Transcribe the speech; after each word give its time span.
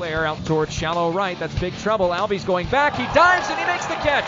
Flair 0.00 0.24
out 0.24 0.42
towards 0.46 0.72
shallow 0.72 1.12
right. 1.12 1.38
That's 1.38 1.52
big 1.60 1.76
trouble. 1.76 2.08
Albies 2.08 2.46
going 2.46 2.66
back. 2.68 2.96
He 2.96 3.04
dives 3.12 3.50
and 3.50 3.58
he 3.58 3.66
makes 3.66 3.84
the 3.84 3.96
catch. 3.96 4.24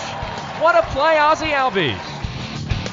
What 0.60 0.76
a 0.76 0.82
play, 0.92 1.16
Ozzie 1.16 1.46
Albies. 1.46 1.96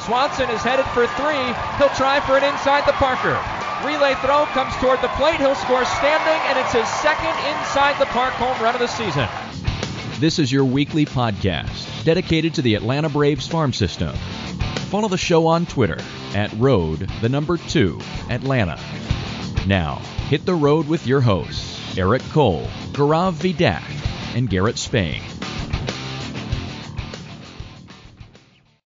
Swanson 0.06 0.50
is 0.50 0.62
headed 0.62 0.86
for 0.96 1.06
three. 1.20 1.44
He'll 1.76 1.94
try 2.00 2.22
for 2.22 2.38
an 2.38 2.46
inside 2.46 2.88
the 2.88 2.94
Parker. 2.94 3.36
Relay 3.86 4.16
throw 4.24 4.46
comes 4.56 4.74
toward 4.78 5.02
the 5.02 5.10
plate. 5.20 5.42
He'll 5.42 5.56
score 5.56 5.84
standing, 5.84 6.40
and 6.48 6.58
it's 6.58 6.72
his 6.72 6.88
second 6.88 7.36
inside 7.52 8.00
the 8.00 8.06
park 8.06 8.32
home 8.36 8.56
run 8.64 8.76
of 8.76 8.80
the 8.80 8.88
season. 8.88 9.28
This 10.22 10.40
is 10.40 10.50
your 10.50 10.64
weekly 10.64 11.06
podcast 11.06 12.06
dedicated 12.06 12.54
to 12.54 12.62
the 12.62 12.76
Atlanta 12.76 13.10
Braves 13.10 13.46
farm 13.46 13.74
system. 13.74 14.16
Follow 14.88 15.10
the 15.10 15.18
show 15.18 15.48
on 15.48 15.66
Twitter 15.66 16.00
at 16.34 16.54
road 16.54 17.10
the 17.20 17.28
number 17.28 17.58
two 17.58 18.00
Atlanta. 18.30 18.80
Now 19.68 19.96
hit 20.30 20.46
the 20.46 20.56
road 20.56 20.88
with 20.88 21.06
your 21.06 21.20
hosts. 21.20 21.79
Eric 21.98 22.22
Cole, 22.30 22.68
Gaurav 22.92 23.34
Vidak, 23.34 23.84
and 24.36 24.50
Garrett 24.50 24.78
Spain. 24.78 25.22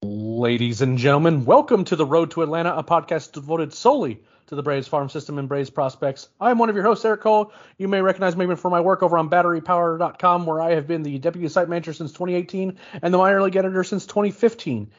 Ladies 0.02 0.82
and 0.82 0.98
gentlemen, 0.98 1.44
welcome 1.44 1.84
to 1.84 1.96
the 1.96 2.04
Road 2.04 2.32
to 2.32 2.42
Atlanta, 2.42 2.74
a 2.74 2.82
podcast 2.82 3.32
devoted 3.32 3.72
solely 3.72 4.20
to 4.48 4.56
the 4.56 4.62
Braves 4.62 4.88
farm 4.88 5.08
system 5.08 5.38
and 5.38 5.48
Braves 5.48 5.70
prospects. 5.70 6.28
I 6.40 6.50
am 6.50 6.58
one 6.58 6.68
of 6.68 6.74
your 6.74 6.84
hosts, 6.84 7.04
Eric 7.04 7.20
Cole. 7.20 7.52
You 7.78 7.86
may 7.86 8.02
recognize 8.02 8.36
me 8.36 8.52
for 8.56 8.70
my 8.70 8.80
work 8.80 9.04
over 9.04 9.16
on 9.16 9.30
BatteryPower.com, 9.30 10.46
where 10.46 10.60
I 10.60 10.74
have 10.74 10.88
been 10.88 11.04
the 11.04 11.18
deputy 11.18 11.46
site 11.46 11.68
manager 11.68 11.92
since 11.92 12.10
2018 12.10 12.76
and 13.02 13.14
the 13.14 13.18
minor 13.18 13.40
league 13.40 13.54
editor 13.54 13.84
since 13.84 14.04
2015. 14.06 14.90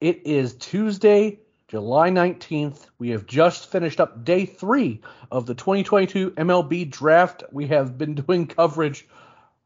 It 0.00 0.26
is 0.26 0.54
Tuesday, 0.54 1.40
July 1.68 2.10
19th. 2.10 2.86
We 2.98 3.10
have 3.10 3.26
just 3.26 3.72
finished 3.72 4.00
up 4.00 4.24
day 4.24 4.46
three 4.46 5.00
of 5.32 5.46
the 5.46 5.54
2022 5.54 6.30
MLB 6.32 6.88
draft. 6.88 7.42
We 7.50 7.66
have 7.66 7.98
been 7.98 8.14
doing 8.14 8.46
coverage 8.46 9.04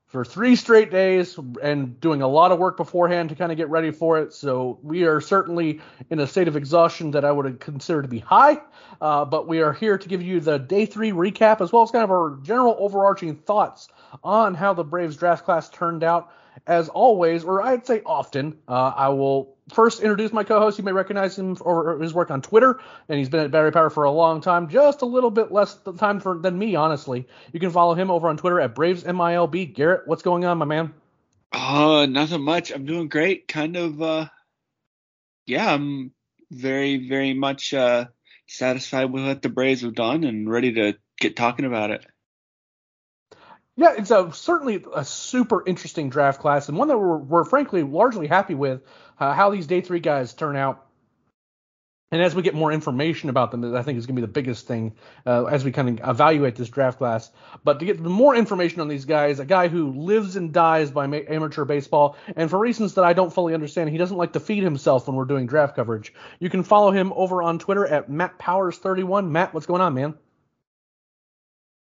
for 0.06 0.24
three 0.24 0.56
straight 0.56 0.90
days 0.90 1.38
and 1.62 2.00
doing 2.00 2.22
a 2.22 2.26
lot 2.26 2.52
of 2.52 2.58
work 2.58 2.78
beforehand 2.78 3.28
to 3.28 3.34
kind 3.34 3.52
of 3.52 3.58
get 3.58 3.68
ready 3.68 3.90
for 3.90 4.18
it. 4.18 4.32
So 4.32 4.78
we 4.82 5.04
are 5.04 5.20
certainly 5.20 5.82
in 6.08 6.18
a 6.20 6.26
state 6.26 6.48
of 6.48 6.56
exhaustion 6.56 7.10
that 7.10 7.26
I 7.26 7.32
would 7.32 7.60
consider 7.60 8.00
to 8.00 8.08
be 8.08 8.18
high. 8.18 8.62
Uh, 8.98 9.26
but 9.26 9.46
we 9.46 9.60
are 9.60 9.74
here 9.74 9.98
to 9.98 10.08
give 10.08 10.22
you 10.22 10.40
the 10.40 10.58
day 10.58 10.86
three 10.86 11.12
recap 11.12 11.60
as 11.60 11.70
well 11.70 11.82
as 11.82 11.90
kind 11.90 12.02
of 12.02 12.10
our 12.10 12.38
general 12.42 12.76
overarching 12.78 13.36
thoughts 13.36 13.88
on 14.24 14.54
how 14.54 14.72
the 14.72 14.84
Braves 14.84 15.16
draft 15.16 15.44
class 15.44 15.68
turned 15.68 16.02
out. 16.02 16.32
As 16.66 16.88
always, 16.88 17.44
or 17.44 17.62
I'd 17.62 17.86
say 17.86 18.02
often, 18.04 18.58
uh, 18.68 18.92
I 18.96 19.08
will 19.08 19.56
first 19.72 20.00
introduce 20.00 20.32
my 20.32 20.44
co-host. 20.44 20.78
You 20.78 20.84
may 20.84 20.92
recognize 20.92 21.38
him 21.38 21.56
for 21.56 21.98
his 21.98 22.12
work 22.12 22.30
on 22.30 22.42
Twitter, 22.42 22.80
and 23.08 23.18
he's 23.18 23.28
been 23.28 23.40
at 23.40 23.50
Battery 23.50 23.72
Power 23.72 23.90
for 23.90 24.04
a 24.04 24.10
long 24.10 24.40
time, 24.40 24.68
just 24.68 25.02
a 25.02 25.06
little 25.06 25.30
bit 25.30 25.52
less 25.52 25.78
time 25.98 26.20
for 26.20 26.38
than 26.38 26.58
me, 26.58 26.74
honestly. 26.74 27.26
You 27.52 27.60
can 27.60 27.70
follow 27.70 27.94
him 27.94 28.10
over 28.10 28.28
on 28.28 28.36
Twitter 28.36 28.60
at 28.60 28.74
Braves 28.74 29.04
MILB. 29.04 29.74
Garrett, 29.74 30.06
what's 30.06 30.22
going 30.22 30.44
on, 30.44 30.58
my 30.58 30.66
man? 30.66 30.92
Uh, 31.52 32.06
nothing 32.06 32.42
much. 32.42 32.70
I'm 32.70 32.86
doing 32.86 33.08
great. 33.08 33.48
Kind 33.48 33.76
of, 33.76 34.00
uh, 34.00 34.26
yeah, 35.46 35.72
I'm 35.72 36.12
very, 36.50 37.08
very 37.08 37.34
much 37.34 37.74
uh, 37.74 38.06
satisfied 38.46 39.06
with 39.06 39.24
what 39.24 39.42
the 39.42 39.48
Braves 39.48 39.82
have 39.82 39.94
done 39.94 40.24
and 40.24 40.50
ready 40.50 40.72
to 40.74 40.94
get 41.18 41.36
talking 41.36 41.64
about 41.64 41.90
it. 41.90 42.06
Yeah, 43.76 43.94
it's 43.96 44.10
a 44.10 44.30
certainly 44.32 44.84
a 44.94 45.04
super 45.04 45.66
interesting 45.66 46.10
draft 46.10 46.40
class 46.40 46.68
and 46.68 46.76
one 46.76 46.88
that 46.88 46.98
we're, 46.98 47.16
we're 47.16 47.44
frankly 47.44 47.82
largely 47.82 48.26
happy 48.26 48.54
with 48.54 48.82
uh, 49.18 49.32
how 49.32 49.50
these 49.50 49.66
day 49.66 49.80
three 49.80 50.00
guys 50.00 50.34
turn 50.34 50.56
out. 50.56 50.86
And 52.12 52.20
as 52.20 52.34
we 52.34 52.42
get 52.42 52.54
more 52.54 52.72
information 52.72 53.30
about 53.30 53.52
them, 53.52 53.76
I 53.76 53.82
think 53.82 53.96
is 53.96 54.06
going 54.06 54.16
to 54.16 54.22
be 54.22 54.26
the 54.26 54.32
biggest 54.32 54.66
thing 54.66 54.96
uh, 55.24 55.44
as 55.44 55.64
we 55.64 55.70
kind 55.70 56.00
of 56.00 56.08
evaluate 56.08 56.56
this 56.56 56.68
draft 56.68 56.98
class. 56.98 57.30
But 57.62 57.78
to 57.78 57.84
get 57.84 58.00
more 58.00 58.34
information 58.34 58.80
on 58.80 58.88
these 58.88 59.04
guys, 59.04 59.38
a 59.38 59.44
guy 59.44 59.68
who 59.68 59.92
lives 59.92 60.34
and 60.34 60.52
dies 60.52 60.90
by 60.90 61.06
ma- 61.06 61.18
amateur 61.28 61.64
baseball, 61.64 62.16
and 62.34 62.50
for 62.50 62.58
reasons 62.58 62.94
that 62.94 63.04
I 63.04 63.12
don't 63.12 63.32
fully 63.32 63.54
understand, 63.54 63.90
he 63.90 63.96
doesn't 63.96 64.16
like 64.16 64.32
to 64.32 64.40
feed 64.40 64.64
himself 64.64 65.06
when 65.06 65.14
we're 65.14 65.24
doing 65.24 65.46
draft 65.46 65.76
coverage. 65.76 66.12
You 66.40 66.50
can 66.50 66.64
follow 66.64 66.90
him 66.90 67.12
over 67.14 67.44
on 67.44 67.60
Twitter 67.60 67.86
at 67.86 68.10
Matt 68.10 68.40
Powers31. 68.40 69.30
Matt, 69.30 69.54
what's 69.54 69.66
going 69.66 69.80
on, 69.80 69.94
man? 69.94 70.14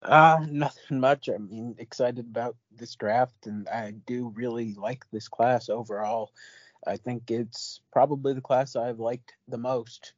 Uh, 0.02 0.46
nothing 0.50 1.00
much. 1.00 1.30
I 1.30 1.38
mean, 1.38 1.76
excited 1.78 2.26
about 2.26 2.56
this 2.76 2.96
draft, 2.96 3.46
and 3.46 3.68
I 3.70 3.92
do 3.92 4.32
really 4.36 4.74
like 4.74 5.06
this 5.12 5.28
class 5.28 5.70
overall. 5.70 6.32
I 6.86 6.98
think 6.98 7.30
it's 7.30 7.82
probably 7.92 8.34
the 8.34 8.42
class 8.42 8.76
I've 8.76 9.00
liked 9.00 9.34
the 9.48 9.58
most, 9.58 10.14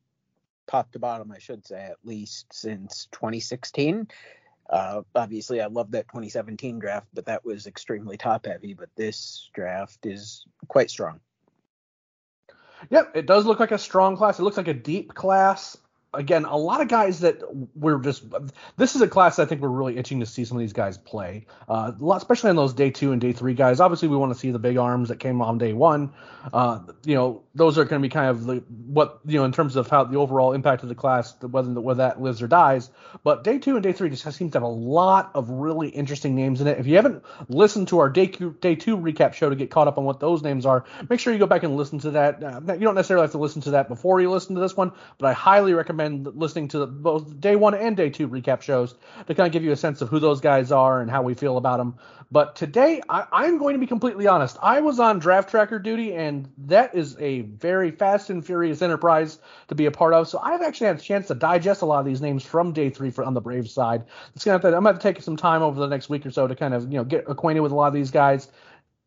top 0.68 0.92
to 0.94 1.00
bottom, 1.00 1.32
I 1.32 1.40
should 1.40 1.68
say, 1.68 1.84
at 1.84 1.98
least 2.04 2.54
since 2.54 3.08
2016. 3.12 4.08
Uh, 4.70 5.02
obviously, 5.14 5.62
I 5.62 5.68
love 5.68 5.92
that 5.92 6.08
2017 6.08 6.80
draft, 6.80 7.08
but 7.14 7.26
that 7.26 7.44
was 7.44 7.68
extremely 7.68 8.16
top 8.16 8.46
heavy. 8.46 8.74
But 8.74 8.90
this 8.96 9.50
draft 9.54 10.06
is 10.06 10.46
quite 10.70 10.90
strong. 10.90 11.20
Yep, 12.90 13.12
it 13.16 13.26
does 13.26 13.46
look 13.46 13.60
like 13.60 13.72
a 13.72 13.78
strong 13.78 14.16
class. 14.16 14.40
It 14.40 14.44
looks 14.44 14.58
like 14.58 14.68
a 14.68 14.74
deep 14.74 15.14
class 15.14 15.78
again, 16.14 16.46
a 16.46 16.58
lot 16.58 16.82
of 16.82 16.88
guys 16.88 17.22
that 17.22 17.42
we're 17.76 18.00
just. 18.00 18.24
This 18.78 18.96
is 18.96 19.02
a 19.02 19.08
class 19.08 19.40
I 19.40 19.46
think 19.46 19.62
we're 19.62 19.70
really 19.70 19.98
itching 19.98 20.20
to 20.20 20.26
see 20.26 20.46
some 20.46 20.58
of 20.58 20.62
these 20.62 20.74
guys 20.74 20.98
play. 20.98 21.46
Uh, 21.68 21.92
especially 22.16 22.50
on 22.50 22.56
those 22.56 22.74
day 22.74 22.92
two 22.92 23.12
and 23.12 23.22
day 23.22 23.32
three 23.32 23.54
guys. 23.54 23.80
Obviously, 23.80 24.08
we 24.08 24.18
want 24.18 24.34
to 24.34 24.40
see 24.40 24.52
the 24.52 24.60
big 24.60 24.78
arms 24.78 25.10
that 25.10 25.20
came 25.20 25.42
on 25.42 25.58
day 25.58 25.74
one. 25.74 26.14
Uh, 26.52 26.80
you 27.06 27.16
know, 27.16 27.44
those 27.56 27.78
are 27.78 27.86
going 27.86 28.02
to 28.02 28.06
be 28.06 28.12
kind 28.12 28.30
of 28.30 28.46
the, 28.46 28.56
what 28.86 29.20
you 29.26 29.40
know 29.40 29.46
in 29.46 29.52
terms 29.52 29.76
of 29.76 29.88
how 29.90 30.04
the 30.04 30.18
overall 30.18 30.54
impact 30.54 30.84
of 30.84 30.90
the 30.90 30.96
class, 30.96 31.36
whether 31.42 31.70
whether 31.80 31.98
that 32.00 32.22
lives 32.22 32.42
or 32.42 32.48
dies. 32.48 32.90
But 33.24 33.44
day 33.44 33.60
two 33.60 33.76
and 33.76 33.84
day 33.84 33.94
three 33.94 34.10
just 34.10 34.24
seems 34.24 34.52
to 34.52 34.58
have 34.58 34.64
a 34.64 34.68
lot 34.68 35.32
of 35.34 35.50
really 35.50 35.90
interesting 35.90 36.36
names 36.36 36.62
in 36.62 36.68
it. 36.68 36.80
If 36.80 36.88
you 36.88 36.96
haven't 36.98 37.24
listened 37.48 37.88
to 37.90 38.00
our 38.00 38.10
day 38.10 38.28
two, 38.28 38.56
day 38.60 38.76
two 38.76 38.98
recap 38.98 39.34
show 39.34 39.50
to 39.50 39.56
get 39.56 39.72
caught 39.72 39.88
up 39.88 39.98
on 39.98 40.04
what 40.04 40.20
those 40.20 40.42
names 40.42 40.66
are, 40.66 40.86
make 41.10 41.20
sure 41.20 41.34
you 41.34 41.40
go 41.40 41.48
back 41.48 41.64
and 41.64 41.76
listen 41.76 42.00
to 42.00 42.12
that. 42.12 42.44
Uh, 42.44 42.62
you 42.74 42.80
don't 42.80 42.96
necessarily 42.96 43.24
have 43.24 43.32
to 43.32 43.38
listen 43.38 43.62
to 43.64 43.72
that 43.72 43.88
before 43.88 44.20
you 44.22 44.30
listen 44.30 44.56
to 44.56 44.62
this 44.62 44.76
one, 44.76 44.92
but 45.18 45.28
I 45.28 45.34
highly 45.34 45.74
recommend 45.74 46.03
recommend 46.04 46.36
listening 46.36 46.68
to 46.70 46.86
both 46.86 47.40
day 47.40 47.56
one 47.56 47.74
and 47.74 47.96
day 47.96 48.10
two 48.10 48.28
recap 48.28 48.62
shows 48.62 48.96
to 49.28 49.36
kind 49.36 49.48
of 49.48 49.54
give 49.54 49.64
you 49.64 49.72
a 49.72 49.76
sense 49.76 50.02
of 50.02 50.10
who 50.10 50.20
those 50.20 50.42
guys 50.42 50.72
are 50.72 51.02
and 51.02 51.10
how 51.10 51.22
we 51.22 51.34
feel 51.34 51.58
about 51.58 51.78
them. 51.78 51.96
But 52.32 52.56
today, 52.56 53.00
I, 53.10 53.46
am 53.46 53.60
going 53.60 53.74
to 53.74 53.80
be 53.80 53.86
completely 53.86 54.26
honest. 54.26 54.58
I 54.60 54.82
was 54.82 55.00
on 55.00 55.20
draft 55.20 55.52
tracker 55.52 55.78
duty, 55.78 56.16
and 56.16 56.52
that 56.66 56.96
is 56.96 57.16
a 57.20 57.42
very 57.42 57.92
fast 57.92 58.32
and 58.32 58.44
furious 58.44 58.82
enterprise 58.82 59.38
to 59.68 59.76
be 59.76 59.86
a 59.86 59.92
part 59.92 60.16
of. 60.16 60.28
So 60.28 60.40
I've 60.40 60.64
actually 60.64 60.88
had 60.88 60.98
a 60.98 61.02
chance 61.02 61.28
to 61.28 61.36
digest 61.36 61.84
a 61.84 61.86
lot 61.86 62.00
of 62.00 62.06
these 62.08 62.22
names 62.22 62.44
from 62.44 62.74
day 62.74 62.90
three 62.90 63.12
for, 63.12 63.24
on 63.24 63.36
the 63.36 63.42
Braves 63.42 63.72
side. 63.72 64.06
It's 64.36 64.44
gonna 64.44 64.54
have 64.54 64.62
to, 64.64 64.76
I'm 64.76 64.82
going 64.82 64.96
to 64.96 65.02
take 65.02 65.22
some 65.22 65.38
time 65.38 65.62
over 65.62 65.80
the 65.80 65.88
next 65.88 66.10
week 66.10 66.26
or 66.26 66.32
so 66.32 66.48
to 66.48 66.56
kind 66.56 66.74
of 66.74 66.92
you 66.92 66.98
know 66.98 67.04
get 67.04 67.26
acquainted 67.28 67.60
with 67.60 67.72
a 67.72 67.76
lot 67.76 67.88
of 67.88 67.94
these 67.94 68.10
guys 68.10 68.48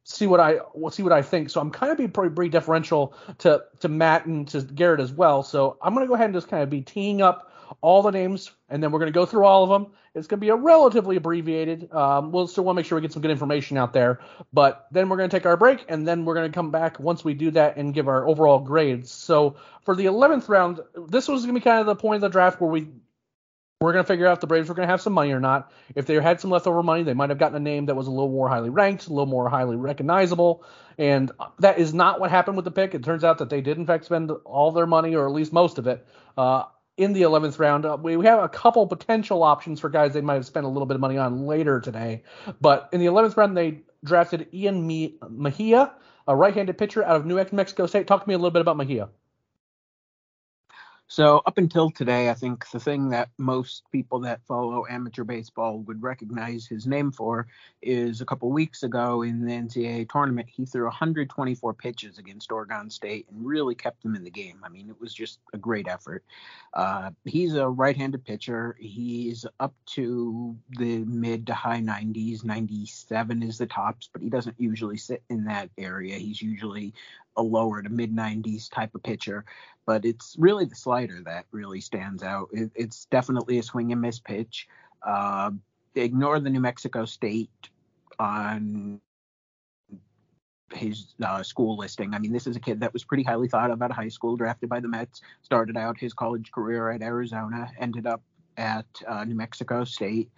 see 0.08 0.28
what 0.28 0.38
I 0.38 0.60
will 0.72 0.90
see 0.90 1.02
what 1.02 1.12
I 1.12 1.20
think. 1.20 1.50
So 1.50 1.60
I'm 1.60 1.70
kind 1.70 1.90
of 1.90 1.98
being 1.98 2.12
pretty, 2.12 2.32
pretty 2.32 2.50
deferential 2.50 3.14
to 3.38 3.64
to 3.80 3.88
Matt 3.88 4.26
and 4.26 4.46
to 4.48 4.62
Garrett 4.62 5.00
as 5.00 5.12
well. 5.12 5.42
So 5.42 5.76
I'm 5.82 5.94
gonna 5.94 6.06
go 6.06 6.14
ahead 6.14 6.26
and 6.26 6.34
just 6.34 6.48
kind 6.48 6.62
of 6.62 6.70
be 6.70 6.80
teeing 6.80 7.22
up 7.22 7.52
all 7.80 8.02
the 8.02 8.12
names, 8.12 8.52
and 8.68 8.80
then 8.80 8.92
we're 8.92 9.00
gonna 9.00 9.10
go 9.10 9.26
through 9.26 9.44
all 9.44 9.64
of 9.64 9.68
them. 9.68 9.92
It's 10.14 10.28
gonna 10.28 10.40
be 10.40 10.50
a 10.50 10.54
relatively 10.54 11.16
abbreviated. 11.16 11.92
Um, 11.92 12.30
we'll 12.30 12.46
still 12.46 12.62
want 12.62 12.76
to 12.76 12.78
make 12.78 12.86
sure 12.86 12.96
we 12.96 13.02
get 13.02 13.12
some 13.12 13.20
good 13.20 13.32
information 13.32 13.76
out 13.76 13.92
there, 13.92 14.20
but 14.52 14.86
then 14.92 15.08
we're 15.08 15.16
gonna 15.16 15.28
take 15.28 15.44
our 15.44 15.56
break, 15.56 15.84
and 15.88 16.06
then 16.06 16.24
we're 16.24 16.34
gonna 16.34 16.50
come 16.50 16.70
back 16.70 17.00
once 17.00 17.24
we 17.24 17.34
do 17.34 17.50
that 17.50 17.76
and 17.76 17.92
give 17.92 18.06
our 18.06 18.28
overall 18.28 18.60
grades. 18.60 19.10
So 19.10 19.56
for 19.82 19.96
the 19.96 20.06
11th 20.06 20.48
round, 20.48 20.80
this 21.08 21.26
was 21.26 21.42
gonna 21.42 21.54
be 21.54 21.60
kind 21.60 21.80
of 21.80 21.86
the 21.86 21.96
point 21.96 22.16
of 22.16 22.20
the 22.20 22.28
draft 22.28 22.60
where 22.60 22.70
we 22.70 22.88
we're 23.81 23.93
going 23.93 24.02
to 24.02 24.08
figure 24.08 24.26
out 24.26 24.32
if 24.32 24.40
the 24.40 24.46
Braves 24.46 24.70
were 24.70 24.75
going 24.75 24.87
to 24.87 24.90
have 24.90 25.02
some 25.02 25.12
money 25.12 25.32
or 25.32 25.40
not. 25.40 25.70
If 25.94 26.06
they 26.06 26.14
had 26.14 26.40
some 26.40 26.50
leftover 26.50 26.82
money, 26.82 27.02
they 27.02 27.12
might 27.12 27.28
have 27.28 27.38
gotten 27.38 27.56
a 27.56 27.61
name 27.61 27.87
that 27.87 27.94
was 27.94 28.06
a 28.06 28.11
little 28.11 28.31
more 28.31 28.49
highly 28.49 28.70
ranked, 28.70 29.06
a 29.06 29.11
little 29.11 29.26
more 29.26 29.50
highly 29.50 29.76
recognizable. 29.76 30.64
And 30.96 31.31
that 31.58 31.78
is 31.78 31.93
not 31.93 32.19
what 32.19 32.31
happened 32.31 32.56
with 32.56 32.64
the 32.64 32.70
pick. 32.70 32.94
It 32.94 33.05
turns 33.05 33.23
out 33.23 33.37
that 33.38 33.50
they 33.50 33.61
did, 33.61 33.76
in 33.76 33.84
fact, 33.84 34.06
spend 34.06 34.31
all 34.46 34.73
their 34.73 34.87
money, 34.87 35.14
or 35.14 35.26
at 35.26 35.34
least 35.34 35.52
most 35.52 35.76
of 35.76 35.87
it, 35.87 36.06
uh, 36.38 36.64
in 36.96 37.12
the 37.12 37.20
11th 37.23 37.58
round. 37.58 37.84
Uh, 37.84 37.99
we, 38.00 38.17
we 38.17 38.25
have 38.25 38.43
a 38.43 38.49
couple 38.49 38.87
potential 38.87 39.43
options 39.43 39.78
for 39.78 39.90
guys 39.90 40.14
they 40.14 40.23
might 40.23 40.34
have 40.34 40.46
spent 40.46 40.64
a 40.64 40.70
little 40.70 40.87
bit 40.87 40.94
of 40.94 41.02
money 41.02 41.19
on 41.19 41.46
later 41.46 41.78
today. 41.78 42.23
But 42.62 42.88
in 42.93 43.00
the 43.00 43.06
11th 43.06 43.37
round, 43.37 43.55
they 43.58 43.82
drafted 44.02 44.49
Ian 44.55 44.87
Mejia, 45.28 45.93
a 46.26 46.34
right 46.34 46.55
handed 46.55 46.78
pitcher 46.78 47.05
out 47.05 47.17
of 47.17 47.26
New 47.26 47.44
Mexico 47.52 47.84
State. 47.84 48.06
Talk 48.06 48.23
to 48.23 48.28
me 48.28 48.34
a 48.34 48.38
little 48.38 48.50
bit 48.50 48.62
about 48.62 48.78
Mejia. 48.78 49.11
So 51.08 51.40
up 51.46 51.56
until 51.56 51.90
today, 51.90 52.30
I 52.30 52.34
think 52.34 52.68
the 52.70 52.80
thing 52.80 53.10
that 53.10 53.28
most 53.38 53.84
people 53.92 54.20
that 54.20 54.44
follow 54.44 54.86
amateur 54.90 55.22
baseball 55.22 55.78
would 55.82 56.02
recognize 56.02 56.66
his 56.66 56.84
name 56.84 57.12
for 57.12 57.46
is 57.80 58.20
a 58.20 58.24
couple 58.24 58.50
weeks 58.50 58.82
ago 58.82 59.22
in 59.22 59.44
the 59.44 59.52
NCAA 59.52 60.10
tournament, 60.10 60.48
he 60.50 60.66
threw 60.66 60.84
124 60.84 61.74
pitches 61.74 62.18
against 62.18 62.50
Oregon 62.50 62.90
State 62.90 63.26
and 63.30 63.46
really 63.46 63.76
kept 63.76 64.02
them 64.02 64.16
in 64.16 64.24
the 64.24 64.30
game. 64.30 64.58
I 64.64 64.68
mean, 64.68 64.90
it 64.90 65.00
was 65.00 65.14
just 65.14 65.38
a 65.52 65.58
great 65.58 65.86
effort. 65.86 66.24
Uh, 66.74 67.10
he's 67.24 67.54
a 67.54 67.68
right-handed 67.68 68.24
pitcher. 68.24 68.76
He's 68.80 69.46
up 69.60 69.74
to 69.94 70.56
the 70.76 71.04
mid 71.04 71.46
to 71.46 71.54
high 71.54 71.80
90s. 71.80 72.44
97 72.44 73.44
is 73.44 73.58
the 73.58 73.66
tops, 73.66 74.10
but 74.12 74.22
he 74.22 74.28
doesn't 74.28 74.56
usually 74.58 74.96
sit 74.96 75.22
in 75.30 75.44
that 75.44 75.70
area. 75.78 76.16
He's 76.16 76.42
usually 76.42 76.94
a 77.36 77.42
lower 77.42 77.82
to 77.82 77.88
mid 77.88 78.14
90s 78.14 78.70
type 78.70 78.94
of 78.94 79.02
pitcher, 79.02 79.44
but 79.86 80.04
it's 80.04 80.36
really 80.38 80.64
the 80.64 80.74
slider 80.74 81.20
that 81.24 81.46
really 81.52 81.80
stands 81.80 82.22
out. 82.22 82.48
It, 82.52 82.70
it's 82.74 83.06
definitely 83.06 83.58
a 83.58 83.62
swing 83.62 83.92
and 83.92 84.00
miss 84.00 84.18
pitch. 84.18 84.68
Uh, 85.02 85.50
ignore 85.94 86.40
the 86.40 86.50
New 86.50 86.60
Mexico 86.60 87.04
State 87.04 87.50
on 88.18 89.00
his 90.72 91.14
uh, 91.22 91.42
school 91.42 91.76
listing. 91.76 92.14
I 92.14 92.18
mean, 92.18 92.32
this 92.32 92.46
is 92.46 92.56
a 92.56 92.60
kid 92.60 92.80
that 92.80 92.92
was 92.92 93.04
pretty 93.04 93.22
highly 93.22 93.48
thought 93.48 93.70
of 93.70 93.80
of 93.80 93.90
high 93.92 94.08
school, 94.08 94.36
drafted 94.36 94.68
by 94.68 94.80
the 94.80 94.88
Mets, 94.88 95.20
started 95.42 95.76
out 95.76 95.98
his 95.98 96.12
college 96.12 96.50
career 96.50 96.90
at 96.90 97.02
Arizona, 97.02 97.70
ended 97.78 98.06
up 98.06 98.22
at 98.56 98.86
uh, 99.06 99.24
New 99.24 99.34
Mexico 99.34 99.84
State 99.84 100.30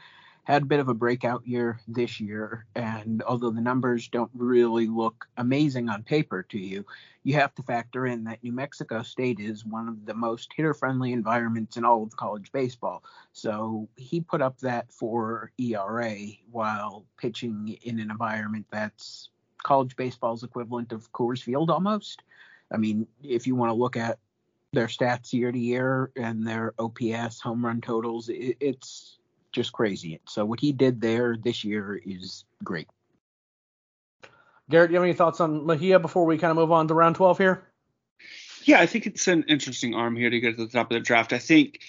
had 0.48 0.62
a 0.62 0.66
bit 0.66 0.80
of 0.80 0.88
a 0.88 0.94
breakout 0.94 1.46
year 1.46 1.78
this 1.86 2.18
year. 2.18 2.64
And 2.74 3.22
although 3.24 3.50
the 3.50 3.60
numbers 3.60 4.08
don't 4.08 4.30
really 4.34 4.86
look 4.86 5.28
amazing 5.36 5.90
on 5.90 6.02
paper 6.02 6.42
to 6.44 6.58
you, 6.58 6.86
you 7.22 7.34
have 7.34 7.54
to 7.56 7.62
factor 7.62 8.06
in 8.06 8.24
that 8.24 8.42
New 8.42 8.52
Mexico 8.52 9.02
State 9.02 9.40
is 9.40 9.66
one 9.66 9.88
of 9.88 10.06
the 10.06 10.14
most 10.14 10.50
hitter 10.56 10.72
friendly 10.72 11.12
environments 11.12 11.76
in 11.76 11.84
all 11.84 12.02
of 12.02 12.16
college 12.16 12.50
baseball. 12.50 13.04
So 13.34 13.88
he 13.96 14.22
put 14.22 14.40
up 14.40 14.58
that 14.60 14.90
for 14.90 15.52
ERA 15.58 16.16
while 16.50 17.04
pitching 17.18 17.76
in 17.82 18.00
an 18.00 18.10
environment 18.10 18.64
that's 18.70 19.28
college 19.62 19.96
baseball's 19.96 20.44
equivalent 20.44 20.92
of 20.92 21.12
Coors 21.12 21.42
Field 21.42 21.68
almost. 21.68 22.22
I 22.72 22.78
mean, 22.78 23.06
if 23.22 23.46
you 23.46 23.54
want 23.54 23.68
to 23.68 23.74
look 23.74 23.98
at 23.98 24.18
their 24.72 24.86
stats 24.86 25.34
year 25.34 25.52
to 25.52 25.58
year 25.58 26.10
and 26.16 26.46
their 26.46 26.72
OPS, 26.78 27.38
home 27.38 27.66
run 27.66 27.82
totals, 27.82 28.30
it's 28.32 29.17
just 29.58 29.72
crazy. 29.72 30.20
So 30.28 30.44
what 30.44 30.60
he 30.60 30.70
did 30.70 31.00
there 31.00 31.36
this 31.36 31.64
year 31.64 32.00
is 32.04 32.44
great. 32.62 32.86
Garrett, 34.70 34.90
do 34.90 34.92
you 34.92 35.00
have 35.00 35.04
any 35.04 35.14
thoughts 35.14 35.40
on 35.40 35.66
Mejia 35.66 35.98
before 35.98 36.26
we 36.26 36.38
kind 36.38 36.52
of 36.52 36.56
move 36.56 36.70
on 36.70 36.86
to 36.86 36.94
round 36.94 37.16
12 37.16 37.38
here? 37.38 37.64
Yeah, 38.62 38.78
I 38.78 38.86
think 38.86 39.06
it's 39.06 39.26
an 39.26 39.46
interesting 39.48 39.94
arm 39.94 40.14
here 40.14 40.30
to 40.30 40.38
get 40.38 40.56
to 40.56 40.66
the 40.66 40.70
top 40.70 40.92
of 40.92 40.94
the 40.94 41.00
draft. 41.00 41.32
I 41.32 41.38
think, 41.38 41.80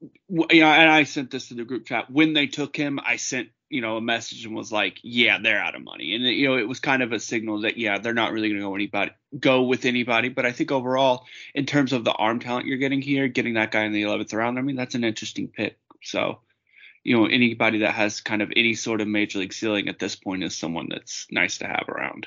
you 0.00 0.60
know, 0.60 0.68
and 0.68 0.88
I 0.88 1.02
sent 1.02 1.32
this 1.32 1.48
to 1.48 1.54
the 1.54 1.64
group 1.64 1.86
chat. 1.86 2.08
When 2.08 2.34
they 2.34 2.46
took 2.46 2.76
him, 2.76 3.00
I 3.04 3.16
sent, 3.16 3.48
you 3.68 3.80
know, 3.80 3.96
a 3.96 4.00
message 4.00 4.46
and 4.46 4.54
was 4.54 4.70
like, 4.70 5.00
yeah, 5.02 5.38
they're 5.42 5.58
out 5.58 5.74
of 5.74 5.82
money. 5.82 6.14
And, 6.14 6.22
you 6.24 6.46
know, 6.46 6.56
it 6.56 6.68
was 6.68 6.78
kind 6.78 7.02
of 7.02 7.12
a 7.12 7.18
signal 7.18 7.62
that, 7.62 7.78
yeah, 7.78 7.98
they're 7.98 8.14
not 8.14 8.30
really 8.32 8.48
going 8.48 8.60
to 8.60 8.66
go 8.68 8.74
anybody, 8.76 9.10
go 9.36 9.62
with 9.62 9.86
anybody. 9.86 10.28
But 10.28 10.46
I 10.46 10.52
think 10.52 10.70
overall, 10.70 11.24
in 11.52 11.66
terms 11.66 11.92
of 11.92 12.04
the 12.04 12.12
arm 12.12 12.38
talent 12.38 12.66
you're 12.66 12.78
getting 12.78 13.02
here, 13.02 13.26
getting 13.26 13.54
that 13.54 13.72
guy 13.72 13.84
in 13.84 13.92
the 13.92 14.02
11th 14.02 14.32
round, 14.34 14.58
I 14.58 14.62
mean, 14.62 14.76
that's 14.76 14.94
an 14.94 15.02
interesting 15.02 15.48
pick. 15.48 15.78
So, 16.04 16.40
you 17.04 17.16
know 17.16 17.26
anybody 17.26 17.78
that 17.78 17.94
has 17.94 18.20
kind 18.20 18.42
of 18.42 18.52
any 18.56 18.74
sort 18.74 19.00
of 19.00 19.08
major 19.08 19.38
league 19.38 19.52
ceiling 19.52 19.88
at 19.88 19.98
this 19.98 20.16
point 20.16 20.44
is 20.44 20.56
someone 20.56 20.88
that's 20.90 21.26
nice 21.30 21.58
to 21.58 21.66
have 21.66 21.88
around. 21.88 22.26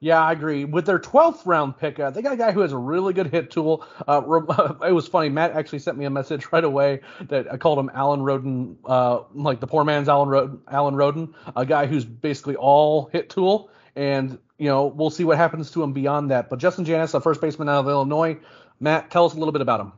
Yeah, 0.00 0.22
I 0.22 0.32
agree. 0.32 0.66
With 0.66 0.84
their 0.84 0.98
12th 0.98 1.46
round 1.46 1.78
pick, 1.78 1.98
uh, 1.98 2.10
they 2.10 2.20
got 2.20 2.34
a 2.34 2.36
guy 2.36 2.52
who 2.52 2.60
has 2.60 2.72
a 2.72 2.76
really 2.76 3.14
good 3.14 3.28
hit 3.28 3.50
tool. 3.50 3.86
Uh, 4.06 4.20
it 4.86 4.92
was 4.92 5.08
funny. 5.08 5.30
Matt 5.30 5.52
actually 5.52 5.78
sent 5.78 5.96
me 5.96 6.04
a 6.04 6.10
message 6.10 6.46
right 6.52 6.62
away 6.62 7.00
that 7.28 7.50
I 7.50 7.56
called 7.56 7.78
him 7.78 7.90
Alan 7.94 8.20
Roden, 8.20 8.76
uh, 8.84 9.20
like 9.32 9.60
the 9.60 9.66
poor 9.66 9.82
man's 9.82 10.08
Alan 10.08 10.28
Roden, 10.28 10.60
Alan 10.70 10.94
Roden, 10.94 11.34
a 11.56 11.64
guy 11.64 11.86
who's 11.86 12.04
basically 12.04 12.56
all 12.56 13.08
hit 13.12 13.30
tool. 13.30 13.70
And, 13.96 14.38
you 14.58 14.68
know, 14.68 14.86
we'll 14.86 15.08
see 15.08 15.24
what 15.24 15.38
happens 15.38 15.70
to 15.70 15.82
him 15.82 15.94
beyond 15.94 16.30
that. 16.32 16.50
But 16.50 16.58
Justin 16.58 16.84
Janas, 16.84 17.14
a 17.14 17.20
first 17.22 17.40
baseman 17.40 17.70
out 17.70 17.80
of 17.80 17.88
Illinois. 17.88 18.36
Matt, 18.80 19.10
tell 19.10 19.24
us 19.24 19.32
a 19.32 19.38
little 19.38 19.52
bit 19.52 19.62
about 19.62 19.80
him. 19.80 19.92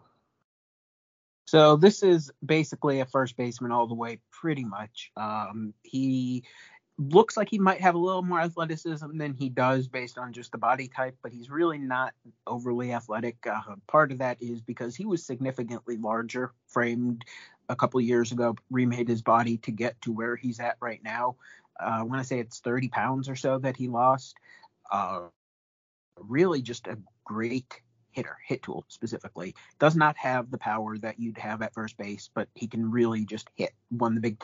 So 1.46 1.76
this 1.76 2.02
is 2.02 2.30
basically 2.44 3.00
a 3.00 3.06
first 3.06 3.36
baseman 3.36 3.70
all 3.70 3.86
the 3.86 3.94
way, 3.94 4.18
pretty 4.32 4.64
much. 4.64 5.12
Um, 5.16 5.74
he 5.82 6.44
looks 6.98 7.36
like 7.36 7.48
he 7.48 7.58
might 7.58 7.80
have 7.80 7.94
a 7.94 7.98
little 7.98 8.22
more 8.22 8.40
athleticism 8.40 9.16
than 9.16 9.34
he 9.34 9.48
does 9.48 9.86
based 9.86 10.18
on 10.18 10.32
just 10.32 10.50
the 10.50 10.58
body 10.58 10.88
type, 10.88 11.16
but 11.22 11.32
he's 11.32 11.50
really 11.50 11.78
not 11.78 12.14
overly 12.46 12.92
athletic. 12.92 13.36
Uh, 13.46 13.76
part 13.86 14.10
of 14.10 14.18
that 14.18 14.42
is 14.42 14.60
because 14.60 14.96
he 14.96 15.04
was 15.04 15.24
significantly 15.24 15.96
larger, 15.96 16.52
framed 16.66 17.24
a 17.68 17.76
couple 17.76 18.00
years 18.00 18.32
ago, 18.32 18.56
remade 18.70 19.08
his 19.08 19.22
body 19.22 19.58
to 19.58 19.70
get 19.70 20.00
to 20.02 20.12
where 20.12 20.36
he's 20.36 20.58
at 20.58 20.76
right 20.80 21.02
now. 21.04 21.36
Uh, 21.78 21.98
I 21.98 22.02
want 22.02 22.22
to 22.22 22.26
say 22.26 22.40
it's 22.40 22.60
30 22.60 22.88
pounds 22.88 23.28
or 23.28 23.36
so 23.36 23.58
that 23.58 23.76
he 23.76 23.88
lost. 23.88 24.36
Uh, 24.90 25.28
really, 26.16 26.62
just 26.62 26.86
a 26.86 26.98
great 27.24 27.82
hitter, 28.16 28.38
hit 28.44 28.62
tool 28.62 28.84
specifically. 28.88 29.54
Does 29.78 29.94
not 29.94 30.16
have 30.16 30.50
the 30.50 30.58
power 30.58 30.96
that 30.98 31.20
you'd 31.20 31.38
have 31.38 31.60
at 31.60 31.74
first 31.74 31.98
base, 31.98 32.30
but 32.32 32.48
he 32.54 32.66
can 32.66 32.90
really 32.90 33.26
just 33.26 33.48
hit. 33.54 33.72
Won 33.90 34.14
the 34.14 34.20
Big 34.20 34.42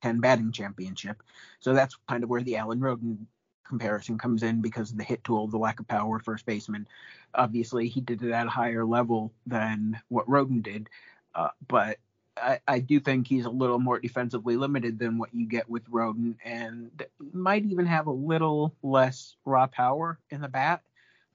Ten 0.00 0.20
batting 0.20 0.52
championship. 0.52 1.22
So 1.58 1.74
that's 1.74 1.98
kind 2.08 2.22
of 2.22 2.30
where 2.30 2.42
the 2.42 2.56
Alan 2.56 2.80
Roden 2.80 3.26
comparison 3.66 4.16
comes 4.16 4.44
in 4.44 4.62
because 4.62 4.92
of 4.92 4.96
the 4.96 5.04
hit 5.04 5.24
tool, 5.24 5.48
the 5.48 5.58
lack 5.58 5.80
of 5.80 5.88
power, 5.88 6.20
first 6.20 6.46
baseman. 6.46 6.86
Obviously, 7.34 7.88
he 7.88 8.00
did 8.00 8.22
it 8.22 8.30
at 8.30 8.46
a 8.46 8.50
higher 8.50 8.86
level 8.86 9.32
than 9.44 10.00
what 10.08 10.28
Roden 10.28 10.62
did, 10.62 10.88
uh, 11.34 11.48
but 11.66 11.98
I, 12.36 12.60
I, 12.66 12.78
do 12.78 13.00
think 13.00 13.26
he's 13.26 13.44
a 13.44 13.50
little 13.50 13.80
more 13.80 13.98
defensively 13.98 14.56
limited 14.56 14.98
than 14.98 15.18
what 15.18 15.34
you 15.34 15.46
get 15.46 15.68
with 15.68 15.82
Roden, 15.90 16.38
and 16.44 16.90
might 17.32 17.64
even 17.64 17.86
have 17.86 18.06
a 18.06 18.12
little 18.12 18.74
less 18.82 19.36
raw 19.44 19.66
power 19.66 20.18
in 20.30 20.40
the 20.40 20.48
bat. 20.48 20.82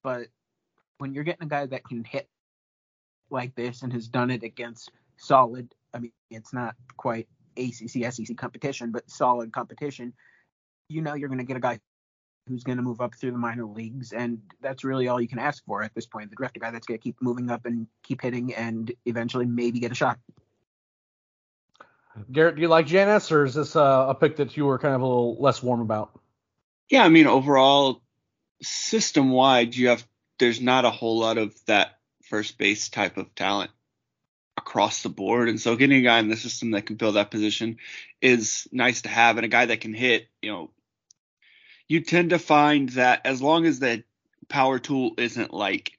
But 0.02 0.28
when 1.04 1.14
you're 1.14 1.26
getting 1.26 1.46
a 1.46 1.50
guy 1.50 1.66
that 1.66 1.84
can 1.84 2.06
hit 2.06 2.30
like 3.30 3.54
this 3.56 3.82
and 3.82 3.92
has 3.92 4.08
done 4.08 4.32
it 4.32 4.42
against 4.42 4.90
solid, 5.18 5.76
I 5.94 6.00
mean, 6.00 6.14
it's 6.32 6.54
not 6.54 6.76
quite 6.96 7.28
ACC, 7.58 8.10
SEC 8.10 8.38
competition, 8.38 8.94
but 8.94 9.10
solid 9.12 9.52
competition, 9.52 10.14
you 10.88 11.02
know 11.02 11.14
you're 11.14 11.28
going 11.28 11.40
to 11.40 11.44
get 11.44 11.58
a 11.58 11.60
guy 11.60 11.82
who's 12.48 12.64
going 12.64 12.78
to 12.78 12.84
move 12.84 13.02
up 13.02 13.16
through 13.16 13.32
the 13.32 13.38
minor 13.38 13.66
leagues, 13.66 14.14
and 14.14 14.40
that's 14.62 14.86
really 14.86 15.10
all 15.10 15.20
you 15.20 15.28
can 15.28 15.40
ask 15.40 15.62
for 15.66 15.84
at 15.84 15.94
this 15.94 16.06
point. 16.06 16.30
The 16.30 16.38
draft 16.38 16.56
a 16.56 16.62
guy 16.62 16.72
that's 16.72 16.88
going 16.88 16.98
to 16.98 17.04
keep 17.04 17.22
moving 17.22 17.52
up 17.52 17.66
and 17.66 17.88
keep 18.04 18.22
hitting, 18.22 18.54
and 18.54 18.90
eventually 19.06 19.46
maybe 19.46 19.82
get 19.82 19.92
a 19.92 19.96
shot. 19.96 20.20
Garrett, 22.32 22.56
do 22.56 22.62
you 22.62 22.70
like 22.70 22.88
Janas, 22.88 23.30
or 23.30 23.44
is 23.44 23.56
this 23.56 23.76
uh, 23.76 24.06
a 24.08 24.16
pick 24.16 24.38
that 24.38 24.56
you 24.56 24.66
were 24.68 24.80
kind 24.80 24.96
of 24.96 25.02
a 25.02 25.06
little 25.06 25.36
less 25.42 25.62
warm 25.62 25.82
about? 25.82 26.18
Yeah, 26.90 27.04
I 27.04 27.10
mean, 27.10 27.28
overall, 27.28 28.02
system 28.62 29.32
wide, 29.32 29.76
you 29.76 29.90
have 29.90 30.08
there's 30.40 30.62
not 30.62 30.86
a 30.86 30.92
whole 30.92 31.20
lot 31.20 31.38
of 31.38 31.54
that 31.66 32.00
first 32.24 32.58
base 32.58 32.90
type 32.90 33.18
of 33.18 33.34
talent 33.36 33.72
across 34.58 35.04
the 35.04 35.10
board. 35.10 35.50
And 35.50 35.60
so 35.60 35.76
getting 35.76 36.00
a 36.00 36.04
guy 36.04 36.20
in 36.20 36.30
the 36.30 36.36
system 36.36 36.72
that 36.72 36.86
can 36.86 36.98
fill 36.98 37.14
that 37.14 37.32
position 37.32 37.78
is 38.22 38.68
nice 38.72 39.02
to 39.04 39.10
have. 39.10 39.38
And 39.38 39.46
a 39.46 39.50
guy 39.50 39.66
that 39.66 39.82
can 39.82 39.94
hit, 39.94 40.28
you 40.42 40.52
know, 40.52 40.72
you 41.88 42.02
tend 42.02 42.32
to 42.32 42.40
find 42.40 42.90
that 42.90 43.22
as 43.26 43.42
long 43.42 43.66
as 43.66 43.80
the 43.80 44.04
power 44.48 44.80
tool 44.80 45.12
isn't 45.18 45.54
like 45.54 45.92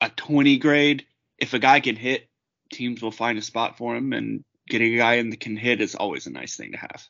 a 0.00 0.10
20 0.10 0.58
grade, 0.58 1.06
if 1.38 1.54
a 1.54 1.58
guy 1.58 1.80
can 1.80 1.96
hit, 1.96 2.28
teams 2.72 3.02
will 3.02 3.10
find 3.10 3.38
a 3.38 3.42
spot 3.42 3.78
for 3.78 3.96
him. 3.96 4.12
And 4.12 4.44
getting 4.68 4.94
a 4.94 4.98
guy 4.98 5.14
in 5.14 5.30
that 5.30 5.40
can 5.40 5.56
hit 5.56 5.80
is 5.80 5.94
always 5.94 6.26
a 6.26 6.30
nice 6.30 6.56
thing 6.56 6.72
to 6.72 6.78
have. 6.78 7.06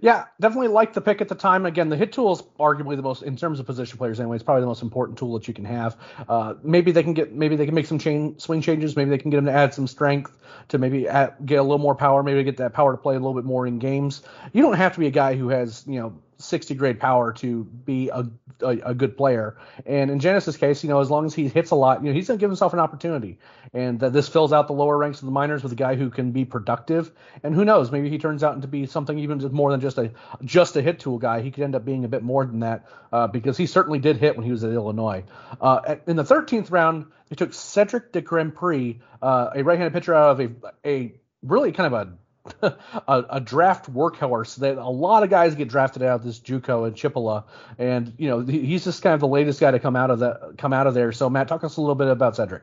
Yeah, 0.00 0.24
definitely 0.40 0.68
like 0.68 0.92
the 0.92 1.00
pick 1.00 1.20
at 1.20 1.28
the 1.28 1.34
time. 1.34 1.64
Again, 1.66 1.88
the 1.88 1.96
hit 1.96 2.12
tool 2.12 2.32
is 2.32 2.42
arguably 2.60 2.96
the 2.96 3.02
most, 3.02 3.22
in 3.22 3.36
terms 3.36 3.58
of 3.58 3.66
position 3.66 3.96
players 3.98 4.20
anyway, 4.20 4.36
it's 4.36 4.44
probably 4.44 4.60
the 4.60 4.66
most 4.66 4.82
important 4.82 5.18
tool 5.18 5.32
that 5.34 5.48
you 5.48 5.54
can 5.54 5.64
have. 5.64 5.96
Uh, 6.28 6.54
maybe 6.62 6.92
they 6.92 7.02
can 7.02 7.14
get, 7.14 7.32
maybe 7.32 7.56
they 7.56 7.64
can 7.64 7.74
make 7.74 7.86
some 7.86 7.98
chain 7.98 8.38
swing 8.38 8.60
changes. 8.60 8.96
Maybe 8.96 9.10
they 9.10 9.18
can 9.18 9.30
get 9.30 9.38
him 9.38 9.46
to 9.46 9.52
add 9.52 9.72
some 9.72 9.86
strength 9.86 10.36
to 10.68 10.78
maybe 10.78 11.08
add, 11.08 11.34
get 11.46 11.58
a 11.58 11.62
little 11.62 11.78
more 11.78 11.94
power. 11.94 12.22
Maybe 12.22 12.42
get 12.44 12.58
that 12.58 12.74
power 12.74 12.92
to 12.92 12.98
play 12.98 13.14
a 13.14 13.18
little 13.18 13.34
bit 13.34 13.44
more 13.44 13.66
in 13.66 13.78
games. 13.78 14.22
You 14.52 14.62
don't 14.62 14.74
have 14.74 14.92
to 14.94 15.00
be 15.00 15.06
a 15.06 15.10
guy 15.10 15.34
who 15.36 15.48
has, 15.48 15.84
you 15.86 16.00
know, 16.00 16.18
60 16.38 16.74
grade 16.74 17.00
power 17.00 17.32
to 17.32 17.64
be 17.64 18.08
a, 18.10 18.24
a, 18.60 18.68
a, 18.84 18.94
good 18.94 19.16
player. 19.16 19.56
And 19.84 20.08
in 20.08 20.20
Janas's 20.20 20.56
case, 20.56 20.84
you 20.84 20.88
know, 20.88 21.00
as 21.00 21.10
long 21.10 21.26
as 21.26 21.34
he 21.34 21.48
hits 21.48 21.72
a 21.72 21.74
lot, 21.74 22.02
you 22.02 22.10
know, 22.10 22.14
he's 22.14 22.28
going 22.28 22.38
to 22.38 22.40
give 22.40 22.48
himself 22.48 22.72
an 22.72 22.78
opportunity. 22.78 23.38
And 23.74 23.98
that 24.00 24.12
this 24.12 24.28
fills 24.28 24.52
out 24.52 24.68
the 24.68 24.72
lower 24.72 24.96
ranks 24.96 25.18
of 25.18 25.26
the 25.26 25.32
minors 25.32 25.64
with 25.64 25.72
a 25.72 25.76
guy 25.76 25.96
who 25.96 26.10
can 26.10 26.30
be 26.30 26.44
productive. 26.44 27.10
And 27.42 27.54
who 27.54 27.64
knows, 27.64 27.90
maybe 27.90 28.08
he 28.08 28.18
turns 28.18 28.44
out 28.44 28.62
to 28.62 28.68
be 28.68 28.86
something 28.86 29.18
even 29.18 29.38
more 29.52 29.72
than 29.72 29.80
just 29.80 29.98
a 29.98 30.12
just 30.44 30.76
a 30.76 30.82
hit 30.82 31.00
tool 31.00 31.18
guy. 31.18 31.40
He 31.40 31.50
could 31.50 31.64
end 31.64 31.74
up 31.74 31.84
being 31.84 32.04
a 32.04 32.08
bit 32.08 32.22
more 32.22 32.46
than 32.46 32.60
that 32.60 32.86
uh, 33.12 33.26
because 33.26 33.56
he 33.56 33.66
certainly 33.66 33.98
did 33.98 34.16
hit 34.16 34.36
when 34.36 34.44
he 34.44 34.52
was 34.52 34.62
at 34.62 34.70
Illinois. 34.70 35.24
Uh, 35.60 35.96
in 36.06 36.16
the 36.16 36.24
13th 36.24 36.70
round, 36.70 37.06
they 37.28 37.36
took 37.36 37.52
Cedric 37.52 38.12
de 38.12 38.22
Grandpre, 38.22 39.00
uh, 39.20 39.50
a 39.54 39.62
right-handed 39.62 39.92
pitcher 39.92 40.14
out 40.14 40.38
of 40.38 40.40
a 40.40 40.88
a 40.88 41.14
really 41.42 41.72
kind 41.72 41.92
of 41.92 42.08
a 42.08 42.12
a, 42.62 42.74
a, 43.08 43.40
draft 43.40 43.92
workhorse 43.92 44.56
that 44.56 44.78
a 44.78 44.88
lot 44.88 45.22
of 45.22 45.30
guys 45.30 45.54
get 45.54 45.68
drafted 45.68 46.02
out 46.02 46.20
of 46.20 46.24
this 46.24 46.38
JUCO 46.38 46.86
and 46.86 46.96
Chipola, 46.96 47.44
and 47.78 48.12
you 48.16 48.28
know 48.28 48.40
he's 48.40 48.84
just 48.84 49.02
kind 49.02 49.14
of 49.14 49.20
the 49.20 49.28
latest 49.28 49.60
guy 49.60 49.70
to 49.70 49.78
come 49.78 49.96
out 49.96 50.10
of 50.10 50.20
that 50.20 50.54
come 50.56 50.72
out 50.72 50.86
of 50.86 50.94
there. 50.94 51.12
So 51.12 51.28
Matt, 51.28 51.48
talk 51.48 51.64
us 51.64 51.76
a 51.76 51.80
little 51.80 51.94
bit 51.94 52.08
about 52.08 52.36
Cedric. 52.36 52.62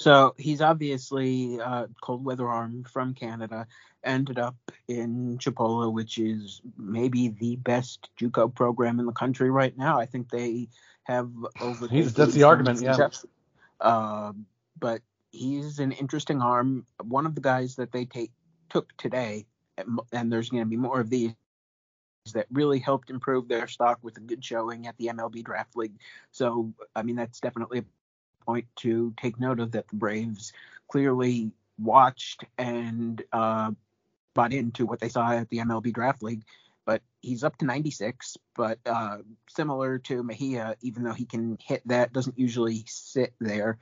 So 0.00 0.34
he's 0.36 0.60
obviously 0.60 1.58
a 1.58 1.88
cold 2.02 2.24
weather 2.24 2.48
arm 2.48 2.84
from 2.84 3.14
Canada. 3.14 3.66
Ended 4.02 4.38
up 4.38 4.56
in 4.86 5.38
Chipola, 5.38 5.90
which 5.90 6.18
is 6.18 6.60
maybe 6.76 7.28
the 7.28 7.56
best 7.56 8.10
JUCO 8.20 8.54
program 8.54 9.00
in 9.00 9.06
the 9.06 9.12
country 9.12 9.50
right 9.50 9.76
now. 9.76 9.98
I 9.98 10.06
think 10.06 10.28
they 10.30 10.68
have 11.04 11.30
over. 11.60 11.86
that's 11.86 12.34
the 12.34 12.42
argument, 12.42 12.82
yeah. 12.82 13.08
Uh, 13.80 14.32
but 14.78 15.00
he's 15.34 15.78
an 15.78 15.92
interesting 15.92 16.40
arm. 16.40 16.86
One 17.02 17.26
of 17.26 17.34
the 17.34 17.40
guys 17.40 17.76
that 17.76 17.92
they 17.92 18.04
take 18.04 18.30
took 18.70 18.96
today, 18.96 19.46
and 20.12 20.32
there's 20.32 20.50
going 20.50 20.62
to 20.62 20.68
be 20.68 20.76
more 20.76 21.00
of 21.00 21.10
these 21.10 21.34
that 22.32 22.46
really 22.50 22.78
helped 22.78 23.10
improve 23.10 23.48
their 23.48 23.66
stock 23.68 23.98
with 24.02 24.16
a 24.16 24.20
good 24.20 24.42
showing 24.42 24.86
at 24.86 24.96
the 24.96 25.06
MLB 25.06 25.44
Draft 25.44 25.76
League. 25.76 25.98
So, 26.30 26.72
I 26.96 27.02
mean, 27.02 27.16
that's 27.16 27.40
definitely 27.40 27.80
a 27.80 27.84
point 28.46 28.66
to 28.76 29.12
take 29.20 29.38
note 29.38 29.60
of 29.60 29.72
that 29.72 29.88
the 29.88 29.96
Braves 29.96 30.52
clearly 30.88 31.50
watched 31.78 32.44
and 32.56 33.22
uh, 33.32 33.72
bought 34.32 34.54
into 34.54 34.86
what 34.86 35.00
they 35.00 35.10
saw 35.10 35.32
at 35.32 35.50
the 35.50 35.58
MLB 35.58 35.92
Draft 35.92 36.22
League. 36.22 36.44
But 36.86 37.02
he's 37.20 37.44
up 37.44 37.56
to 37.58 37.66
96, 37.66 38.36
but 38.54 38.78
uh, 38.86 39.18
similar 39.48 39.98
to 40.00 40.22
Mejia, 40.22 40.76
even 40.82 41.02
though 41.02 41.14
he 41.14 41.24
can 41.24 41.58
hit 41.60 41.82
that, 41.86 42.12
doesn't 42.12 42.38
usually 42.38 42.84
sit 42.86 43.34
there 43.40 43.78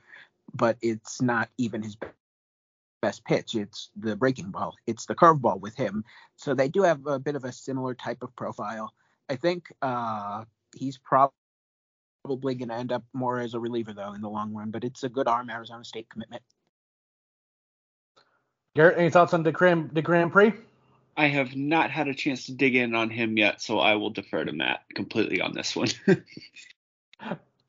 but 0.53 0.77
it's 0.81 1.21
not 1.21 1.49
even 1.57 1.81
his 1.81 1.97
best 3.01 3.25
pitch. 3.25 3.53
It's 3.55 3.89
the 3.95 4.15
breaking 4.15 4.51
ball. 4.51 4.75
It's 4.87 5.05
the 5.05 5.15
curveball 5.15 5.59
with 5.59 5.75
him. 5.75 6.05
So 6.37 6.53
they 6.53 6.69
do 6.69 6.83
have 6.83 7.05
a 7.05 7.19
bit 7.19 7.35
of 7.35 7.43
a 7.43 7.51
similar 7.51 7.93
type 7.93 8.23
of 8.23 8.35
profile. 8.35 8.93
I 9.29 9.35
think 9.35 9.71
uh, 9.81 10.45
he's 10.75 10.97
probably 10.97 11.33
going 12.55 12.69
to 12.69 12.75
end 12.75 12.91
up 12.91 13.03
more 13.13 13.39
as 13.39 13.53
a 13.53 13.59
reliever 13.59 13.93
though 13.93 14.13
in 14.13 14.21
the 14.21 14.29
long 14.29 14.53
run, 14.53 14.71
but 14.71 14.83
it's 14.83 15.03
a 15.03 15.09
good 15.09 15.27
arm 15.27 15.49
Arizona 15.49 15.83
State 15.83 16.09
commitment. 16.09 16.43
Garrett, 18.75 18.97
any 18.97 19.09
thoughts 19.09 19.33
on 19.33 19.43
the 19.43 19.51
Grand, 19.51 19.91
the 19.93 20.01
Grandpre? 20.01 20.57
I 21.15 21.27
have 21.27 21.55
not 21.55 21.91
had 21.91 22.07
a 22.07 22.13
chance 22.13 22.47
to 22.47 22.53
dig 22.53 22.75
in 22.75 22.95
on 22.95 23.09
him 23.09 23.37
yet, 23.37 23.61
so 23.61 23.79
I 23.79 23.95
will 23.95 24.09
defer 24.09 24.43
to 24.43 24.51
Matt 24.51 24.81
completely 24.95 25.41
on 25.41 25.53
this 25.53 25.75
one. 25.75 25.89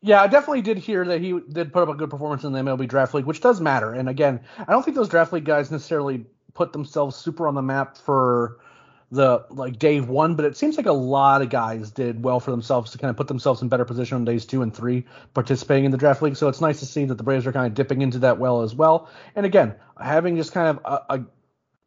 Yeah, 0.04 0.20
I 0.20 0.26
definitely 0.26 0.60
did 0.60 0.76
hear 0.76 1.02
that 1.06 1.22
he 1.22 1.40
did 1.50 1.72
put 1.72 1.82
up 1.82 1.88
a 1.88 1.94
good 1.94 2.10
performance 2.10 2.44
in 2.44 2.52
the 2.52 2.58
MLB 2.58 2.86
Draft 2.86 3.14
League, 3.14 3.24
which 3.24 3.40
does 3.40 3.58
matter. 3.58 3.94
And 3.94 4.06
again, 4.06 4.40
I 4.58 4.70
don't 4.70 4.84
think 4.84 4.98
those 4.98 5.08
Draft 5.08 5.32
League 5.32 5.46
guys 5.46 5.70
necessarily 5.70 6.26
put 6.52 6.74
themselves 6.74 7.16
super 7.16 7.48
on 7.48 7.54
the 7.54 7.62
map 7.62 7.96
for 7.96 8.58
the 9.10 9.46
like 9.48 9.78
day 9.78 10.02
one, 10.02 10.34
but 10.34 10.44
it 10.44 10.58
seems 10.58 10.76
like 10.76 10.84
a 10.84 10.92
lot 10.92 11.40
of 11.40 11.48
guys 11.48 11.90
did 11.90 12.22
well 12.22 12.38
for 12.38 12.50
themselves 12.50 12.90
to 12.90 12.98
kind 12.98 13.08
of 13.08 13.16
put 13.16 13.28
themselves 13.28 13.62
in 13.62 13.70
better 13.70 13.86
position 13.86 14.16
on 14.16 14.26
days 14.26 14.44
two 14.44 14.60
and 14.60 14.76
three 14.76 15.06
participating 15.32 15.86
in 15.86 15.90
the 15.90 15.96
draft 15.96 16.20
league. 16.20 16.36
So 16.36 16.48
it's 16.48 16.60
nice 16.60 16.80
to 16.80 16.86
see 16.86 17.06
that 17.06 17.14
the 17.14 17.24
Braves 17.24 17.46
are 17.46 17.52
kind 17.52 17.66
of 17.66 17.72
dipping 17.72 18.02
into 18.02 18.18
that 18.18 18.38
well 18.38 18.60
as 18.60 18.74
well. 18.74 19.08
And 19.34 19.46
again, 19.46 19.74
having 19.98 20.36
just 20.36 20.52
kind 20.52 20.68
of 20.68 20.80
a, 20.84 21.14
a 21.14 21.24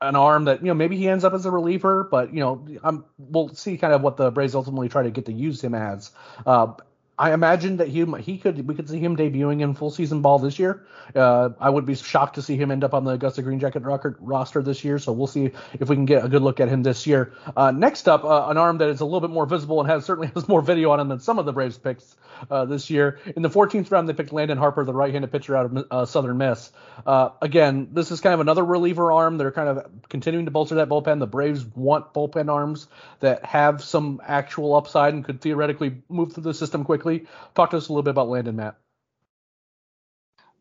an 0.02 0.16
arm 0.16 0.46
that 0.46 0.62
you 0.62 0.68
know 0.68 0.74
maybe 0.74 0.98
he 0.98 1.08
ends 1.08 1.24
up 1.24 1.34
as 1.34 1.46
a 1.46 1.52
reliever, 1.52 2.08
but 2.10 2.34
you 2.34 2.40
know 2.40 2.66
I'm, 2.84 3.06
we'll 3.20 3.50
see 3.50 3.78
kind 3.78 3.94
of 3.94 4.02
what 4.02 4.18
the 4.18 4.32
Braves 4.32 4.56
ultimately 4.56 4.90
try 4.90 5.04
to 5.04 5.12
get 5.12 5.26
to 5.26 5.34
use 5.34 5.64
him 5.64 5.76
as. 5.76 6.12
Uh, 6.46 6.74
I 7.20 7.34
imagine 7.34 7.78
that 7.78 7.88
he 7.88 8.06
he 8.20 8.38
could 8.38 8.68
we 8.68 8.76
could 8.76 8.88
see 8.88 9.00
him 9.00 9.18
debuting 9.18 9.62
in 9.62 9.74
full 9.74 9.90
season 9.90 10.22
ball 10.22 10.38
this 10.38 10.60
year. 10.60 10.86
Uh, 11.16 11.50
I 11.60 11.70
would 11.70 11.86
be 11.86 11.96
shocked 11.96 12.36
to 12.36 12.44
see 12.44 12.58
him 12.58 12.70
end 12.70 12.84
up 12.84 12.94
on 12.94 13.06
the 13.06 13.12
Augusta 13.12 13.42
Green 13.42 13.60
Jacket 13.60 13.82
roster 13.86 14.62
this 14.62 14.84
year. 14.84 15.00
So 15.00 15.14
we'll 15.14 15.26
see 15.26 15.52
if 15.80 15.90
we 15.90 15.96
can 15.96 16.06
get 16.06 16.24
a 16.24 16.28
good 16.28 16.44
look 16.44 16.60
at 16.60 16.70
him 16.70 16.84
this 16.84 17.08
year. 17.08 17.34
Uh, 17.56 17.72
next 17.72 18.08
up, 18.08 18.24
uh, 18.24 18.48
an 18.50 18.58
arm 18.58 18.78
that 18.80 18.90
is 18.90 19.02
a 19.02 19.06
little 19.06 19.22
bit 19.22 19.32
more 19.32 19.48
visible 19.48 19.80
and 19.82 19.90
has 19.90 20.06
certainly 20.06 20.30
has 20.36 20.48
more 20.48 20.62
video 20.62 20.92
on 20.92 21.00
him 21.00 21.08
than 21.08 21.20
some 21.20 21.40
of 21.40 21.46
the 21.46 21.54
Braves 21.54 21.78
picks 21.80 22.16
uh, 22.52 22.66
this 22.66 22.92
year. 22.92 23.20
In 23.36 23.42
the 23.42 23.50
14th 23.50 23.90
round, 23.90 24.08
they 24.08 24.14
picked 24.14 24.32
Landon 24.32 24.60
Harper, 24.60 24.86
the 24.86 24.94
right-handed 24.94 25.32
pitcher 25.32 25.56
out 25.58 25.66
of 25.66 25.88
uh, 25.90 26.06
Southern 26.06 26.38
Miss. 26.38 26.72
Uh, 27.04 27.30
again, 27.42 27.90
this 27.94 28.12
is 28.12 28.22
kind 28.22 28.36
of 28.36 28.42
another 28.42 28.64
reliever 28.64 29.12
arm. 29.12 29.38
They're 29.40 29.52
kind 29.52 29.70
of 29.70 29.88
continuing 30.08 30.46
to 30.46 30.52
bolster 30.52 30.76
that 30.76 30.90
bullpen. 30.90 31.20
The 31.20 31.26
Braves 31.26 31.66
want 31.66 32.14
bullpen 32.14 32.52
arms 32.52 32.88
that 33.22 33.44
have 33.44 33.84
some 33.84 34.22
actual 34.24 34.76
upside 34.76 35.16
and 35.16 35.26
could 35.26 35.42
theoretically 35.42 35.98
move 36.10 36.34
through 36.34 36.44
the 36.44 36.54
system 36.54 36.84
quickly. 36.84 37.07
Talk 37.56 37.72
to 37.72 37.78
us 37.78 37.88
a 37.88 37.92
little 37.92 38.04
bit 38.04 38.12
about 38.12 38.30
Landon, 38.30 38.56
Matt. 38.56 38.78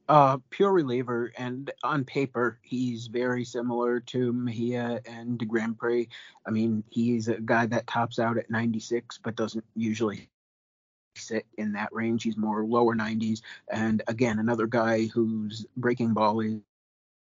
Uh, 0.08 0.38
pure 0.50 0.72
reliever, 0.72 1.32
and 1.36 1.72
on 1.82 2.04
paper, 2.04 2.60
he's 2.62 3.08
very 3.08 3.44
similar 3.44 3.98
to 3.98 4.32
Mejia 4.32 5.00
and 5.04 5.36
de 5.36 5.44
Grandpre. 5.44 6.06
I 6.46 6.50
mean, 6.50 6.84
he's 6.90 7.26
a 7.26 7.40
guy 7.40 7.66
that 7.66 7.88
tops 7.88 8.20
out 8.20 8.38
at 8.38 8.48
96, 8.48 9.18
but 9.18 9.34
doesn't 9.34 9.64
usually 9.74 10.28
sit 11.16 11.44
in 11.58 11.72
that 11.72 11.92
range. 11.92 12.22
He's 12.22 12.36
more 12.36 12.64
lower 12.64 12.94
90s. 12.94 13.40
And 13.68 14.02
again, 14.06 14.38
another 14.38 14.68
guy 14.68 15.06
whose 15.06 15.66
breaking 15.76 16.14
ball 16.14 16.38
is, 16.38 16.60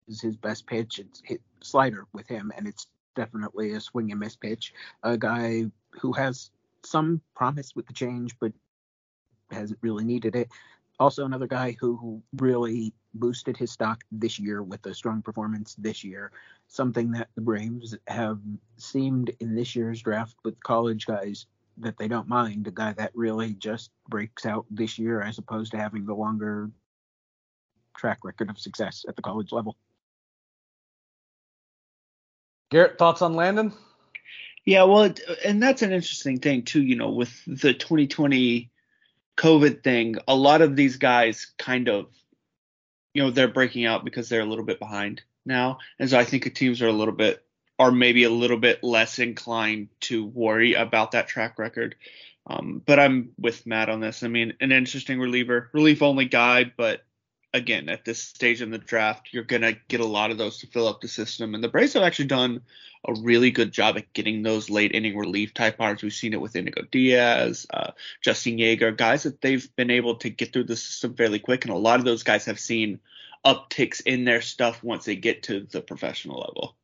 is 0.06 0.20
his 0.20 0.36
best 0.36 0.66
pitch. 0.66 0.98
It's 0.98 1.22
hit 1.24 1.40
slider 1.62 2.04
with 2.12 2.28
him, 2.28 2.52
and 2.54 2.66
it's 2.66 2.86
definitely 3.16 3.72
a 3.72 3.80
swing 3.80 4.10
and 4.10 4.20
miss 4.20 4.36
pitch. 4.36 4.74
A 5.02 5.16
guy 5.16 5.70
who 6.00 6.12
has 6.12 6.50
some 6.84 7.22
promise 7.34 7.74
with 7.74 7.86
the 7.86 7.94
change, 7.94 8.36
but 8.38 8.52
hasn't 9.54 9.78
really 9.82 10.04
needed 10.04 10.36
it. 10.36 10.48
Also, 11.00 11.24
another 11.24 11.46
guy 11.46 11.76
who 11.80 12.22
really 12.36 12.92
boosted 13.14 13.56
his 13.56 13.70
stock 13.70 14.04
this 14.12 14.38
year 14.38 14.62
with 14.62 14.84
a 14.86 14.94
strong 14.94 15.22
performance 15.22 15.74
this 15.76 16.04
year. 16.04 16.30
Something 16.68 17.10
that 17.12 17.28
the 17.34 17.40
Braves 17.40 17.96
have 18.06 18.38
seemed 18.76 19.32
in 19.40 19.54
this 19.54 19.74
year's 19.74 20.02
draft 20.02 20.36
with 20.44 20.62
college 20.62 21.06
guys 21.06 21.46
that 21.78 21.98
they 21.98 22.06
don't 22.06 22.28
mind 22.28 22.66
a 22.66 22.70
guy 22.70 22.92
that 22.92 23.10
really 23.14 23.54
just 23.54 23.90
breaks 24.08 24.46
out 24.46 24.66
this 24.70 24.98
year 24.98 25.20
as 25.20 25.38
opposed 25.38 25.72
to 25.72 25.78
having 25.78 26.06
the 26.06 26.14
longer 26.14 26.70
track 27.96 28.18
record 28.24 28.50
of 28.50 28.58
success 28.58 29.04
at 29.08 29.16
the 29.16 29.22
college 29.22 29.52
level. 29.52 29.76
Garrett, 32.70 32.98
thoughts 32.98 33.22
on 33.22 33.34
Landon? 33.34 33.72
Yeah, 34.64 34.84
well, 34.84 35.12
and 35.44 35.62
that's 35.62 35.82
an 35.82 35.92
interesting 35.92 36.38
thing 36.38 36.62
too. 36.62 36.82
You 36.82 36.96
know, 36.96 37.10
with 37.10 37.32
the 37.46 37.74
2020 37.74 38.70
COVID 39.36 39.82
thing, 39.82 40.16
a 40.28 40.34
lot 40.34 40.62
of 40.62 40.76
these 40.76 40.96
guys 40.96 41.52
kind 41.58 41.88
of, 41.88 42.06
you 43.12 43.22
know, 43.22 43.30
they're 43.30 43.48
breaking 43.48 43.84
out 43.84 44.04
because 44.04 44.28
they're 44.28 44.40
a 44.40 44.46
little 44.46 44.64
bit 44.64 44.78
behind 44.78 45.22
now, 45.44 45.78
and 45.98 46.08
so 46.10 46.18
I 46.18 46.24
think 46.24 46.52
teams 46.54 46.82
are 46.82 46.88
a 46.88 46.92
little 46.92 47.14
bit 47.14 47.44
are 47.78 47.90
maybe 47.90 48.24
a 48.24 48.30
little 48.30 48.56
bit 48.56 48.84
less 48.84 49.18
inclined 49.18 49.88
to 50.00 50.24
worry 50.24 50.74
about 50.74 51.12
that 51.12 51.26
track 51.26 51.58
record. 51.58 51.96
Um, 52.46 52.82
but 52.84 53.00
I'm 53.00 53.30
with 53.38 53.66
Matt 53.66 53.88
on 53.88 54.00
this. 54.00 54.22
I 54.22 54.28
mean, 54.28 54.54
an 54.60 54.70
interesting 54.70 55.18
reliever, 55.18 55.70
relief 55.72 56.02
only 56.02 56.26
guy, 56.26 56.72
but 56.76 57.02
again, 57.54 57.88
at 57.88 58.04
this 58.04 58.20
stage 58.20 58.60
in 58.60 58.70
the 58.70 58.78
draft, 58.78 59.28
you're 59.30 59.44
gonna 59.44 59.74
get 59.88 60.00
a 60.00 60.06
lot 60.06 60.30
of 60.30 60.36
those 60.38 60.58
to 60.58 60.66
fill 60.66 60.88
up 60.88 61.00
the 61.00 61.08
system. 61.08 61.54
And 61.54 61.64
the 61.64 61.68
Braves 61.68 61.94
have 61.94 62.02
actually 62.02 62.26
done 62.26 62.60
a 63.06 63.14
really 63.14 63.50
good 63.50 63.72
job 63.72 63.96
at 63.96 64.12
getting 64.12 64.42
those 64.42 64.68
late 64.68 64.92
inning 64.92 65.16
relief 65.16 65.54
type 65.54 65.76
arms. 65.78 66.02
We've 66.02 66.12
seen 66.12 66.32
it 66.32 66.40
with 66.40 66.56
Indigo 66.56 66.82
Diaz, 66.90 67.66
uh, 67.72 67.92
Justin 68.20 68.58
Yeager, 68.58 68.96
guys 68.96 69.22
that 69.22 69.40
they've 69.40 69.74
been 69.76 69.90
able 69.90 70.16
to 70.16 70.30
get 70.30 70.52
through 70.52 70.64
the 70.64 70.76
system 70.76 71.14
fairly 71.14 71.38
quick. 71.38 71.64
And 71.64 71.72
a 71.72 71.78
lot 71.78 72.00
of 72.00 72.04
those 72.04 72.24
guys 72.24 72.46
have 72.46 72.58
seen 72.58 73.00
upticks 73.44 74.02
in 74.04 74.24
their 74.24 74.40
stuff 74.40 74.82
once 74.82 75.04
they 75.04 75.16
get 75.16 75.44
to 75.44 75.60
the 75.60 75.80
professional 75.80 76.40
level. 76.40 76.76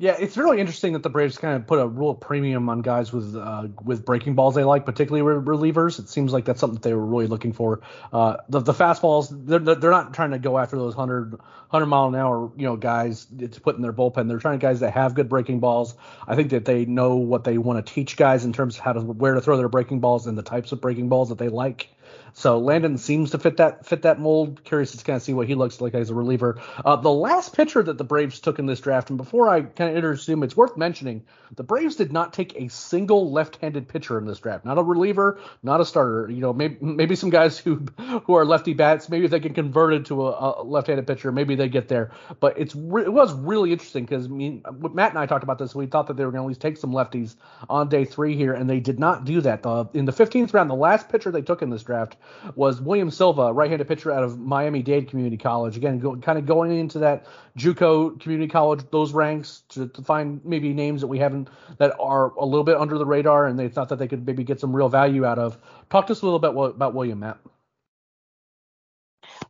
Yeah, 0.00 0.16
it's 0.18 0.36
really 0.36 0.60
interesting 0.60 0.92
that 0.92 1.02
the 1.02 1.10
Braves 1.10 1.38
kind 1.38 1.56
of 1.56 1.66
put 1.66 1.80
a 1.80 1.86
real 1.88 2.14
premium 2.14 2.68
on 2.68 2.82
guys 2.82 3.12
with 3.12 3.34
uh, 3.34 3.66
with 3.82 4.04
breaking 4.04 4.34
balls 4.34 4.54
they 4.54 4.62
like, 4.62 4.86
particularly 4.86 5.42
relievers. 5.42 5.98
It 5.98 6.08
seems 6.08 6.32
like 6.32 6.44
that's 6.44 6.60
something 6.60 6.76
that 6.76 6.82
they 6.82 6.94
were 6.94 7.04
really 7.04 7.26
looking 7.26 7.52
for. 7.52 7.80
Uh, 8.12 8.36
the, 8.48 8.60
the 8.60 8.72
fastballs, 8.72 9.28
they're, 9.46 9.58
they're 9.58 9.90
not 9.90 10.14
trying 10.14 10.30
to 10.30 10.38
go 10.38 10.56
after 10.56 10.76
those 10.76 10.94
100, 10.94 11.32
100 11.32 11.86
mile 11.86 12.06
an 12.06 12.14
hour 12.14 12.52
you 12.56 12.64
know 12.64 12.76
guys 12.76 13.26
to 13.38 13.60
put 13.60 13.74
in 13.74 13.82
their 13.82 13.92
bullpen. 13.92 14.28
They're 14.28 14.38
trying 14.38 14.60
guys 14.60 14.80
that 14.80 14.92
have 14.92 15.14
good 15.14 15.28
breaking 15.28 15.58
balls. 15.58 15.96
I 16.28 16.36
think 16.36 16.50
that 16.50 16.64
they 16.64 16.84
know 16.84 17.16
what 17.16 17.42
they 17.42 17.58
want 17.58 17.84
to 17.84 17.92
teach 17.92 18.16
guys 18.16 18.44
in 18.44 18.52
terms 18.52 18.76
of 18.76 18.84
how 18.84 18.92
to 18.92 19.00
where 19.00 19.34
to 19.34 19.40
throw 19.40 19.56
their 19.56 19.68
breaking 19.68 19.98
balls 19.98 20.28
and 20.28 20.38
the 20.38 20.42
types 20.42 20.70
of 20.70 20.80
breaking 20.80 21.08
balls 21.08 21.28
that 21.30 21.38
they 21.38 21.48
like. 21.48 21.88
So 22.34 22.58
Landon 22.58 22.98
seems 22.98 23.30
to 23.32 23.38
fit 23.38 23.56
that 23.58 23.86
fit 23.86 24.02
that 24.02 24.20
mold. 24.20 24.62
Curious 24.64 24.92
to 24.92 25.04
kind 25.04 25.16
of 25.16 25.22
see 25.22 25.32
what 25.32 25.46
he 25.46 25.54
looks 25.54 25.80
like 25.80 25.94
as 25.94 26.10
a 26.10 26.14
reliever. 26.14 26.60
Uh, 26.84 26.96
the 26.96 27.10
last 27.10 27.54
pitcher 27.56 27.82
that 27.82 27.98
the 27.98 28.04
Braves 28.04 28.40
took 28.40 28.58
in 28.58 28.66
this 28.66 28.80
draft, 28.80 29.10
and 29.10 29.16
before 29.16 29.48
I 29.48 29.62
kind 29.62 29.90
of 29.90 29.96
introduce 29.96 30.28
him, 30.28 30.42
it's 30.42 30.56
worth 30.56 30.76
mentioning 30.76 31.24
the 31.56 31.62
Braves 31.62 31.96
did 31.96 32.12
not 32.12 32.32
take 32.32 32.54
a 32.56 32.68
single 32.68 33.32
left-handed 33.32 33.88
pitcher 33.88 34.18
in 34.18 34.26
this 34.26 34.38
draft. 34.38 34.64
Not 34.64 34.78
a 34.78 34.82
reliever, 34.82 35.40
not 35.62 35.80
a 35.80 35.84
starter. 35.84 36.30
You 36.30 36.40
know, 36.40 36.52
maybe 36.52 36.76
maybe 36.80 37.16
some 37.16 37.30
guys 37.30 37.58
who 37.58 37.86
who 38.24 38.34
are 38.34 38.44
lefty 38.44 38.74
bats, 38.74 39.08
maybe 39.08 39.26
they 39.26 39.40
can 39.40 39.54
convert 39.54 39.94
into 39.94 40.26
a, 40.26 40.60
a 40.60 40.62
left-handed 40.62 41.06
pitcher, 41.06 41.32
maybe 41.32 41.54
they 41.54 41.68
get 41.68 41.88
there. 41.88 42.12
But 42.40 42.58
it's 42.58 42.74
re- 42.74 43.04
it 43.04 43.12
was 43.12 43.32
really 43.32 43.72
interesting 43.72 44.04
because 44.04 44.26
I 44.26 44.28
mean, 44.28 44.62
Matt 44.92 45.10
and 45.10 45.18
I 45.18 45.26
talked 45.26 45.44
about 45.44 45.58
this. 45.58 45.74
We 45.74 45.86
thought 45.86 46.06
that 46.08 46.16
they 46.16 46.24
were 46.24 46.30
going 46.30 46.42
to 46.42 46.46
at 46.46 46.48
least 46.48 46.60
take 46.60 46.76
some 46.76 46.92
lefties 46.92 47.36
on 47.68 47.88
day 47.88 48.04
three 48.04 48.36
here, 48.36 48.52
and 48.52 48.68
they 48.68 48.80
did 48.80 48.98
not 48.98 49.24
do 49.24 49.40
that. 49.40 49.62
The, 49.62 49.88
in 49.94 50.04
the 50.04 50.12
15th 50.12 50.52
round, 50.52 50.70
the 50.70 50.74
last 50.74 51.08
pitcher 51.08 51.30
they 51.30 51.42
took 51.42 51.62
in 51.62 51.70
this 51.70 51.82
draft 51.82 52.16
was 52.54 52.80
William 52.80 53.10
Silva, 53.10 53.52
right-handed 53.52 53.86
pitcher 53.88 54.12
out 54.12 54.24
of 54.24 54.38
Miami-Dade 54.38 55.08
Community 55.08 55.36
College. 55.36 55.76
Again, 55.76 55.98
go, 55.98 56.16
kind 56.16 56.38
of 56.38 56.46
going 56.46 56.76
into 56.76 57.00
that 57.00 57.26
JUCO 57.56 58.20
community 58.20 58.48
college, 58.48 58.80
those 58.90 59.12
ranks 59.12 59.64
to, 59.70 59.88
to 59.88 60.02
find 60.02 60.44
maybe 60.44 60.72
names 60.72 61.00
that 61.00 61.08
we 61.08 61.18
haven't 61.18 61.48
that 61.78 61.94
are 61.98 62.32
a 62.34 62.44
little 62.44 62.64
bit 62.64 62.76
under 62.76 62.98
the 62.98 63.06
radar, 63.06 63.46
and 63.46 63.58
they 63.58 63.68
thought 63.68 63.88
that 63.88 63.98
they 63.98 64.08
could 64.08 64.26
maybe 64.26 64.44
get 64.44 64.60
some 64.60 64.74
real 64.74 64.88
value 64.88 65.24
out 65.24 65.38
of. 65.38 65.58
Talk 65.90 66.06
to 66.06 66.12
us 66.12 66.22
a 66.22 66.24
little 66.24 66.38
bit 66.38 66.50
about 66.50 66.94
William, 66.94 67.20
Matt. 67.20 67.38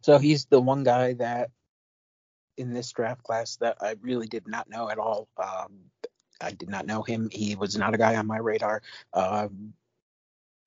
So 0.01 0.19
he's 0.19 0.47
the 0.47 0.61
one 0.61 0.85
guy 0.85 1.15
that 1.15 1.51
in 2.57 2.73
this 2.73 2.91
draft 2.93 3.23
class 3.23 3.57
that 3.57 3.77
I 3.81 3.97
really 4.01 4.27
did 4.27 4.49
not 4.49 4.69
know 4.69 4.91
at 4.91 4.99
all. 4.99 5.29
Um, 5.37 5.79
I 6.41 6.53
did 6.53 6.69
not 6.69 6.87
know 6.87 7.03
him. 7.03 7.29
He 7.33 7.55
was 7.57 7.77
not 7.77 7.95
a 7.95 7.99
guy 7.99 8.17
on 8.17 8.27
my 8.27 8.39
radar. 8.39 8.83
Uh, 9.13 9.49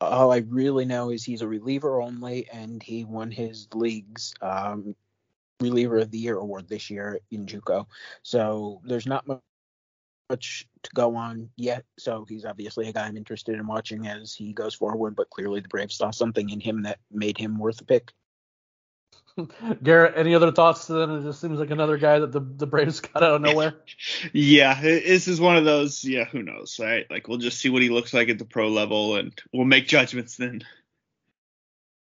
all 0.01 0.31
I 0.31 0.38
really 0.48 0.86
know 0.86 1.12
is 1.12 1.24
he's 1.24 1.41
a 1.41 1.48
reliever 1.48 2.01
only, 2.01 2.50
and 2.51 2.81
he 2.81 3.05
won 3.05 3.31
his 3.31 3.67
league's 3.74 4.34
um, 4.41 4.96
reliever 5.60 5.98
of 5.98 6.12
the 6.12 6.17
year 6.17 6.38
award 6.38 6.67
this 6.67 6.89
year 6.89 7.20
in 7.31 7.46
JUCO. 7.46 7.86
So 8.24 8.81
there's 8.84 9.05
not 9.05 9.25
much 10.29 10.67
to 10.84 10.89
go 10.96 11.15
on 11.15 11.50
yet. 11.55 11.84
So 12.00 12.25
he's 12.27 12.46
obviously 12.46 12.88
a 12.89 12.93
guy 12.93 13.05
I'm 13.05 13.17
interested 13.17 13.55
in 13.55 13.67
watching 13.67 14.08
as 14.08 14.34
he 14.34 14.53
goes 14.53 14.74
forward. 14.74 15.15
But 15.15 15.29
clearly 15.29 15.60
the 15.60 15.67
Braves 15.67 15.96
saw 15.96 16.12
something 16.12 16.50
in 16.50 16.60
him 16.60 16.84
that 16.84 17.00
made 17.12 17.38
him 17.38 17.60
worth 17.60 17.81
a 17.81 17.86
pick. 17.86 18.12
Garrett, 19.83 20.13
any 20.17 20.35
other 20.35 20.51
thoughts? 20.51 20.88
To 20.88 20.93
then 20.93 21.11
it 21.11 21.23
just 21.23 21.41
seems 21.41 21.59
like 21.59 21.71
another 21.71 21.97
guy 21.97 22.19
that 22.19 22.31
the, 22.31 22.39
the 22.39 22.67
Braves 22.67 23.00
got 23.00 23.23
out 23.23 23.35
of 23.35 23.41
nowhere. 23.41 23.75
yeah, 24.33 24.79
this 24.81 25.27
is 25.27 25.39
one 25.39 25.57
of 25.57 25.65
those. 25.65 26.03
Yeah, 26.03 26.25
who 26.25 26.43
knows, 26.43 26.79
right? 26.79 27.09
Like 27.09 27.27
we'll 27.27 27.38
just 27.38 27.59
see 27.59 27.69
what 27.69 27.81
he 27.81 27.89
looks 27.89 28.13
like 28.13 28.29
at 28.29 28.39
the 28.39 28.45
pro 28.45 28.69
level, 28.69 29.15
and 29.15 29.33
we'll 29.53 29.65
make 29.65 29.88
judgments 29.88 30.38
then. 30.38 30.63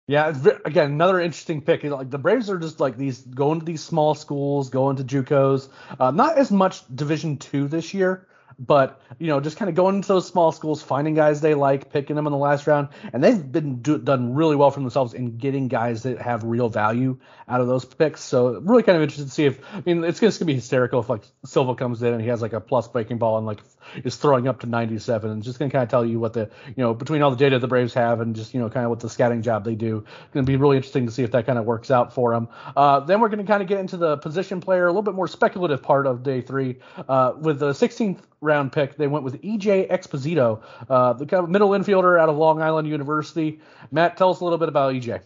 Yeah, 0.08 0.36
again, 0.66 0.92
another 0.92 1.22
interesting 1.22 1.62
pick. 1.62 1.84
Like 1.84 2.10
the 2.10 2.18
Braves 2.18 2.50
are 2.50 2.60
just 2.60 2.80
like 2.80 2.98
these 2.98 3.22
going 3.22 3.60
to 3.60 3.66
these 3.66 3.84
small 3.84 4.16
schools, 4.16 4.70
going 4.70 4.98
to 4.98 5.04
JUCOs. 5.04 5.70
Uh, 5.98 6.12
not 6.12 6.38
as 6.38 6.52
much 6.52 6.84
Division 6.94 7.38
two 7.38 7.68
this 7.68 7.94
year. 7.94 8.28
But 8.60 9.02
you 9.20 9.28
know, 9.28 9.40
just 9.40 9.58
kind 9.58 9.70
of 9.70 9.76
going 9.76 10.02
to 10.02 10.08
those 10.08 10.28
small 10.28 10.52
schools, 10.52 10.82
finding 10.82 11.14
guys 11.14 11.42
they 11.42 11.54
like, 11.54 11.92
picking 11.92 12.16
them 12.16 12.28
in 12.28 12.32
the 12.32 12.38
last 12.38 12.68
round, 12.68 12.90
and 13.12 13.24
they've 13.24 13.52
been 13.52 13.82
do, 13.82 13.98
done 13.98 14.34
really 14.34 14.56
well 14.56 14.72
for 14.72 14.80
themselves 14.80 15.14
in 15.14 15.38
getting 15.38 15.68
guys 15.68 16.04
that 16.04 16.20
have 16.20 16.44
real 16.44 16.70
value 16.70 17.18
out 17.48 17.62
of 17.62 17.68
those 17.68 17.86
picks. 17.86 18.22
So 18.22 18.60
really 18.60 18.84
kind 18.84 18.96
of 18.96 19.04
interested 19.04 19.26
to 19.26 19.32
see 19.32 19.46
if 19.46 19.60
I 19.74 19.82
mean 19.86 20.04
it's 20.04 20.20
just 20.20 20.40
gonna 20.40 20.48
be 20.48 20.56
hysterical 20.56 21.00
if 21.00 21.10
like 21.10 21.24
Silva 21.46 21.76
comes 21.76 22.02
in 22.02 22.14
and 22.14 22.22
he 22.22 22.28
has 22.28 22.42
like 22.42 22.54
a 22.54 22.60
plus 22.60 22.88
breaking 22.88 23.18
ball 23.18 23.38
and 23.38 23.46
like 23.46 23.60
is 24.04 24.16
throwing 24.16 24.48
up 24.48 24.60
to 24.62 24.68
97 24.68 25.30
and 25.30 25.44
just 25.44 25.60
gonna 25.60 25.72
kind 25.72 25.84
of 25.84 25.90
tell 25.90 26.06
you 26.06 26.20
what 26.20 26.34
the 26.34 26.50
you 26.68 26.84
know 26.84 26.94
between 26.94 27.22
all 27.22 27.32
the 27.32 27.38
data 27.38 27.60
the 27.60 27.68
Braves 27.68 27.94
have 27.94 28.22
and 28.22 28.36
just 28.36 28.54
you 28.54 28.60
know 28.60 28.70
kind 28.70 28.86
of 28.86 28.90
what 28.90 29.00
the 29.00 29.10
scouting 29.10 29.42
job 29.42 29.64
they 29.64 29.76
do. 29.76 30.04
Gonna 30.34 30.46
be 30.46 30.56
really 30.56 30.78
interesting 30.78 31.06
to 31.06 31.12
see 31.12 31.24
if 31.24 31.32
that 31.32 31.46
kind 31.46 31.60
of 31.60 31.66
works 31.66 31.92
out 31.92 32.14
for 32.14 32.34
them. 32.34 32.48
Uh, 32.76 33.00
then 33.02 33.20
we're 33.20 33.30
gonna 33.30 33.44
kind 33.44 33.62
of 33.62 33.68
get 33.68 33.80
into 33.80 33.98
the 33.98 34.18
position 34.18 34.62
player, 34.62 34.86
a 34.86 34.90
little 34.90 35.04
bit 35.04 35.16
more 35.16 35.28
speculative 35.28 35.82
part 35.82 36.08
of 36.08 36.24
day 36.24 36.42
three 36.42 36.78
uh, 37.08 37.34
with 37.40 37.60
the 37.60 37.72
16th 37.72 38.20
round 38.42 38.72
pick. 38.72 38.98
They 38.98 39.08
went 39.08 39.24
with 39.24 39.42
EJ 39.42 39.90
Exposito, 39.90 40.62
uh, 40.90 41.14
the 41.14 41.26
kind 41.26 41.44
of 41.44 41.50
middle 41.50 41.70
infielder 41.70 42.20
out 42.20 42.30
of 42.30 42.38
Long 42.38 42.62
Island 42.62 42.88
University. 42.88 43.60
Matt, 43.92 44.18
tell 44.18 44.30
us 44.30 44.40
a 44.40 44.44
little 44.44 44.60
bit 44.60 44.70
about 44.70 44.94
EJ. 44.94 45.22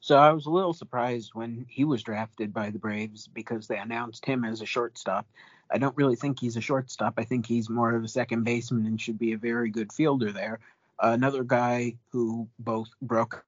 So 0.00 0.16
I 0.16 0.32
was 0.32 0.46
a 0.46 0.50
little 0.50 0.72
surprised 0.72 1.34
when 1.34 1.66
he 1.68 1.84
was 1.84 2.02
drafted 2.02 2.52
by 2.52 2.70
the 2.70 2.78
Braves 2.78 3.26
because 3.26 3.66
they 3.66 3.78
announced 3.78 4.24
him 4.24 4.44
as 4.44 4.60
a 4.60 4.66
shortstop. 4.66 5.26
I 5.70 5.78
don't 5.78 5.96
really 5.96 6.16
think 6.16 6.38
he's 6.38 6.56
a 6.56 6.60
shortstop. 6.60 7.14
I 7.18 7.24
think 7.24 7.46
he's 7.46 7.68
more 7.68 7.94
of 7.94 8.04
a 8.04 8.08
second 8.08 8.44
baseman 8.44 8.86
and 8.86 9.00
should 9.00 9.18
be 9.18 9.32
a 9.32 9.38
very 9.38 9.70
good 9.70 9.92
fielder 9.92 10.32
there. 10.32 10.60
Uh, 11.02 11.10
another 11.10 11.44
guy 11.44 11.96
who 12.10 12.48
both 12.58 12.88
broke 13.02 13.44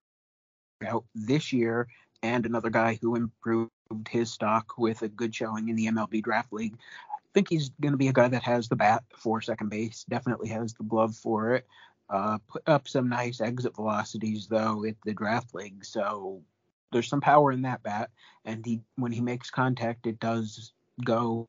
out 0.86 1.04
this 1.14 1.52
year 1.52 1.88
and 2.22 2.44
another 2.44 2.70
guy 2.70 2.98
who 3.00 3.14
improved 3.14 3.70
his 4.08 4.30
stock 4.30 4.76
with 4.76 5.02
a 5.02 5.08
good 5.08 5.34
showing 5.34 5.68
in 5.68 5.76
the 5.76 5.86
MLB 5.86 6.22
Draft 6.22 6.52
League 6.52 6.76
I 7.28 7.30
think 7.34 7.50
he's 7.50 7.68
going 7.80 7.92
to 7.92 7.98
be 7.98 8.08
a 8.08 8.12
guy 8.12 8.28
that 8.28 8.42
has 8.42 8.68
the 8.68 8.76
bat 8.76 9.04
for 9.16 9.42
second 9.42 9.68
base. 9.68 10.04
Definitely 10.08 10.48
has 10.48 10.72
the 10.72 10.84
glove 10.84 11.14
for 11.14 11.54
it. 11.54 11.66
Uh, 12.08 12.38
put 12.48 12.62
up 12.66 12.88
some 12.88 13.08
nice 13.08 13.42
exit 13.42 13.76
velocities 13.76 14.46
though 14.46 14.82
at 14.86 14.96
the 15.04 15.12
draft 15.12 15.54
league, 15.54 15.84
so 15.84 16.40
there's 16.90 17.06
some 17.06 17.20
power 17.20 17.52
in 17.52 17.62
that 17.62 17.82
bat. 17.82 18.10
And 18.46 18.64
he, 18.64 18.80
when 18.96 19.12
he 19.12 19.20
makes 19.20 19.50
contact, 19.50 20.06
it 20.06 20.18
does 20.18 20.72
go 21.04 21.46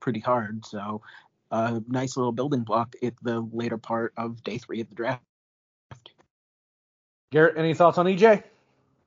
pretty 0.00 0.20
hard. 0.20 0.64
So, 0.66 1.02
a 1.50 1.54
uh, 1.54 1.80
nice 1.86 2.16
little 2.16 2.32
building 2.32 2.62
block 2.62 2.96
at 3.02 3.14
the 3.22 3.40
later 3.40 3.76
part 3.76 4.14
of 4.16 4.42
day 4.42 4.58
three 4.58 4.80
of 4.80 4.88
the 4.88 4.94
draft. 4.94 5.22
Garrett, 7.30 7.58
any 7.58 7.74
thoughts 7.74 7.98
on 7.98 8.06
EJ? 8.06 8.42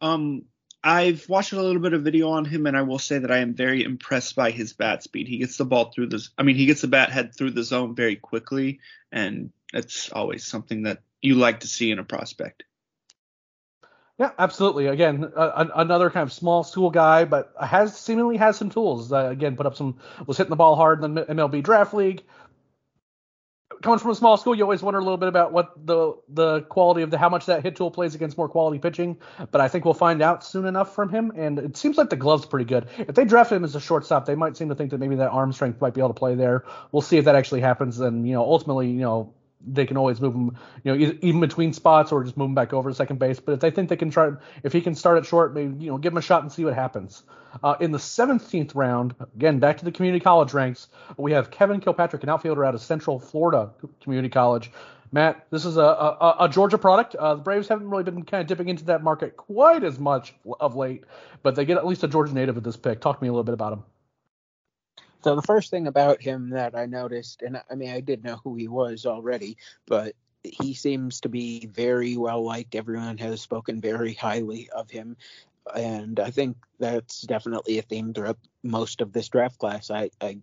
Um, 0.02 0.46
I've 0.84 1.28
watched 1.28 1.52
a 1.54 1.62
little 1.62 1.82
bit 1.82 1.94
of 1.94 2.04
video 2.04 2.30
on 2.30 2.46
him, 2.46 2.68
and 2.68 2.78
I 2.78 2.84
will 2.84 3.00
say 3.00 3.18
that 3.18 3.32
I 3.32 3.38
am 3.38 3.56
very 3.56 3.84
impressed 3.84 4.36
by 4.36 4.52
his 4.52 4.74
bat 4.74 5.02
speed. 5.02 5.28
He 5.28 5.40
gets 5.40 5.58
the 5.58 5.66
ball 5.66 5.92
through 5.92 6.10
the, 6.10 6.28
I 6.38 6.44
mean, 6.44 6.56
he 6.56 6.68
gets 6.68 6.82
the 6.82 6.88
bat 6.88 7.10
head 7.10 7.34
through 7.34 7.52
the 7.52 7.64
zone 7.64 7.96
very 7.96 8.16
quickly, 8.16 8.80
and 9.12 9.52
that's 9.74 10.12
always 10.12 10.46
something 10.46 10.84
that 10.84 11.02
you 11.24 11.36
like 11.36 11.62
to 11.62 11.68
see 11.68 11.90
in 11.90 11.98
a 11.98 12.04
prospect. 12.04 12.64
Yeah, 14.18 14.32
absolutely. 14.40 14.88
Again, 14.88 15.30
uh, 15.36 15.66
another 15.76 16.10
kind 16.10 16.24
of 16.24 16.32
small 16.32 16.64
school 16.64 16.90
guy, 16.90 17.26
but 17.26 17.54
has 17.60 17.98
seemingly 17.98 18.38
has 18.38 18.56
some 18.58 18.70
tools. 18.70 19.12
Uh, 19.12 19.28
again, 19.28 19.58
put 19.58 19.66
up 19.66 19.76
some 19.76 19.98
was 20.26 20.38
hitting 20.38 20.52
the 20.52 20.56
ball 20.56 20.78
hard 20.78 21.04
in 21.04 21.16
the 21.16 21.26
MLB 21.26 21.62
draft 21.62 21.94
league 21.94 22.24
coming 23.82 24.00
from 24.00 24.12
a 24.12 24.16
small 24.16 24.38
school, 24.38 24.56
you 24.56 24.64
always 24.64 24.82
wonder 24.82 25.00
a 25.00 25.04
little 25.04 25.18
bit 25.18 25.30
about 25.30 25.52
what 25.52 25.74
the 25.86 26.14
the 26.30 26.62
quality 26.64 27.02
of 27.02 27.12
the 27.12 27.18
how 27.18 27.30
much 27.30 27.46
that 27.46 27.64
hit 27.64 27.76
tool 27.76 27.92
plays 27.92 28.16
against 28.16 28.38
more 28.38 28.50
quality 28.50 28.80
pitching. 28.80 29.18
But 29.52 29.62
I 29.62 29.68
think 29.68 29.86
we'll 29.86 29.94
find 29.94 30.22
out 30.22 30.44
soon 30.44 30.66
enough 30.66 30.94
from 30.94 31.10
him. 31.10 31.32
And 31.36 31.60
it 31.60 31.78
seems 31.78 31.98
like 31.98 32.10
the 32.10 32.16
glove's 32.16 32.46
pretty 32.46 32.66
good. 32.66 32.88
If 32.98 33.16
they 33.16 33.26
draft 33.26 33.52
him 33.52 33.64
as 33.64 33.76
a 33.76 33.80
shortstop, 33.80 34.26
they 34.26 34.36
might 34.36 34.58
seem 34.58 34.70
to 34.70 34.76
think 34.76 34.92
that 34.92 35.00
maybe 35.00 35.16
that 35.16 35.30
arm 35.30 35.54
strength 35.54 35.82
might 35.82 35.94
be 35.94 36.02
able 36.02 36.10
to 36.10 36.14
play 36.14 36.36
there. 36.36 36.66
We'll 36.92 37.02
see 37.02 37.18
if 37.18 37.26
that 37.26 37.36
actually 37.36 37.62
happens. 37.62 38.00
And 38.00 38.28
you 38.28 38.34
know, 38.34 38.44
ultimately, 38.44 38.90
you 38.90 39.02
know, 39.02 39.34
they 39.68 39.86
can 39.86 39.98
always 39.98 40.22
move 40.22 40.36
him, 40.36 40.58
you 40.84 40.96
know, 40.96 41.18
even 41.22 41.40
between 41.40 41.74
spots 41.74 42.12
or 42.12 42.24
just 42.24 42.38
move 42.38 42.50
him 42.50 42.56
back 42.56 42.74
over 42.74 42.90
to 42.90 42.96
second 42.96 43.20
base. 43.20 43.40
But 43.40 43.54
if 43.54 43.60
they 43.60 43.72
think 43.72 43.90
they 43.90 43.96
can 43.96 44.12
try, 44.12 44.32
if 44.64 44.74
he 44.74 44.82
can 44.82 44.96
start 44.96 45.18
at 45.18 45.26
short, 45.26 45.54
maybe 45.54 45.84
you 45.84 45.92
know, 45.92 45.98
give 45.98 46.14
him 46.14 46.18
a 46.18 46.22
shot 46.22 46.44
and 46.44 46.52
see 46.52 46.66
what 46.66 46.74
happens. 46.74 47.24
Uh, 47.64 47.76
in 47.80 47.92
the 47.92 47.98
17th 47.98 48.76
round, 48.76 49.16
again 49.36 49.60
back 49.60 49.78
to 49.78 49.86
the 49.86 49.92
community 49.92 50.24
college 50.24 50.54
ranks, 50.54 50.88
we 51.18 51.32
have 51.32 51.52
Kevin 51.52 51.80
Kilpatrick, 51.80 52.24
an 52.24 52.30
outfielder 52.30 52.66
out 52.66 52.76
of 52.76 52.82
Central 52.82 53.20
Florida 53.20 53.72
Community 54.02 54.30
College. 54.30 54.72
Matt, 55.12 55.48
this 55.50 55.66
is 55.66 55.78
a, 55.78 55.82
a, 55.82 56.36
a 56.42 56.50
Georgia 56.50 56.78
product. 56.78 57.16
Uh, 57.16 57.36
the 57.36 57.42
Braves 57.42 57.68
haven't 57.68 57.90
really 57.90 58.04
been 58.04 58.24
kind 58.24 58.42
of 58.42 58.48
dipping 58.48 58.70
into 58.70 58.86
that 58.86 59.04
market 59.04 59.38
quite 59.38 59.84
as 59.84 59.98
much 60.00 60.36
of 60.60 60.76
late, 60.76 61.06
but 61.42 61.56
they 61.56 61.64
get 61.64 61.78
at 61.78 61.86
least 61.86 62.04
a 62.04 62.08
Georgia 62.08 62.34
native 62.34 62.56
with 62.56 62.64
this 62.64 62.76
pick. 62.76 63.00
Talk 63.00 63.20
to 63.20 63.24
me 63.24 63.30
a 63.30 63.32
little 63.32 63.44
bit 63.44 63.54
about 63.54 63.74
him. 63.74 63.84
So 65.26 65.36
the 65.36 65.42
first 65.42 65.72
thing 65.72 65.88
about 65.88 66.22
him 66.22 66.52
that 66.52 66.76
I 66.76 66.86
noticed, 66.86 67.42
and 67.42 67.60
I 67.68 67.74
mean 67.74 67.90
I 67.90 68.00
did 68.00 68.24
know 68.24 68.40
who 68.44 68.54
he 68.54 68.68
was 68.68 69.08
already, 69.08 69.58
but 69.88 70.14
he 70.44 70.76
seems 70.76 71.20
to 71.22 71.30
be 71.30 71.66
very 71.66 72.16
well 72.16 72.44
liked. 72.44 72.76
Everyone 72.76 73.18
has 73.18 73.42
spoken 73.42 73.82
very 73.82 74.14
highly 74.14 74.70
of 74.70 74.92
him, 74.92 75.18
and 75.76 76.20
I 76.20 76.30
think 76.30 76.58
that's 76.78 77.22
definitely 77.22 77.80
a 77.80 77.82
theme 77.82 78.14
throughout 78.14 78.38
most 78.62 79.02
of 79.02 79.14
this 79.14 79.28
draft 79.28 79.58
class. 79.58 79.90
I, 79.90 80.12
I 80.22 80.38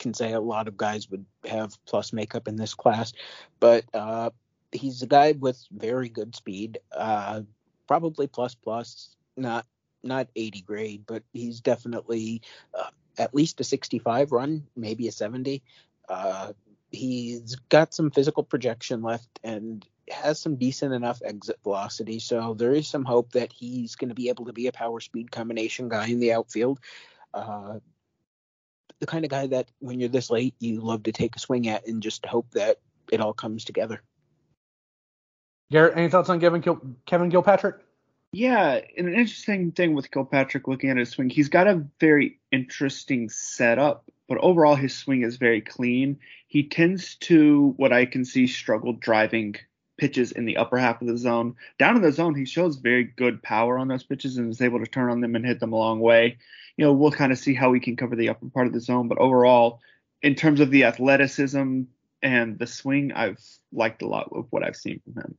can 0.00 0.14
say 0.14 0.32
a 0.32 0.40
lot 0.40 0.66
of 0.66 0.78
guys 0.78 1.10
would 1.10 1.26
have 1.44 1.76
plus 1.84 2.14
makeup 2.14 2.48
in 2.48 2.56
this 2.56 2.72
class, 2.72 3.12
but 3.60 3.84
uh, 3.92 4.30
he's 4.72 5.02
a 5.02 5.06
guy 5.06 5.32
with 5.32 5.62
very 5.70 6.08
good 6.08 6.34
speed, 6.34 6.78
uh, 6.92 7.42
probably 7.86 8.28
plus 8.28 8.54
plus, 8.54 9.14
not 9.36 9.66
not 10.06 10.28
80 10.34 10.62
grade, 10.62 11.04
but 11.06 11.22
he's 11.32 11.60
definitely 11.60 12.42
uh, 12.74 12.90
at 13.18 13.34
least 13.34 13.60
a 13.60 13.64
65 13.64 14.32
run, 14.32 14.66
maybe 14.76 15.08
a 15.08 15.12
70. 15.12 15.62
Uh, 16.08 16.52
he's 16.90 17.56
got 17.68 17.94
some 17.94 18.10
physical 18.10 18.42
projection 18.42 19.02
left 19.02 19.28
and 19.42 19.86
has 20.10 20.38
some 20.38 20.56
decent 20.56 20.94
enough 20.94 21.20
exit 21.24 21.58
velocity. 21.62 22.18
So 22.20 22.54
there 22.54 22.72
is 22.72 22.86
some 22.86 23.04
hope 23.04 23.32
that 23.32 23.52
he's 23.52 23.96
going 23.96 24.08
to 24.10 24.14
be 24.14 24.28
able 24.28 24.46
to 24.46 24.52
be 24.52 24.66
a 24.66 24.72
power 24.72 25.00
speed 25.00 25.30
combination 25.30 25.88
guy 25.88 26.06
in 26.06 26.20
the 26.20 26.32
outfield. 26.32 26.80
Uh, 27.34 27.80
the 29.00 29.06
kind 29.06 29.24
of 29.24 29.30
guy 29.30 29.48
that 29.48 29.70
when 29.78 30.00
you're 30.00 30.08
this 30.08 30.30
late, 30.30 30.54
you 30.58 30.80
love 30.80 31.04
to 31.04 31.12
take 31.12 31.36
a 31.36 31.38
swing 31.38 31.68
at 31.68 31.86
and 31.86 32.02
just 32.02 32.24
hope 32.24 32.50
that 32.52 32.78
it 33.10 33.20
all 33.20 33.34
comes 33.34 33.64
together. 33.64 34.00
Garrett, 35.70 35.96
any 35.96 36.08
thoughts 36.08 36.30
on 36.30 36.40
Kevin, 36.40 36.60
Gil- 36.60 36.96
Kevin 37.06 37.30
Gilpatrick? 37.30 37.80
Yeah, 38.38 38.82
and 38.98 39.08
an 39.08 39.14
interesting 39.14 39.72
thing 39.72 39.94
with 39.94 40.10
Kilpatrick 40.10 40.68
looking 40.68 40.90
at 40.90 40.98
his 40.98 41.08
swing, 41.08 41.30
he's 41.30 41.48
got 41.48 41.66
a 41.66 41.86
very 41.98 42.38
interesting 42.52 43.30
setup, 43.30 44.04
but 44.28 44.36
overall 44.36 44.74
his 44.74 44.94
swing 44.94 45.22
is 45.22 45.38
very 45.38 45.62
clean. 45.62 46.18
He 46.46 46.68
tends 46.68 47.14
to, 47.20 47.72
what 47.78 47.94
I 47.94 48.04
can 48.04 48.26
see, 48.26 48.46
struggle 48.46 48.92
driving 48.92 49.54
pitches 49.96 50.32
in 50.32 50.44
the 50.44 50.58
upper 50.58 50.76
half 50.76 51.00
of 51.00 51.08
the 51.08 51.16
zone. 51.16 51.54
Down 51.78 51.96
in 51.96 52.02
the 52.02 52.12
zone, 52.12 52.34
he 52.34 52.44
shows 52.44 52.76
very 52.76 53.04
good 53.04 53.42
power 53.42 53.78
on 53.78 53.88
those 53.88 54.04
pitches 54.04 54.36
and 54.36 54.50
is 54.50 54.60
able 54.60 54.80
to 54.80 54.90
turn 54.90 55.10
on 55.10 55.22
them 55.22 55.34
and 55.34 55.46
hit 55.46 55.58
them 55.58 55.72
a 55.72 55.78
long 55.78 56.00
way. 56.00 56.36
You 56.76 56.84
know, 56.84 56.92
we'll 56.92 57.12
kind 57.12 57.32
of 57.32 57.38
see 57.38 57.54
how 57.54 57.72
he 57.72 57.80
can 57.80 57.96
cover 57.96 58.16
the 58.16 58.28
upper 58.28 58.50
part 58.50 58.66
of 58.66 58.74
the 58.74 58.80
zone, 58.80 59.08
but 59.08 59.16
overall, 59.16 59.80
in 60.20 60.34
terms 60.34 60.60
of 60.60 60.70
the 60.70 60.84
athleticism 60.84 61.84
and 62.20 62.58
the 62.58 62.66
swing, 62.66 63.12
I've 63.12 63.40
liked 63.72 64.02
a 64.02 64.08
lot 64.08 64.28
of 64.30 64.48
what 64.50 64.62
I've 64.62 64.76
seen 64.76 65.00
from 65.00 65.22
him. 65.22 65.36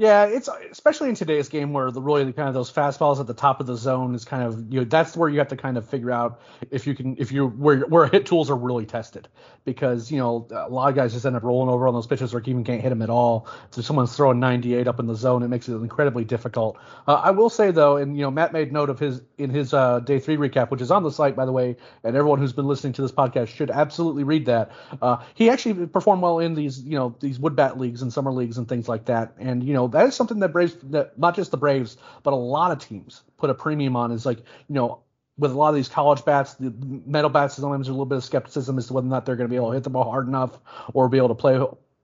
Yeah, 0.00 0.26
it's 0.26 0.48
especially 0.70 1.08
in 1.08 1.16
today's 1.16 1.48
game 1.48 1.72
where 1.72 1.90
the 1.90 2.00
really 2.00 2.32
kind 2.32 2.46
of 2.46 2.54
those 2.54 2.70
fastballs 2.70 3.18
at 3.18 3.26
the 3.26 3.34
top 3.34 3.58
of 3.58 3.66
the 3.66 3.76
zone 3.76 4.14
is 4.14 4.24
kind 4.24 4.44
of 4.44 4.72
you 4.72 4.78
know 4.78 4.84
that's 4.84 5.16
where 5.16 5.28
you 5.28 5.40
have 5.40 5.48
to 5.48 5.56
kind 5.56 5.76
of 5.76 5.88
figure 5.88 6.12
out 6.12 6.40
if 6.70 6.86
you 6.86 6.94
can 6.94 7.16
if 7.18 7.32
you 7.32 7.48
where 7.48 7.80
where 7.80 8.06
hit 8.06 8.24
tools 8.24 8.48
are 8.48 8.54
really 8.54 8.86
tested 8.86 9.26
because 9.64 10.12
you 10.12 10.18
know 10.18 10.46
a 10.52 10.68
lot 10.68 10.88
of 10.88 10.94
guys 10.94 11.14
just 11.14 11.26
end 11.26 11.34
up 11.34 11.42
rolling 11.42 11.68
over 11.68 11.88
on 11.88 11.94
those 11.94 12.06
pitches 12.06 12.32
or 12.32 12.40
even 12.46 12.62
can't 12.62 12.80
hit 12.80 12.90
them 12.90 13.02
at 13.02 13.10
all. 13.10 13.48
So 13.72 13.80
if 13.80 13.86
someone's 13.86 14.14
throwing 14.14 14.38
98 14.38 14.86
up 14.86 15.00
in 15.00 15.06
the 15.06 15.16
zone, 15.16 15.42
it 15.42 15.48
makes 15.48 15.68
it 15.68 15.74
incredibly 15.74 16.24
difficult. 16.24 16.78
Uh, 17.08 17.14
I 17.14 17.32
will 17.32 17.50
say 17.50 17.72
though, 17.72 17.96
and 17.96 18.16
you 18.16 18.22
know 18.22 18.30
Matt 18.30 18.52
made 18.52 18.72
note 18.72 18.90
of 18.90 19.00
his 19.00 19.20
in 19.36 19.50
his 19.50 19.74
uh, 19.74 19.98
day 19.98 20.20
three 20.20 20.36
recap, 20.36 20.70
which 20.70 20.80
is 20.80 20.92
on 20.92 21.02
the 21.02 21.10
site 21.10 21.34
by 21.34 21.44
the 21.44 21.50
way, 21.52 21.76
and 22.04 22.14
everyone 22.14 22.38
who's 22.38 22.52
been 22.52 22.68
listening 22.68 22.92
to 22.92 23.02
this 23.02 23.10
podcast 23.10 23.48
should 23.48 23.72
absolutely 23.72 24.22
read 24.22 24.46
that. 24.46 24.70
Uh, 25.02 25.16
he 25.34 25.50
actually 25.50 25.88
performed 25.88 26.22
well 26.22 26.38
in 26.38 26.54
these 26.54 26.80
you 26.80 26.96
know 26.96 27.16
these 27.18 27.40
wood 27.40 27.56
bat 27.56 27.80
leagues 27.80 28.00
and 28.00 28.12
summer 28.12 28.30
leagues 28.30 28.58
and 28.58 28.68
things 28.68 28.88
like 28.88 29.06
that, 29.06 29.34
and 29.40 29.64
you 29.64 29.74
know 29.74 29.87
that 29.88 30.06
is 30.06 30.14
something 30.14 30.38
that 30.40 30.48
Braves, 30.48 30.76
that 30.84 31.18
not 31.18 31.36
just 31.36 31.50
the 31.50 31.56
Braves, 31.56 31.96
but 32.22 32.32
a 32.32 32.36
lot 32.36 32.72
of 32.72 32.78
teams 32.78 33.22
put 33.36 33.50
a 33.50 33.54
premium 33.54 33.96
on. 33.96 34.12
Is 34.12 34.26
like, 34.26 34.38
you 34.38 34.74
know, 34.74 35.00
with 35.38 35.52
a 35.52 35.54
lot 35.54 35.68
of 35.70 35.74
these 35.74 35.88
college 35.88 36.24
bats, 36.24 36.54
the 36.54 36.72
metal 37.06 37.30
bats, 37.30 37.54
sometimes 37.54 37.86
there's 37.86 37.88
a 37.88 37.92
little 37.92 38.06
bit 38.06 38.18
of 38.18 38.24
skepticism 38.24 38.78
as 38.78 38.88
to 38.88 38.92
whether 38.94 39.06
or 39.06 39.10
not 39.10 39.24
they're 39.24 39.36
going 39.36 39.48
to 39.48 39.50
be 39.50 39.56
able 39.56 39.68
to 39.68 39.74
hit 39.74 39.84
the 39.84 39.90
ball 39.90 40.10
hard 40.10 40.26
enough 40.26 40.58
or 40.94 41.08
be 41.08 41.18
able 41.18 41.28
to 41.28 41.34
play 41.34 41.58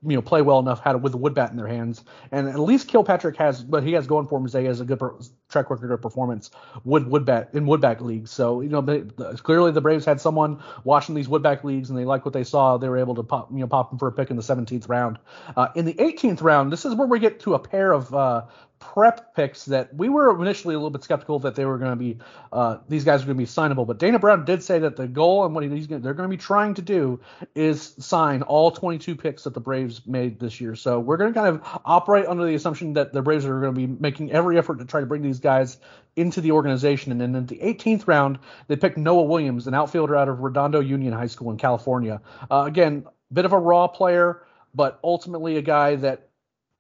you 0.06 0.16
know 0.16 0.22
play 0.22 0.42
well 0.42 0.58
enough 0.58 0.80
had 0.80 1.02
with 1.02 1.14
a 1.14 1.16
wood 1.16 1.34
bat 1.34 1.50
in 1.50 1.56
their 1.56 1.66
hands. 1.66 2.04
And 2.30 2.48
at 2.48 2.58
least 2.58 2.88
Kilpatrick 2.88 3.36
has 3.36 3.62
but 3.62 3.82
he 3.82 3.92
has 3.92 4.06
going 4.06 4.26
for 4.26 4.38
him 4.38 4.46
is 4.46 4.52
he 4.52 4.64
has 4.64 4.80
a 4.80 4.84
good 4.84 4.98
per, 4.98 5.14
track 5.48 5.70
record 5.70 5.92
of 5.92 6.02
performance 6.02 6.50
wood 6.84 7.08
wood 7.08 7.24
bat 7.24 7.50
in 7.52 7.64
woodback 7.64 8.00
leagues. 8.00 8.30
So 8.30 8.60
you 8.60 8.68
know 8.68 8.80
they, 8.80 9.00
the, 9.00 9.38
clearly 9.42 9.72
the 9.72 9.80
Braves 9.80 10.04
had 10.04 10.20
someone 10.20 10.62
watching 10.84 11.14
these 11.14 11.28
woodback 11.28 11.64
leagues 11.64 11.90
and 11.90 11.98
they 11.98 12.04
like 12.04 12.24
what 12.24 12.34
they 12.34 12.44
saw. 12.44 12.76
They 12.76 12.88
were 12.88 12.98
able 12.98 13.14
to 13.16 13.22
pop 13.22 13.50
you 13.50 13.58
know 13.58 13.66
pop 13.66 13.92
him 13.92 13.98
for 13.98 14.08
a 14.08 14.12
pick 14.12 14.30
in 14.30 14.36
the 14.36 14.42
17th 14.42 14.88
round. 14.88 15.18
Uh, 15.56 15.68
in 15.74 15.84
the 15.84 15.94
18th 15.94 16.42
round, 16.42 16.72
this 16.72 16.84
is 16.84 16.94
where 16.94 17.08
we 17.08 17.18
get 17.18 17.40
to 17.40 17.54
a 17.54 17.58
pair 17.58 17.92
of 17.92 18.14
uh, 18.14 18.44
prep 18.92 19.34
picks 19.34 19.64
that 19.64 19.94
we 19.94 20.10
were 20.10 20.40
initially 20.42 20.74
a 20.74 20.78
little 20.78 20.90
bit 20.90 21.02
skeptical 21.02 21.38
that 21.38 21.54
they 21.54 21.64
were 21.64 21.78
going 21.78 21.92
to 21.92 21.96
be 21.96 22.18
uh, 22.52 22.78
these 22.88 23.02
guys 23.02 23.22
are 23.22 23.26
going 23.26 23.38
to 23.38 23.42
be 23.42 23.46
signable. 23.46 23.86
But 23.86 23.98
Dana 23.98 24.18
Brown 24.18 24.44
did 24.44 24.62
say 24.62 24.78
that 24.80 24.96
the 24.96 25.08
goal 25.08 25.44
and 25.44 25.54
what 25.54 25.64
he's 25.64 25.86
going 25.86 26.02
they're 26.02 26.12
going 26.12 26.28
to 26.28 26.36
be 26.36 26.40
trying 26.40 26.74
to 26.74 26.82
do 26.82 27.18
is 27.54 27.94
sign 27.98 28.42
all 28.42 28.70
22 28.70 29.16
picks 29.16 29.44
that 29.44 29.54
the 29.54 29.60
Braves 29.60 30.02
made 30.06 30.38
this 30.38 30.60
year. 30.60 30.76
So 30.76 31.00
we're 31.00 31.16
going 31.16 31.32
to 31.32 31.38
kind 31.38 31.48
of 31.48 31.80
operate 31.84 32.26
under 32.26 32.44
the 32.44 32.54
assumption 32.54 32.92
that 32.92 33.12
the 33.12 33.22
Braves 33.22 33.46
are 33.46 33.58
going 33.60 33.74
to 33.74 33.86
be 33.86 33.86
making 33.86 34.32
every 34.32 34.58
effort 34.58 34.78
to 34.80 34.84
try 34.84 35.00
to 35.00 35.06
bring 35.06 35.22
these 35.22 35.40
guys 35.40 35.78
into 36.16 36.40
the 36.40 36.52
organization. 36.52 37.10
And 37.10 37.20
then 37.20 37.34
in 37.34 37.46
the 37.46 37.56
18th 37.56 38.06
round, 38.06 38.38
they 38.68 38.76
picked 38.76 38.98
Noah 38.98 39.24
Williams, 39.24 39.66
an 39.66 39.74
outfielder 39.74 40.14
out 40.14 40.28
of 40.28 40.40
Redondo 40.40 40.80
Union 40.80 41.12
High 41.12 41.26
School 41.26 41.50
in 41.50 41.56
California. 41.56 42.20
Uh, 42.50 42.64
again, 42.66 43.06
bit 43.32 43.44
of 43.44 43.52
a 43.52 43.58
raw 43.58 43.88
player, 43.88 44.42
but 44.74 45.00
ultimately 45.02 45.56
a 45.56 45.62
guy 45.62 45.96
that 45.96 46.28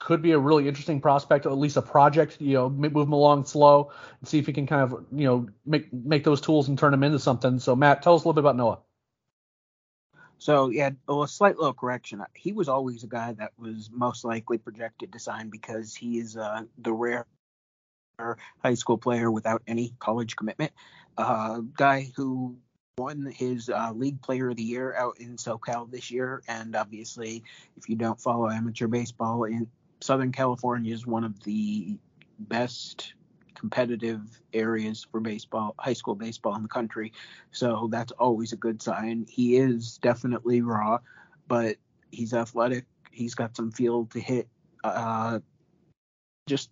could 0.04 0.20
be 0.20 0.32
a 0.32 0.38
really 0.38 0.68
interesting 0.68 1.00
prospect, 1.00 1.46
or 1.46 1.48
at 1.48 1.56
least 1.56 1.78
a 1.78 1.82
project. 1.82 2.36
You 2.38 2.52
know, 2.52 2.68
move 2.68 3.06
him 3.06 3.14
along 3.14 3.46
slow 3.46 3.90
and 4.20 4.28
see 4.28 4.38
if 4.38 4.46
he 4.46 4.52
can 4.52 4.66
kind 4.66 4.82
of 4.82 5.06
you 5.10 5.24
know 5.24 5.48
make 5.64 5.90
make 5.92 6.24
those 6.24 6.42
tools 6.42 6.68
and 6.68 6.78
turn 6.78 6.90
them 6.90 7.02
into 7.02 7.18
something. 7.18 7.58
So 7.58 7.74
Matt, 7.74 8.02
tell 8.02 8.14
us 8.14 8.20
a 8.20 8.28
little 8.28 8.34
bit 8.34 8.40
about 8.40 8.56
Noah. 8.56 8.80
So 10.36 10.68
yeah, 10.68 10.90
well, 11.08 11.22
a 11.22 11.28
slight 11.28 11.56
little 11.56 11.72
correction. 11.72 12.22
He 12.34 12.52
was 12.52 12.68
always 12.68 13.02
a 13.02 13.06
guy 13.06 13.32
that 13.32 13.52
was 13.56 13.88
most 13.90 14.24
likely 14.24 14.58
projected 14.58 15.10
to 15.14 15.18
sign 15.18 15.48
because 15.48 15.94
he 15.94 16.18
is 16.18 16.36
uh, 16.36 16.64
the 16.76 16.92
rare 16.92 17.26
high 18.62 18.74
school 18.74 18.98
player 18.98 19.30
without 19.30 19.62
any 19.66 19.94
college 20.00 20.36
commitment. 20.36 20.72
Uh, 21.16 21.60
guy 21.74 22.12
who 22.14 22.58
won 22.98 23.32
his 23.34 23.70
uh, 23.70 23.90
league 23.94 24.20
player 24.20 24.50
of 24.50 24.56
the 24.56 24.62
year 24.62 24.94
out 24.94 25.18
in 25.18 25.36
SoCal 25.36 25.90
this 25.90 26.10
year, 26.10 26.42
and 26.46 26.76
obviously, 26.76 27.42
if 27.78 27.88
you 27.88 27.96
don't 27.96 28.20
follow 28.20 28.50
amateur 28.50 28.86
baseball 28.86 29.44
in 29.44 29.66
Southern 30.04 30.32
California 30.32 30.92
is 30.92 31.06
one 31.06 31.24
of 31.24 31.42
the 31.44 31.96
best 32.38 33.14
competitive 33.54 34.20
areas 34.52 35.06
for 35.10 35.18
baseball, 35.18 35.74
high 35.78 35.94
school 35.94 36.14
baseball 36.14 36.54
in 36.56 36.62
the 36.62 36.68
country. 36.68 37.10
So 37.52 37.88
that's 37.90 38.12
always 38.12 38.52
a 38.52 38.56
good 38.56 38.82
sign. 38.82 39.24
He 39.30 39.56
is 39.56 39.96
definitely 40.02 40.60
raw, 40.60 40.98
but 41.48 41.76
he's 42.10 42.34
athletic. 42.34 42.84
He's 43.12 43.34
got 43.34 43.56
some 43.56 43.70
feel 43.70 44.04
to 44.12 44.20
hit. 44.20 44.46
Uh, 44.84 45.40
just 46.48 46.68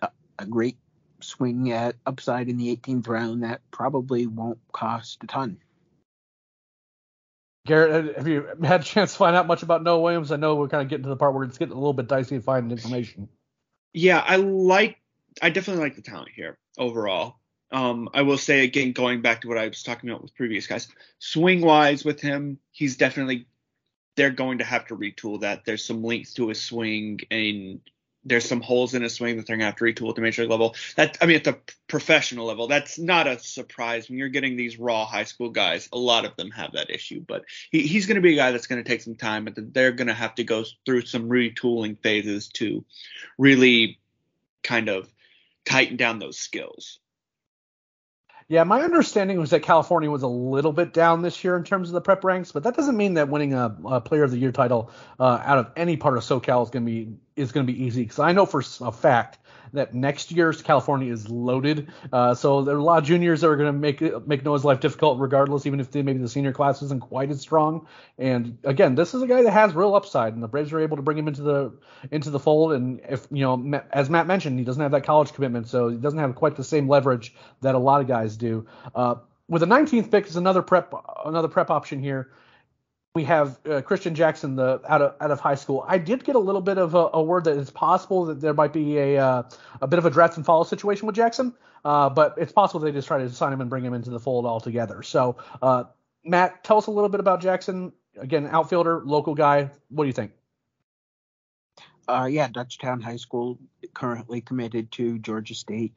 a, 0.00 0.08
a 0.38 0.46
great 0.46 0.78
swing 1.20 1.70
at 1.70 1.96
upside 2.06 2.48
in 2.48 2.56
the 2.56 2.74
18th 2.74 3.08
round 3.08 3.42
that 3.42 3.60
probably 3.72 4.26
won't 4.26 4.58
cost 4.72 5.22
a 5.22 5.26
ton. 5.26 5.58
Garrett, 7.66 8.16
have 8.16 8.28
you 8.28 8.46
had 8.62 8.82
a 8.82 8.84
chance 8.84 9.12
to 9.12 9.18
find 9.18 9.34
out 9.34 9.46
much 9.46 9.62
about 9.62 9.82
Noah 9.82 10.00
Williams? 10.00 10.30
I 10.30 10.36
know 10.36 10.54
we're 10.54 10.68
kind 10.68 10.82
of 10.82 10.88
getting 10.88 11.04
to 11.04 11.08
the 11.08 11.16
part 11.16 11.34
where 11.34 11.44
it's 11.44 11.56
getting 11.56 11.72
a 11.72 11.78
little 11.78 11.94
bit 11.94 12.08
dicey 12.08 12.36
to 12.36 12.42
find 12.42 12.70
information. 12.70 13.28
Yeah, 13.92 14.22
I 14.26 14.36
like, 14.36 14.98
I 15.40 15.50
definitely 15.50 15.82
like 15.82 15.96
the 15.96 16.02
talent 16.02 16.30
here 16.34 16.58
overall. 16.76 17.36
Um, 17.72 18.08
I 18.12 18.22
will 18.22 18.38
say 18.38 18.64
again, 18.64 18.92
going 18.92 19.22
back 19.22 19.40
to 19.40 19.48
what 19.48 19.58
I 19.58 19.66
was 19.66 19.82
talking 19.82 20.10
about 20.10 20.22
with 20.22 20.34
previous 20.34 20.66
guys, 20.66 20.88
swing 21.18 21.62
wise 21.62 22.04
with 22.04 22.20
him, 22.20 22.58
he's 22.70 22.96
definitely 22.96 23.46
they're 24.16 24.30
going 24.30 24.58
to 24.58 24.64
have 24.64 24.86
to 24.86 24.96
retool 24.96 25.40
that. 25.40 25.64
There's 25.64 25.84
some 25.84 26.04
links 26.04 26.34
to 26.34 26.48
his 26.48 26.62
swing 26.62 27.20
and 27.30 27.80
there's 28.24 28.48
some 28.48 28.60
holes 28.60 28.94
in 28.94 29.02
his 29.02 29.14
swing 29.14 29.36
that 29.36 29.46
they're 29.46 29.56
gonna 29.56 29.66
have 29.66 29.76
to 29.76 29.84
retool 29.84 30.08
at 30.08 30.16
the 30.16 30.22
major 30.22 30.42
league 30.42 30.50
level. 30.50 30.74
That 30.96 31.18
I 31.20 31.26
mean, 31.26 31.36
at 31.36 31.44
the 31.44 31.58
professional 31.88 32.46
level, 32.46 32.66
that's 32.66 32.98
not 32.98 33.26
a 33.26 33.38
surprise 33.38 34.08
when 34.08 34.18
you're 34.18 34.28
getting 34.28 34.56
these 34.56 34.78
raw 34.78 35.04
high 35.04 35.24
school 35.24 35.50
guys. 35.50 35.88
A 35.92 35.98
lot 35.98 36.24
of 36.24 36.36
them 36.36 36.50
have 36.50 36.72
that 36.72 36.90
issue, 36.90 37.20
but 37.26 37.44
he, 37.70 37.86
he's 37.86 38.06
gonna 38.06 38.20
be 38.20 38.32
a 38.32 38.36
guy 38.36 38.52
that's 38.52 38.66
gonna 38.66 38.84
take 38.84 39.02
some 39.02 39.16
time, 39.16 39.44
but 39.44 39.54
they're 39.74 39.92
gonna 39.92 40.14
have 40.14 40.34
to 40.36 40.44
go 40.44 40.64
through 40.84 41.02
some 41.02 41.28
retooling 41.28 41.98
phases 42.02 42.48
to 42.48 42.84
really 43.38 43.98
kind 44.62 44.88
of 44.88 45.08
tighten 45.64 45.96
down 45.96 46.18
those 46.18 46.38
skills. 46.38 46.98
Yeah, 48.46 48.64
my 48.64 48.82
understanding 48.82 49.38
was 49.40 49.50
that 49.50 49.62
California 49.62 50.10
was 50.10 50.22
a 50.22 50.28
little 50.28 50.72
bit 50.72 50.92
down 50.92 51.22
this 51.22 51.42
year 51.42 51.56
in 51.56 51.64
terms 51.64 51.88
of 51.88 51.94
the 51.94 52.02
prep 52.02 52.24
ranks, 52.24 52.52
but 52.52 52.64
that 52.64 52.76
doesn't 52.76 52.96
mean 52.96 53.14
that 53.14 53.30
winning 53.30 53.54
a, 53.54 53.74
a 53.86 54.00
Player 54.02 54.22
of 54.22 54.30
the 54.30 54.36
Year 54.36 54.52
title 54.52 54.90
uh, 55.18 55.40
out 55.42 55.58
of 55.58 55.72
any 55.76 55.96
part 55.96 56.18
of 56.18 56.24
SoCal 56.24 56.62
is 56.62 56.68
going 56.68 56.84
to 56.84 56.92
be 56.92 57.14
is 57.36 57.52
going 57.52 57.66
to 57.66 57.72
be 57.72 57.84
easy. 57.84 58.02
Because 58.02 58.18
I 58.18 58.32
know 58.32 58.46
for 58.46 58.62
a 58.80 58.92
fact 58.92 59.38
that 59.74 59.92
next 59.92 60.30
year's 60.30 60.62
California 60.62 61.12
is 61.12 61.28
loaded. 61.28 61.88
Uh, 62.12 62.34
so 62.34 62.62
there 62.62 62.76
are 62.76 62.78
a 62.78 62.82
lot 62.82 62.98
of 62.98 63.04
juniors 63.04 63.40
that 63.40 63.48
are 63.48 63.56
going 63.56 63.72
to 63.72 63.78
make 63.78 64.26
make 64.26 64.44
Noah's 64.44 64.64
life 64.64 64.80
difficult, 64.80 65.18
regardless, 65.18 65.66
even 65.66 65.80
if 65.80 65.90
they, 65.90 66.02
maybe 66.02 66.20
the 66.20 66.28
senior 66.28 66.52
class 66.52 66.80
isn't 66.80 67.00
quite 67.00 67.30
as 67.30 67.40
strong. 67.40 67.86
And 68.16 68.56
again, 68.64 68.94
this 68.94 69.14
is 69.14 69.22
a 69.22 69.26
guy 69.26 69.42
that 69.42 69.50
has 69.50 69.74
real 69.74 69.94
upside, 69.94 70.32
and 70.32 70.42
the 70.42 70.48
Braves 70.48 70.72
are 70.72 70.80
able 70.80 70.96
to 70.96 71.02
bring 71.02 71.18
him 71.18 71.28
into 71.28 71.42
the 71.42 71.72
into 72.10 72.30
the 72.30 72.38
fold. 72.38 72.72
And 72.72 73.00
if 73.08 73.26
you 73.30 73.42
know, 73.42 73.82
as 73.92 74.08
Matt 74.08 74.26
mentioned, 74.26 74.58
he 74.58 74.64
doesn't 74.64 74.82
have 74.82 74.92
that 74.92 75.04
college 75.04 75.32
commitment, 75.32 75.68
so 75.68 75.88
he 75.88 75.96
doesn't 75.96 76.20
have 76.20 76.34
quite 76.36 76.56
the 76.56 76.64
same 76.64 76.88
leverage 76.88 77.34
that 77.60 77.74
a 77.74 77.78
lot 77.78 78.00
of 78.00 78.06
guys 78.06 78.36
do. 78.36 78.66
Uh, 78.94 79.16
with 79.48 79.60
the 79.60 79.66
19th 79.66 80.10
pick 80.10 80.26
is 80.26 80.36
another 80.36 80.62
prep 80.62 80.94
another 81.24 81.48
prep 81.48 81.70
option 81.70 82.00
here 82.00 82.30
we 83.14 83.22
have 83.22 83.60
uh, 83.70 83.80
Christian 83.80 84.12
Jackson, 84.12 84.56
the 84.56 84.80
out 84.88 85.00
of 85.00 85.14
out 85.20 85.30
of 85.30 85.38
high 85.38 85.54
school. 85.54 85.84
I 85.86 85.98
did 85.98 86.24
get 86.24 86.34
a 86.34 86.40
little 86.40 86.60
bit 86.60 86.78
of 86.78 86.94
a, 86.94 87.10
a 87.14 87.22
word 87.22 87.44
that 87.44 87.56
it's 87.56 87.70
possible 87.70 88.24
that 88.24 88.40
there 88.40 88.54
might 88.54 88.72
be 88.72 88.98
a 88.98 89.18
uh, 89.18 89.42
a 89.80 89.86
bit 89.86 90.00
of 90.00 90.06
a 90.06 90.10
draft 90.10 90.36
and 90.36 90.44
follow 90.44 90.64
situation 90.64 91.06
with 91.06 91.14
Jackson, 91.14 91.54
uh, 91.84 92.10
but 92.10 92.34
it's 92.36 92.50
possible 92.50 92.80
they 92.80 92.90
just 92.90 93.06
try 93.06 93.18
to 93.18 93.30
sign 93.30 93.52
him 93.52 93.60
and 93.60 93.70
bring 93.70 93.84
him 93.84 93.94
into 93.94 94.10
the 94.10 94.18
fold 94.18 94.46
altogether. 94.46 95.04
So, 95.04 95.36
uh, 95.62 95.84
Matt, 96.24 96.64
tell 96.64 96.76
us 96.76 96.88
a 96.88 96.90
little 96.90 97.08
bit 97.08 97.20
about 97.20 97.40
Jackson. 97.40 97.92
Again, 98.18 98.48
outfielder, 98.50 99.02
local 99.04 99.36
guy. 99.36 99.70
What 99.90 100.04
do 100.04 100.08
you 100.08 100.12
think? 100.12 100.32
Uh, 102.08 102.28
yeah, 102.30 102.48
Dutchtown 102.48 103.00
High 103.00 103.16
School 103.16 103.60
currently 103.94 104.40
committed 104.40 104.90
to 104.92 105.18
Georgia 105.20 105.54
State. 105.54 105.94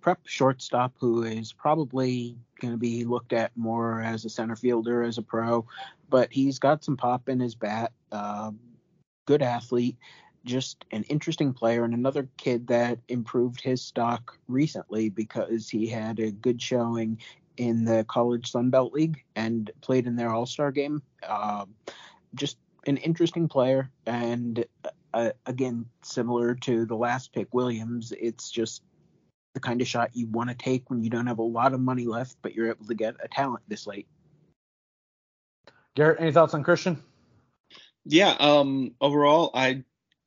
Prep 0.00 0.20
shortstop 0.24 0.94
who 0.98 1.22
is 1.22 1.52
probably 1.52 2.36
going 2.60 2.72
to 2.72 2.78
be 2.78 3.04
looked 3.04 3.32
at 3.32 3.56
more 3.56 4.00
as 4.00 4.24
a 4.24 4.30
center 4.30 4.56
fielder 4.56 5.02
as 5.02 5.18
a 5.18 5.22
pro, 5.22 5.66
but 6.08 6.32
he's 6.32 6.58
got 6.58 6.84
some 6.84 6.96
pop 6.96 7.28
in 7.28 7.40
his 7.40 7.54
bat. 7.54 7.92
Uh, 8.12 8.52
good 9.26 9.42
athlete, 9.42 9.96
just 10.44 10.84
an 10.90 11.02
interesting 11.04 11.52
player, 11.52 11.84
and 11.84 11.94
another 11.94 12.28
kid 12.36 12.66
that 12.68 12.98
improved 13.08 13.60
his 13.60 13.82
stock 13.82 14.38
recently 14.48 15.10
because 15.10 15.68
he 15.68 15.86
had 15.86 16.18
a 16.18 16.30
good 16.30 16.60
showing 16.62 17.18
in 17.56 17.84
the 17.84 18.04
College 18.08 18.50
Sun 18.50 18.70
Belt 18.70 18.92
League 18.92 19.24
and 19.36 19.70
played 19.80 20.06
in 20.06 20.16
their 20.16 20.30
All 20.30 20.46
Star 20.46 20.70
game. 20.70 21.02
Uh, 21.22 21.66
just 22.34 22.56
an 22.86 22.96
interesting 22.98 23.48
player, 23.48 23.90
and 24.06 24.64
uh, 25.12 25.30
again, 25.46 25.86
similar 26.02 26.54
to 26.54 26.86
the 26.86 26.96
last 26.96 27.32
pick, 27.32 27.52
Williams, 27.52 28.12
it's 28.18 28.50
just 28.50 28.82
the 29.58 29.66
kind 29.66 29.80
of 29.80 29.88
shot 29.88 30.10
you 30.14 30.28
want 30.28 30.50
to 30.50 30.54
take 30.54 30.88
when 30.88 31.02
you 31.02 31.10
don't 31.10 31.26
have 31.26 31.38
a 31.38 31.42
lot 31.42 31.74
of 31.74 31.80
money 31.80 32.06
left, 32.06 32.36
but 32.42 32.54
you're 32.54 32.68
able 32.68 32.86
to 32.86 32.94
get 32.94 33.16
a 33.22 33.28
talent 33.28 33.62
this 33.66 33.86
late. 33.86 34.06
Garrett, 35.96 36.20
any 36.20 36.30
thoughts 36.30 36.54
on 36.54 36.62
Christian? 36.62 37.02
Yeah, 38.04 38.36
um, 38.38 38.94
overall, 39.00 39.50
I 39.52 39.82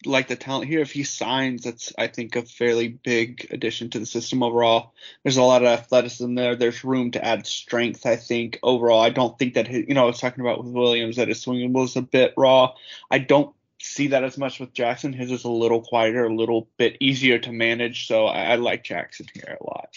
like 0.05 0.27
the 0.27 0.35
talent 0.35 0.67
here. 0.67 0.81
If 0.81 0.91
he 0.91 1.03
signs, 1.03 1.63
that's 1.63 1.93
I 1.97 2.07
think 2.07 2.35
a 2.35 2.41
fairly 2.41 2.89
big 2.89 3.47
addition 3.51 3.89
to 3.91 3.99
the 3.99 4.05
system 4.05 4.43
overall. 4.43 4.93
There's 5.23 5.37
a 5.37 5.43
lot 5.43 5.61
of 5.61 5.69
athleticism 5.69 6.35
there. 6.35 6.55
There's 6.57 6.83
room 6.83 7.11
to 7.11 7.23
add 7.23 7.47
strength. 7.47 8.05
I 8.05 8.17
think 8.17 8.59
overall, 8.61 8.99
I 8.99 9.11
don't 9.11 9.39
think 9.39 9.53
that 9.53 9.67
his, 9.67 9.85
you 9.87 9.93
know 9.93 10.03
I 10.03 10.07
was 10.07 10.19
talking 10.19 10.41
about 10.41 10.61
with 10.61 10.73
Williams 10.73 11.15
that 11.15 11.29
his 11.29 11.41
swinging 11.41 11.71
was 11.71 11.95
a 11.95 12.01
bit 12.01 12.33
raw. 12.35 12.73
I 13.09 13.19
don't 13.19 13.55
see 13.81 14.07
that 14.07 14.23
as 14.23 14.37
much 14.37 14.59
with 14.59 14.73
Jackson. 14.73 15.13
His 15.13 15.31
is 15.31 15.43
a 15.43 15.49
little 15.49 15.81
quieter, 15.81 16.25
a 16.25 16.33
little 16.33 16.69
bit 16.77 16.97
easier 16.99 17.39
to 17.39 17.51
manage. 17.51 18.07
So 18.07 18.25
I, 18.27 18.51
I 18.51 18.55
like 18.55 18.83
Jackson 18.83 19.27
here 19.33 19.57
a 19.59 19.63
lot. 19.63 19.89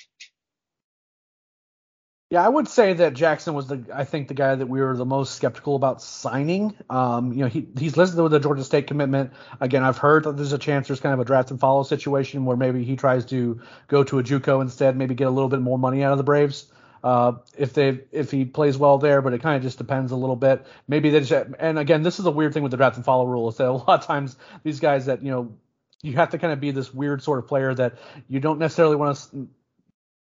Yeah, 2.30 2.44
I 2.44 2.48
would 2.48 2.66
say 2.66 2.94
that 2.94 3.14
Jackson 3.14 3.54
was 3.54 3.68
the 3.68 3.84
I 3.94 4.02
think 4.04 4.26
the 4.26 4.34
guy 4.34 4.54
that 4.54 4.66
we 4.66 4.80
were 4.80 4.96
the 4.96 5.04
most 5.04 5.36
skeptical 5.36 5.76
about 5.76 6.02
signing. 6.02 6.74
Um, 6.90 7.32
you 7.32 7.40
know, 7.40 7.46
he 7.46 7.68
he's 7.78 7.96
listed 7.96 8.18
with 8.18 8.32
the 8.32 8.40
Georgia 8.40 8.64
State 8.64 8.88
commitment. 8.88 9.32
Again, 9.60 9.84
I've 9.84 9.98
heard 9.98 10.24
that 10.24 10.36
there's 10.36 10.52
a 10.52 10.58
chance 10.58 10.88
there's 10.88 10.98
kind 10.98 11.12
of 11.12 11.20
a 11.20 11.24
draft 11.24 11.52
and 11.52 11.60
follow 11.60 11.84
situation 11.84 12.44
where 12.44 12.56
maybe 12.56 12.82
he 12.82 12.96
tries 12.96 13.26
to 13.26 13.60
go 13.86 14.02
to 14.02 14.18
a 14.18 14.22
JUCO 14.24 14.62
instead, 14.62 14.96
maybe 14.96 15.14
get 15.14 15.28
a 15.28 15.30
little 15.30 15.48
bit 15.48 15.60
more 15.60 15.78
money 15.78 16.02
out 16.02 16.10
of 16.10 16.18
the 16.18 16.24
Braves. 16.24 16.66
Uh, 17.04 17.36
if 17.58 17.74
they 17.74 18.00
if 18.12 18.30
he 18.30 18.46
plays 18.46 18.78
well 18.78 18.96
there, 18.96 19.20
but 19.20 19.34
it 19.34 19.42
kind 19.42 19.56
of 19.56 19.62
just 19.62 19.76
depends 19.76 20.10
a 20.10 20.16
little 20.16 20.36
bit. 20.36 20.64
Maybe 20.88 21.10
they 21.10 21.20
just 21.20 21.48
and 21.58 21.78
again, 21.78 22.02
this 22.02 22.18
is 22.18 22.24
a 22.24 22.30
weird 22.30 22.54
thing 22.54 22.62
with 22.62 22.70
the 22.70 22.78
draft 22.78 22.96
and 22.96 23.04
follow 23.04 23.26
rule 23.26 23.50
is 23.50 23.58
that 23.58 23.68
a 23.68 23.72
lot 23.72 24.00
of 24.00 24.06
times 24.06 24.36
these 24.62 24.80
guys 24.80 25.04
that 25.04 25.22
you 25.22 25.30
know 25.30 25.52
you 26.00 26.14
have 26.14 26.30
to 26.30 26.38
kind 26.38 26.54
of 26.54 26.60
be 26.60 26.70
this 26.70 26.94
weird 26.94 27.22
sort 27.22 27.40
of 27.40 27.46
player 27.46 27.74
that 27.74 27.98
you 28.26 28.40
don't 28.40 28.58
necessarily 28.58 28.96
want 28.96 29.18
to 29.18 29.48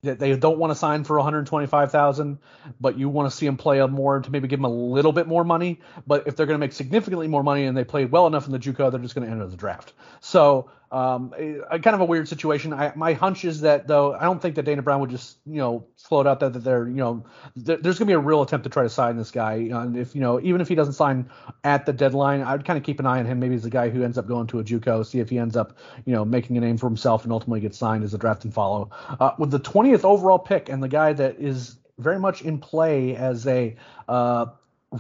that 0.03 0.19
they 0.19 0.35
don't 0.37 0.59
want 0.59 0.73
to 0.73 0.75
sign 0.75 1.05
for 1.05 1.17
125,000, 1.17 2.39
but 2.81 2.99
you 2.99 3.09
want 3.09 3.31
to 3.31 3.37
see 3.37 3.47
them 3.47 3.57
play 3.57 3.85
more 3.87 4.21
to 4.21 4.31
maybe 4.31 4.49
give 4.49 4.59
them 4.59 4.65
a 4.65 4.75
little 4.75 5.13
bit 5.13 5.29
more 5.29 5.45
money. 5.45 5.81
But 6.09 6.27
if 6.27 6.35
they're 6.35 6.47
going 6.47 6.57
to 6.57 6.61
make 6.61 6.73
significantly 6.73 7.29
more 7.29 7.43
money 7.43 7.65
and 7.65 7.77
they 7.77 7.85
play 7.85 8.05
well 8.05 8.27
enough 8.27 8.47
in 8.47 8.53
the 8.53 8.59
JUCO, 8.59 8.91
they're 8.91 9.01
just 9.01 9.15
going 9.15 9.27
to 9.27 9.33
enter 9.33 9.47
the 9.47 9.57
draft. 9.57 9.93
So 10.21 10.71
um, 10.95 11.35
a, 11.37 11.81
kind 11.81 11.95
of 11.95 12.01
a 12.01 12.05
weird 12.05 12.29
situation. 12.29 12.73
I, 12.73 12.93
my 12.95 13.15
hunch 13.15 13.45
is 13.45 13.63
that 13.63 13.89
though 13.89 14.15
I 14.15 14.23
don't 14.23 14.41
think 14.41 14.55
that 14.55 14.63
Dana 14.63 14.81
Brown 14.81 15.01
would 15.01 15.11
just 15.11 15.39
you 15.45 15.57
know 15.57 15.87
float 15.97 16.29
out 16.29 16.39
that, 16.39 16.53
that 16.53 16.61
they're 16.61 16.87
you 16.87 16.95
know 16.95 17.25
th- 17.57 17.81
there's 17.81 17.99
going 17.99 18.07
to 18.07 18.13
be 18.13 18.13
a 18.13 18.19
real 18.21 18.43
attempt 18.43 18.63
to 18.63 18.71
try 18.71 18.85
to 18.85 18.89
sign 18.89 19.17
this 19.17 19.33
guy. 19.33 19.55
And 19.55 19.97
if 19.97 20.15
you 20.15 20.21
know 20.21 20.41
even 20.41 20.61
if 20.61 20.69
he 20.69 20.77
doesn't 20.77 20.93
sign 20.93 21.29
at 21.65 21.85
the 21.85 21.93
deadline, 21.93 22.43
I'd 22.43 22.65
kind 22.65 22.77
of 22.77 22.85
keep 22.85 23.01
an 23.01 23.07
eye 23.07 23.19
on 23.19 23.27
him. 23.27 23.41
Maybe 23.41 23.55
he's 23.55 23.65
the 23.65 23.71
guy 23.71 23.89
who 23.89 24.05
ends 24.05 24.19
up 24.19 24.29
going 24.29 24.47
to 24.49 24.61
a 24.61 24.65
JUCO, 24.65 25.05
see 25.05 25.19
if 25.19 25.29
he 25.31 25.39
ends 25.39 25.57
up 25.57 25.77
you 26.07 26.13
know 26.13 26.25
making 26.25 26.57
a 26.59 26.61
name 26.61 26.79
for 26.79 26.87
himself 26.87 27.25
and 27.25 27.33
ultimately 27.33 27.61
gets 27.61 27.77
signed 27.77 28.05
as 28.05 28.15
a 28.15 28.19
draft 28.19 28.45
and 28.45 28.55
follow. 28.55 28.91
Uh, 29.19 29.33
with 29.37 29.51
the 29.51 29.61
20th 29.61 30.05
overall 30.05 30.39
pick 30.39 30.69
and 30.69 30.81
the 30.81 30.89
guy 30.89 31.13
that 31.13 31.41
is 31.41 31.77
very 31.99 32.21
much 32.21 32.43
in 32.43 32.59
play 32.59 33.17
as 33.17 33.49
a 33.49 33.75
uh, 34.09 34.47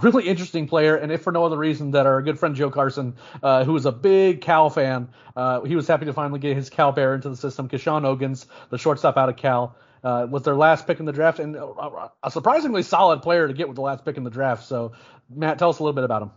really 0.02 0.28
interesting 0.28 0.66
player, 0.66 0.96
and 0.96 1.12
if 1.12 1.22
for 1.22 1.32
no 1.32 1.44
other 1.44 1.58
reason 1.58 1.92
that 1.92 2.06
our 2.06 2.20
good 2.22 2.38
friend 2.38 2.54
Joe 2.54 2.70
Carson, 2.70 3.14
uh, 3.42 3.64
who 3.64 3.76
is 3.76 3.86
a 3.86 3.92
big 3.92 4.40
Cal 4.40 4.70
fan, 4.70 5.08
uh, 5.36 5.62
he 5.62 5.76
was 5.76 5.86
happy 5.86 6.06
to 6.06 6.12
finally 6.12 6.40
get 6.40 6.56
his 6.56 6.70
Cal 6.70 6.92
Bear 6.92 7.14
into 7.14 7.28
the 7.28 7.36
system. 7.36 7.68
Keshawn 7.68 8.04
Ogans, 8.04 8.46
the 8.70 8.78
shortstop 8.78 9.16
out 9.16 9.28
of 9.28 9.36
Cal, 9.36 9.76
uh, 10.02 10.26
was 10.28 10.42
their 10.42 10.56
last 10.56 10.86
pick 10.86 11.00
in 11.00 11.06
the 11.06 11.12
draft, 11.12 11.38
and 11.38 11.56
a 11.56 12.30
surprisingly 12.30 12.82
solid 12.82 13.22
player 13.22 13.48
to 13.48 13.54
get 13.54 13.68
with 13.68 13.76
the 13.76 13.82
last 13.82 14.04
pick 14.04 14.16
in 14.16 14.24
the 14.24 14.30
draft. 14.30 14.64
So, 14.64 14.92
Matt, 15.30 15.58
tell 15.58 15.70
us 15.70 15.78
a 15.78 15.82
little 15.82 15.94
bit 15.94 16.04
about 16.04 16.22
him. 16.22 16.30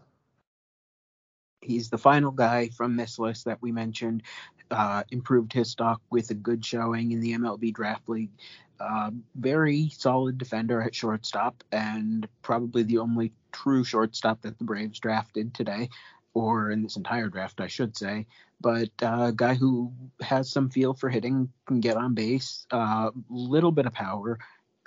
He's 1.61 1.89
the 1.89 1.97
final 1.97 2.31
guy 2.31 2.69
from 2.69 2.95
this 2.95 3.19
list 3.19 3.45
that 3.45 3.61
we 3.61 3.71
mentioned. 3.71 4.23
Uh, 4.69 5.03
improved 5.11 5.53
his 5.53 5.69
stock 5.69 6.01
with 6.09 6.29
a 6.29 6.33
good 6.33 6.65
showing 6.65 7.11
in 7.11 7.21
the 7.21 7.33
MLB 7.33 7.73
Draft 7.73 8.07
League. 8.09 8.31
Uh, 8.79 9.11
very 9.35 9.89
solid 9.89 10.37
defender 10.37 10.81
at 10.81 10.93
shortstop, 10.93 11.63
and 11.71 12.27
probably 12.41 12.83
the 12.83 12.99
only 12.99 13.33
true 13.51 13.83
shortstop 13.83 14.41
that 14.41 14.57
the 14.57 14.63
Braves 14.63 14.99
drafted 14.99 15.53
today, 15.53 15.89
or 16.33 16.69
in 16.69 16.83
this 16.83 16.95
entire 16.95 17.29
draft, 17.29 17.59
I 17.59 17.67
should 17.67 17.97
say. 17.97 18.27
But 18.61 18.89
a 19.01 19.07
uh, 19.07 19.31
guy 19.31 19.55
who 19.55 19.91
has 20.21 20.51
some 20.51 20.69
feel 20.69 20.93
for 20.93 21.09
hitting, 21.09 21.49
can 21.65 21.79
get 21.79 21.97
on 21.97 22.13
base, 22.13 22.65
a 22.71 22.75
uh, 22.75 23.11
little 23.29 23.71
bit 23.71 23.85
of 23.85 23.93
power, 23.93 24.37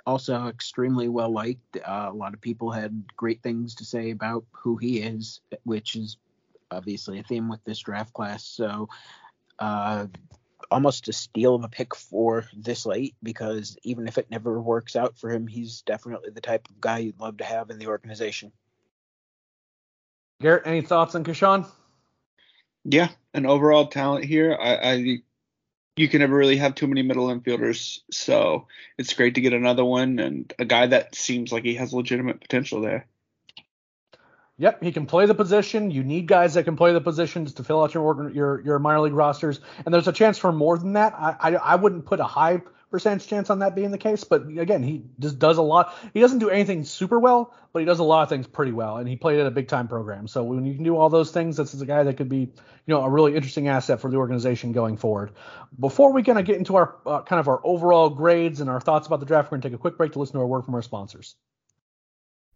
also 0.05 0.47
extremely 0.47 1.09
well 1.09 1.31
liked. 1.31 1.77
Uh, 1.77 2.09
a 2.09 2.13
lot 2.13 2.33
of 2.33 2.41
people 2.41 2.71
had 2.71 3.03
great 3.15 3.41
things 3.41 3.75
to 3.75 3.85
say 3.85 4.11
about 4.11 4.45
who 4.51 4.77
he 4.77 4.99
is, 4.99 5.41
which 5.63 5.95
is 5.95 6.17
obviously 6.71 7.19
a 7.19 7.23
theme 7.23 7.49
with 7.49 7.63
this 7.63 7.79
draft 7.79 8.13
class. 8.13 8.45
So 8.45 8.89
uh, 9.61 10.07
almost 10.71 11.07
a 11.07 11.13
steal 11.13 11.55
of 11.55 11.63
a 11.63 11.69
pick 11.69 11.95
for 11.95 12.45
this 12.57 12.85
late 12.85 13.15
because 13.21 13.77
even 13.83 14.07
if 14.07 14.17
it 14.17 14.31
never 14.31 14.59
works 14.59 14.95
out 14.95 15.17
for 15.17 15.29
him, 15.29 15.45
he's 15.47 15.83
definitely 15.83 16.31
the 16.31 16.41
type 16.41 16.67
of 16.67 16.81
guy 16.81 16.97
you'd 16.97 17.19
love 17.19 17.37
to 17.37 17.43
have 17.43 17.69
in 17.69 17.77
the 17.77 17.87
organization. 17.87 18.51
Garrett, 20.41 20.65
any 20.65 20.81
thoughts 20.81 21.13
on 21.13 21.23
Keshawn? 21.23 21.67
Yeah, 22.83 23.09
an 23.35 23.45
overall 23.45 23.87
talent 23.87 24.25
here. 24.25 24.57
I, 24.59 24.75
I 24.75 25.17
you 25.95 26.07
can 26.09 26.21
never 26.21 26.35
really 26.35 26.57
have 26.57 26.73
too 26.73 26.87
many 26.87 27.03
middle 27.03 27.27
infielders, 27.27 27.99
so 28.09 28.67
it's 28.97 29.13
great 29.13 29.35
to 29.35 29.41
get 29.41 29.53
another 29.53 29.85
one 29.85 30.17
and 30.17 30.51
a 30.57 30.65
guy 30.65 30.87
that 30.87 31.13
seems 31.13 31.51
like 31.51 31.63
he 31.63 31.75
has 31.75 31.93
legitimate 31.93 32.41
potential 32.41 32.81
there. 32.81 33.05
Yep, 34.61 34.83
he 34.83 34.91
can 34.91 35.07
play 35.07 35.25
the 35.25 35.33
position. 35.33 35.89
You 35.89 36.03
need 36.03 36.27
guys 36.27 36.53
that 36.53 36.65
can 36.65 36.75
play 36.75 36.93
the 36.93 37.01
positions 37.01 37.55
to 37.55 37.63
fill 37.63 37.81
out 37.81 37.95
your 37.95 38.29
your 38.29 38.61
your 38.61 38.77
minor 38.77 38.99
league 38.99 39.13
rosters, 39.13 39.59
and 39.83 39.91
there's 39.91 40.07
a 40.07 40.11
chance 40.11 40.37
for 40.37 40.51
more 40.51 40.77
than 40.77 40.93
that. 40.93 41.15
I 41.17 41.35
I, 41.39 41.51
I 41.55 41.75
wouldn't 41.77 42.05
put 42.05 42.19
a 42.19 42.25
high 42.25 42.61
percentage 42.91 43.25
chance 43.25 43.49
on 43.49 43.57
that 43.59 43.73
being 43.73 43.89
the 43.89 43.97
case, 43.97 44.23
but 44.23 44.45
again, 44.45 44.83
he 44.83 45.01
just 45.17 45.39
does 45.39 45.57
a 45.57 45.63
lot. 45.63 45.95
He 46.13 46.19
doesn't 46.19 46.37
do 46.37 46.51
anything 46.51 46.83
super 46.83 47.19
well, 47.19 47.55
but 47.73 47.79
he 47.79 47.85
does 47.85 47.97
a 47.97 48.03
lot 48.03 48.21
of 48.21 48.29
things 48.29 48.45
pretty 48.45 48.71
well, 48.71 48.97
and 48.97 49.09
he 49.09 49.15
played 49.15 49.39
at 49.39 49.47
a 49.47 49.51
big 49.51 49.67
time 49.67 49.87
program. 49.87 50.27
So 50.27 50.43
when 50.43 50.63
you 50.63 50.75
can 50.75 50.83
do 50.83 50.95
all 50.95 51.09
those 51.09 51.31
things, 51.31 51.57
this 51.57 51.73
is 51.73 51.81
a 51.81 51.87
guy 51.87 52.03
that 52.03 52.17
could 52.17 52.29
be 52.29 52.41
you 52.41 52.93
know 52.93 53.01
a 53.01 53.09
really 53.09 53.35
interesting 53.35 53.67
asset 53.67 53.99
for 53.99 54.11
the 54.11 54.17
organization 54.17 54.73
going 54.73 54.95
forward. 54.95 55.31
Before 55.79 56.13
we 56.13 56.21
kind 56.21 56.37
of 56.37 56.45
get 56.45 56.57
into 56.57 56.75
our 56.75 56.97
uh, 57.07 57.23
kind 57.23 57.39
of 57.39 57.47
our 57.47 57.61
overall 57.63 58.11
grades 58.11 58.61
and 58.61 58.69
our 58.69 58.79
thoughts 58.79 59.07
about 59.07 59.21
the 59.21 59.25
draft, 59.25 59.49
we're 59.49 59.57
gonna 59.57 59.71
take 59.71 59.73
a 59.73 59.81
quick 59.81 59.97
break 59.97 60.11
to 60.11 60.19
listen 60.19 60.33
to 60.33 60.41
a 60.41 60.45
word 60.45 60.65
from 60.65 60.75
our 60.75 60.83
sponsors. 60.83 61.35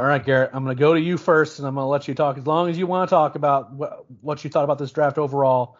All 0.00 0.06
right, 0.06 0.24
Garrett, 0.24 0.52
I'm 0.54 0.64
going 0.64 0.74
to 0.74 0.80
go 0.80 0.94
to 0.94 1.00
you 1.00 1.18
first, 1.18 1.58
and 1.58 1.68
I'm 1.68 1.74
going 1.74 1.84
to 1.84 1.88
let 1.88 2.08
you 2.08 2.14
talk 2.14 2.38
as 2.38 2.46
long 2.46 2.70
as 2.70 2.78
you 2.78 2.86
want 2.86 3.10
to 3.10 3.14
talk 3.14 3.34
about 3.34 3.74
what, 3.74 4.06
what 4.22 4.42
you 4.42 4.48
thought 4.48 4.64
about 4.64 4.78
this 4.78 4.92
draft 4.92 5.18
overall. 5.18 5.76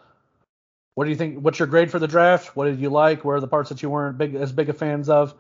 What 0.95 1.05
do 1.05 1.11
you 1.11 1.17
think? 1.17 1.39
What's 1.39 1.59
your 1.59 1.69
grade 1.69 1.91
for 1.91 1.99
the 1.99 2.07
draft? 2.07 2.55
What 2.55 2.67
did 2.67 2.81
you 2.81 2.91
like? 2.91 3.25
Where 3.25 3.37
are 3.37 3.41
the 3.41 3.49
parts 3.49 3.71
that 3.71 3.83
you 3.83 3.89
weren't 3.89 4.19
big 4.19 4.35
as 4.35 4.53
big 4.53 4.69
a 4.69 4.75
fans 4.75 5.09
of? 5.09 5.33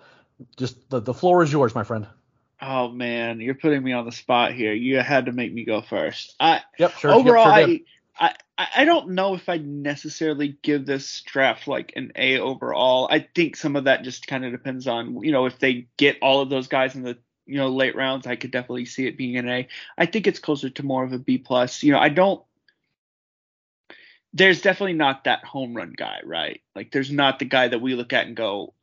Just 0.56 0.88
the, 0.88 0.98
the 0.98 1.12
floor 1.12 1.42
is 1.42 1.52
yours, 1.52 1.74
my 1.74 1.84
friend. 1.84 2.06
Oh 2.62 2.88
man, 2.88 3.40
you're 3.40 3.54
putting 3.54 3.82
me 3.82 3.92
on 3.92 4.06
the 4.06 4.12
spot 4.12 4.54
here. 4.54 4.72
You 4.72 5.00
had 5.00 5.26
to 5.26 5.32
make 5.32 5.52
me 5.52 5.64
go 5.64 5.82
first. 5.82 6.34
I 6.40 6.62
yep, 6.78 6.92
sure. 6.92 7.10
Overall, 7.10 7.58
yep, 7.58 7.68
sure 7.68 7.78
I, 8.18 8.34
I 8.56 8.68
I 8.76 8.84
don't 8.86 9.10
know 9.10 9.34
if 9.34 9.50
I 9.50 9.58
necessarily 9.58 10.56
give 10.62 10.86
this 10.86 11.20
draft 11.26 11.68
like 11.68 11.92
an 11.96 12.12
A 12.16 12.38
overall. 12.38 13.08
I 13.10 13.26
think 13.34 13.56
some 13.56 13.76
of 13.76 13.84
that 13.84 14.04
just 14.04 14.26
kind 14.26 14.46
of 14.46 14.52
depends 14.52 14.86
on 14.86 15.22
you 15.22 15.32
know 15.32 15.44
if 15.44 15.58
they 15.58 15.88
get 15.98 16.16
all 16.22 16.40
of 16.40 16.48
those 16.48 16.68
guys 16.68 16.94
in 16.94 17.02
the 17.02 17.18
you 17.50 17.56
know 17.56 17.68
late 17.68 17.96
rounds, 17.96 18.26
I 18.26 18.36
could 18.36 18.50
definitely 18.50 18.86
see 18.86 19.06
it 19.06 19.16
being 19.16 19.36
an 19.36 19.48
A. 19.48 19.68
I 19.98 20.06
think 20.06 20.26
it's 20.26 20.38
closer 20.38 20.70
to 20.70 20.86
more 20.86 21.04
of 21.04 21.12
a 21.12 21.18
B 21.18 21.38
plus. 21.38 21.82
You 21.82 21.92
know, 21.92 21.98
I 21.98 22.08
don't. 22.08 22.42
There's 24.32 24.62
definitely 24.62 24.94
not 24.94 25.24
that 25.24 25.44
home 25.44 25.74
run 25.74 25.92
guy, 25.96 26.20
right? 26.24 26.60
Like, 26.76 26.92
there's 26.92 27.10
not 27.10 27.40
the 27.40 27.44
guy 27.44 27.66
that 27.66 27.80
we 27.80 27.96
look 27.96 28.12
at 28.12 28.28
and 28.28 28.36
go, 28.36 28.74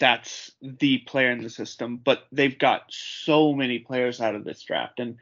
that's 0.00 0.50
the 0.60 0.98
player 0.98 1.30
in 1.30 1.42
the 1.42 1.50
system. 1.50 1.96
But 1.96 2.26
they've 2.32 2.58
got 2.58 2.82
so 2.88 3.52
many 3.52 3.78
players 3.78 4.20
out 4.20 4.34
of 4.34 4.44
this 4.44 4.62
draft, 4.62 4.98
and 4.98 5.16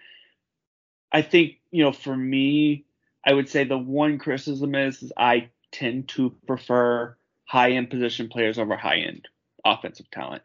I 1.13 1.23
think 1.23 1.59
you 1.71 1.85
know, 1.85 1.93
for 1.93 2.17
me, 2.17 2.85
I 3.25 3.35
would 3.35 3.49
say 3.49 3.65
the 3.65 3.79
one 3.79 4.19
criticism 4.19 4.75
is, 4.75 5.03
is 5.03 5.13
I 5.17 5.51
tend 5.73 6.09
to 6.09 6.35
prefer 6.47 7.17
high 7.45 7.73
end 7.73 7.91
position 7.91 8.29
players 8.29 8.59
over 8.59 8.77
high 8.77 8.99
end 8.99 9.29
offensive 9.65 10.11
talent. 10.11 10.43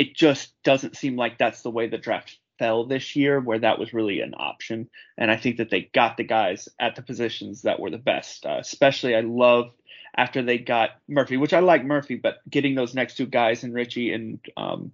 It 0.00 0.16
just 0.16 0.54
doesn't 0.64 0.96
seem 0.96 1.14
like 1.16 1.36
that's 1.36 1.60
the 1.60 1.70
way 1.70 1.86
the 1.86 1.98
draft 1.98 2.38
fell 2.58 2.86
this 2.86 3.16
year, 3.16 3.38
where 3.38 3.58
that 3.58 3.78
was 3.78 3.92
really 3.92 4.20
an 4.20 4.34
option. 4.34 4.88
And 5.18 5.30
I 5.30 5.36
think 5.36 5.58
that 5.58 5.68
they 5.70 5.90
got 5.92 6.16
the 6.16 6.24
guys 6.24 6.68
at 6.78 6.96
the 6.96 7.02
positions 7.02 7.62
that 7.62 7.80
were 7.80 7.90
the 7.90 7.98
best. 8.12 8.46
Uh, 8.46 8.58
especially, 8.60 9.14
I 9.14 9.20
love 9.20 9.72
after 10.16 10.42
they 10.42 10.58
got 10.58 10.90
Murphy, 11.06 11.36
which 11.36 11.52
I 11.52 11.60
like 11.60 11.84
Murphy, 11.84 12.16
but 12.16 12.38
getting 12.48 12.74
those 12.74 12.94
next 12.94 13.16
two 13.16 13.26
guys 13.26 13.62
and 13.62 13.74
Ritchie 13.74 14.12
and 14.12 14.40
um, 14.56 14.92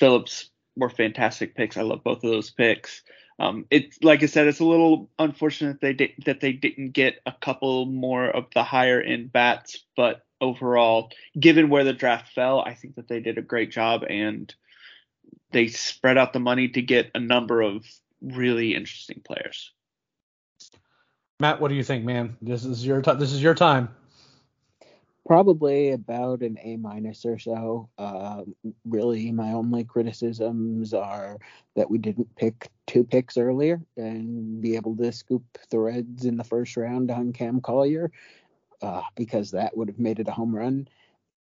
Phillips 0.00 0.50
were 0.76 0.90
fantastic 0.90 1.54
picks. 1.54 1.76
I 1.76 1.82
love 1.82 2.02
both 2.02 2.24
of 2.24 2.30
those 2.30 2.50
picks. 2.50 3.02
Um, 3.38 3.64
it's 3.70 3.98
like 4.02 4.24
I 4.24 4.26
said, 4.26 4.48
it's 4.48 4.60
a 4.60 4.64
little 4.64 5.08
unfortunate 5.18 5.80
they 5.80 5.92
did, 5.92 6.10
that 6.26 6.40
they 6.40 6.52
didn't 6.52 6.92
get 6.92 7.20
a 7.26 7.32
couple 7.32 7.86
more 7.86 8.28
of 8.28 8.46
the 8.54 8.64
higher 8.64 9.00
end 9.00 9.32
bats, 9.32 9.84
but 9.96 10.24
overall, 10.40 11.10
given 11.38 11.68
where 11.68 11.84
the 11.84 11.92
draft 11.92 12.32
fell, 12.32 12.60
I 12.60 12.74
think 12.74 12.96
that 12.96 13.08
they 13.08 13.20
did 13.20 13.38
a 13.38 13.42
great 13.42 13.70
job 13.70 14.04
and 14.08 14.52
they 15.52 15.68
spread 15.68 16.18
out 16.18 16.32
the 16.32 16.40
money 16.40 16.68
to 16.68 16.82
get 16.82 17.10
a 17.14 17.20
number 17.20 17.60
of 17.62 17.84
really 18.20 18.74
interesting 18.74 19.22
players. 19.24 19.72
Matt, 21.40 21.60
what 21.60 21.68
do 21.68 21.74
you 21.74 21.84
think, 21.84 22.04
man? 22.04 22.36
This 22.42 22.64
is 22.64 22.84
your 22.84 23.00
t- 23.00 23.14
this 23.14 23.32
is 23.32 23.42
your 23.42 23.54
time 23.54 23.90
probably 25.28 25.90
about 25.90 26.40
an 26.40 26.56
A 26.62 26.76
minus 26.78 27.26
or 27.26 27.38
so. 27.38 27.90
Uh, 27.98 28.44
really, 28.86 29.30
my 29.30 29.52
only 29.52 29.84
criticisms 29.84 30.94
are 30.94 31.36
that 31.76 31.90
we 31.90 31.98
didn't 31.98 32.34
pick 32.34 32.70
two 32.86 33.04
picks 33.04 33.36
earlier 33.36 33.78
and 33.98 34.62
be 34.62 34.74
able 34.74 34.96
to 34.96 35.12
scoop 35.12 35.44
the 35.68 35.78
Reds 35.78 36.24
in 36.24 36.38
the 36.38 36.44
first 36.44 36.78
round 36.78 37.10
on 37.10 37.34
Cam 37.34 37.60
Collier, 37.60 38.10
uh, 38.82 39.02
because 39.16 39.52
that 39.52 39.76
would 39.76 39.88
have 39.88 39.98
made 39.98 40.20
it 40.20 40.28
a 40.28 40.32
home 40.32 40.54
run. 40.54 40.88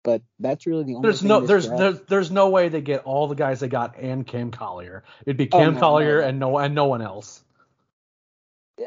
But 0.03 0.23
that's 0.39 0.67
really 0.67 0.85
the 0.85 0.95
only. 0.95 1.09
There's 1.09 1.25
no 1.25 1.41
there's, 1.41 1.69
there's 1.69 2.01
there's 2.03 2.31
no 2.31 2.49
way 2.49 2.69
they 2.69 2.81
get 2.81 3.05
all 3.05 3.27
the 3.27 3.35
guys 3.35 3.59
they 3.61 3.69
got 3.69 3.99
and 3.99 4.25
Cam 4.25 4.53
Collier. 4.53 5.03
It'd 5.25 5.37
be 5.37 5.49
oh, 5.51 5.59
Cam 5.59 5.69
oh, 5.69 5.73
no, 5.73 5.81
Collier 5.81 6.21
no. 6.21 6.29
and 6.29 6.39
no 6.39 6.59
and 6.59 6.75
no 6.75 6.85
one 6.85 7.03
else. 7.03 7.43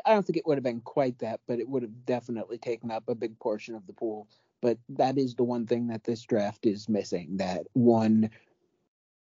I 0.06 0.14
don't 0.14 0.26
think 0.26 0.38
it 0.38 0.46
would 0.46 0.58
have 0.58 0.64
been 0.64 0.82
quite 0.82 1.20
that, 1.20 1.42
but 1.48 1.60
it 1.60 1.68
would 1.68 1.82
have 1.82 2.06
definitely 2.06 2.58
taken 2.58 2.92
up 2.92 3.10
a 3.10 3.16
big 3.16 3.38
portion 3.40 3.76
of 3.76 3.86
the 3.88 3.94
pool. 3.94 4.28
But 4.62 4.78
that 4.90 5.18
is 5.18 5.36
the 5.36 5.44
one 5.44 5.66
thing 5.66 5.88
that 5.88 6.04
this 6.04 6.22
draft 6.22 6.66
is 6.66 6.88
missing 6.88 7.38
that 7.38 7.66
one 7.74 8.30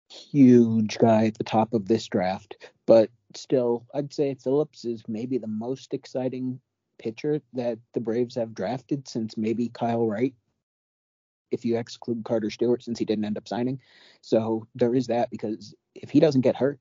huge 0.09 0.98
guy 0.98 1.26
at 1.26 1.38
the 1.38 1.44
top 1.44 1.72
of 1.72 1.87
this 1.87 2.07
draft. 2.07 2.57
But 2.87 3.11
still, 3.35 3.87
I'd 3.94 4.12
say 4.12 4.35
Phillips 4.35 4.85
is 4.85 5.02
maybe 5.09 5.38
the 5.38 5.46
most 5.46 5.94
exciting 5.94 6.61
pitcher 6.98 7.40
that 7.52 7.78
the 7.94 8.00
Braves 8.00 8.35
have 8.35 8.54
drafted 8.54 9.09
since 9.09 9.37
maybe 9.37 9.68
Kyle 9.68 10.06
Wright, 10.06 10.35
if 11.50 11.64
you 11.64 11.78
exclude 11.78 12.24
Carter 12.24 12.50
Stewart, 12.50 12.82
since 12.82 12.98
he 12.98 13.04
didn't 13.04 13.24
end 13.24 13.38
up 13.38 13.48
signing. 13.48 13.80
So 14.20 14.66
there 14.74 14.94
is 14.94 15.06
that 15.09 15.30
because 15.30 15.74
if 15.94 16.11
he 16.11 16.20
doesn't 16.20 16.40
get 16.40 16.56
hurt, 16.56 16.78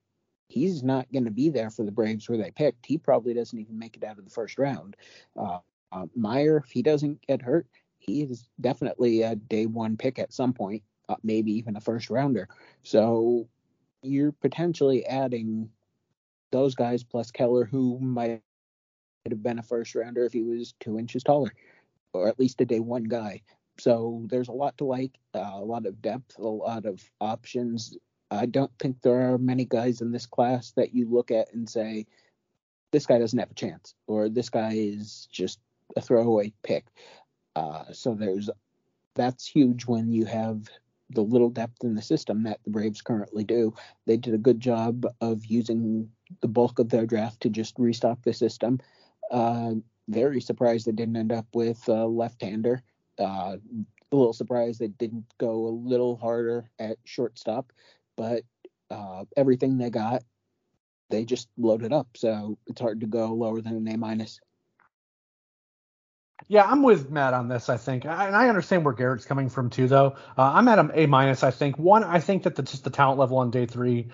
he's 0.47 0.83
not 0.83 1.11
going 1.11 1.25
to 1.25 1.31
be 1.31 1.49
there 1.49 1.69
for 1.69 1.83
the 1.83 1.91
Braves 1.91 2.27
where 2.29 2.37
they 2.37 2.51
picked. 2.51 2.85
He 2.85 2.97
probably 2.97 3.33
doesn't 3.33 3.57
even 3.57 3.77
make 3.77 3.97
it 3.97 4.03
out 4.03 4.17
of 4.17 4.25
the 4.25 4.31
first 4.31 4.57
round. 4.57 4.95
Uh, 5.39 5.59
uh, 5.91 6.05
Maier, 6.17 6.63
if 6.63 6.71
he 6.71 6.81
doesn't 6.81 7.25
get 7.25 7.41
hurt, 7.41 7.67
he 7.99 8.21
is 8.21 8.47
definitely 8.61 9.23
a 9.23 9.35
day 9.35 9.65
one 9.65 9.97
pick 9.97 10.19
at 10.19 10.33
some 10.33 10.53
point, 10.53 10.83
uh, 11.09 11.15
maybe 11.23 11.51
even 11.53 11.75
a 11.75 11.81
first 11.81 12.09
rounder. 12.09 12.47
So 12.83 13.47
you're 14.01 14.31
potentially 14.33 15.05
adding 15.05 15.69
those 16.51 16.75
guys 16.75 17.03
plus 17.03 17.31
Keller, 17.31 17.65
who 17.65 17.99
might 17.99 18.41
have 19.31 19.43
been 19.43 19.59
a 19.59 19.63
first 19.63 19.95
rounder 19.95 20.25
if 20.25 20.33
he 20.33 20.43
was 20.43 20.73
two 20.79 20.99
inches 20.99 21.23
taller, 21.23 21.51
or 22.13 22.27
at 22.27 22.39
least 22.39 22.61
a 22.61 22.65
day 22.65 22.79
one 22.79 23.03
guy. 23.03 23.41
So 23.79 24.23
there's 24.27 24.47
a 24.47 24.53
lot 24.53 24.77
to 24.77 24.85
like, 24.85 25.17
uh, 25.33 25.51
a 25.53 25.65
lot 25.65 25.85
of 25.85 26.01
depth, 26.01 26.37
a 26.37 26.43
lot 26.43 26.85
of 26.85 27.03
options. 27.19 27.97
I 28.31 28.45
don't 28.45 28.71
think 28.79 29.01
there 29.01 29.33
are 29.33 29.37
many 29.37 29.65
guys 29.65 30.01
in 30.01 30.11
this 30.11 30.25
class 30.25 30.71
that 30.71 30.93
you 30.93 31.09
look 31.09 31.31
at 31.31 31.53
and 31.53 31.69
say, 31.69 32.05
this 32.91 33.05
guy 33.05 33.19
doesn't 33.19 33.39
have 33.39 33.51
a 33.51 33.55
chance, 33.55 33.95
or 34.07 34.29
this 34.29 34.49
guy 34.49 34.73
is 34.73 35.27
just 35.31 35.59
a 35.97 36.01
throwaway 36.01 36.53
pick. 36.63 36.85
Uh, 37.55 37.85
so 37.91 38.13
there's 38.13 38.49
that's 39.15 39.47
huge 39.47 39.85
when 39.85 40.11
you 40.11 40.25
have 40.25 40.69
the 41.11 41.21
little 41.21 41.49
depth 41.49 41.83
in 41.83 41.95
the 41.95 42.01
system 42.01 42.43
that 42.43 42.59
the 42.63 42.69
Braves 42.69 43.01
currently 43.01 43.43
do. 43.43 43.73
They 44.05 44.17
did 44.17 44.33
a 44.33 44.39
good 44.39 44.59
job 44.59 45.05
of 45.21 45.45
using 45.45 46.09
the 46.41 46.47
bulk 46.47 46.79
of 46.79 46.89
their 46.89 47.05
draft 47.05 47.41
to 47.41 47.49
just 47.49 47.75
restock 47.77 48.21
the 48.23 48.33
system. 48.33 48.79
Uh, 49.31 49.73
very 50.07 50.41
surprised 50.41 50.85
they 50.85 50.91
didn't 50.91 51.17
end 51.17 51.31
up 51.31 51.47
with 51.53 51.87
a 51.87 52.05
left-hander. 52.05 52.81
Uh, 53.19 53.57
a 54.11 54.15
little 54.15 54.33
surprised 54.33 54.79
they 54.79 54.87
didn't 54.87 55.25
go 55.39 55.67
a 55.67 55.69
little 55.69 56.15
harder 56.15 56.69
at 56.77 56.97
shortstop, 57.05 57.71
but 58.15 58.43
uh, 58.91 59.25
everything 59.35 59.77
they 59.77 59.89
got, 59.89 60.23
they 61.09 61.25
just 61.25 61.47
loaded 61.57 61.91
up. 61.91 62.07
So 62.15 62.57
it's 62.67 62.81
hard 62.81 63.01
to 63.01 63.07
go 63.07 63.33
lower 63.33 63.61
than 63.61 63.75
an 63.75 63.87
A 63.87 63.97
minus. 63.97 64.39
Yeah, 66.47 66.65
I'm 66.65 66.83
with 66.83 67.09
Matt 67.09 67.33
on 67.33 67.47
this. 67.47 67.69
I 67.69 67.77
think, 67.77 68.05
I, 68.05 68.27
and 68.27 68.35
I 68.35 68.49
understand 68.49 68.85
where 68.85 68.93
Garrett's 68.93 69.25
coming 69.25 69.49
from 69.49 69.69
too. 69.69 69.87
Though 69.87 70.15
uh, 70.37 70.41
I'm 70.53 70.67
at 70.67 70.77
an 70.77 70.91
A 70.93 71.07
minus. 71.07 71.43
I 71.43 71.51
think 71.51 71.79
one. 71.79 72.03
I 72.03 72.19
think 72.19 72.43
that 72.43 72.55
the, 72.55 72.61
just 72.61 72.83
the 72.83 72.89
talent 72.89 73.19
level 73.19 73.37
on 73.37 73.49
day 73.51 73.65
three 73.65 74.09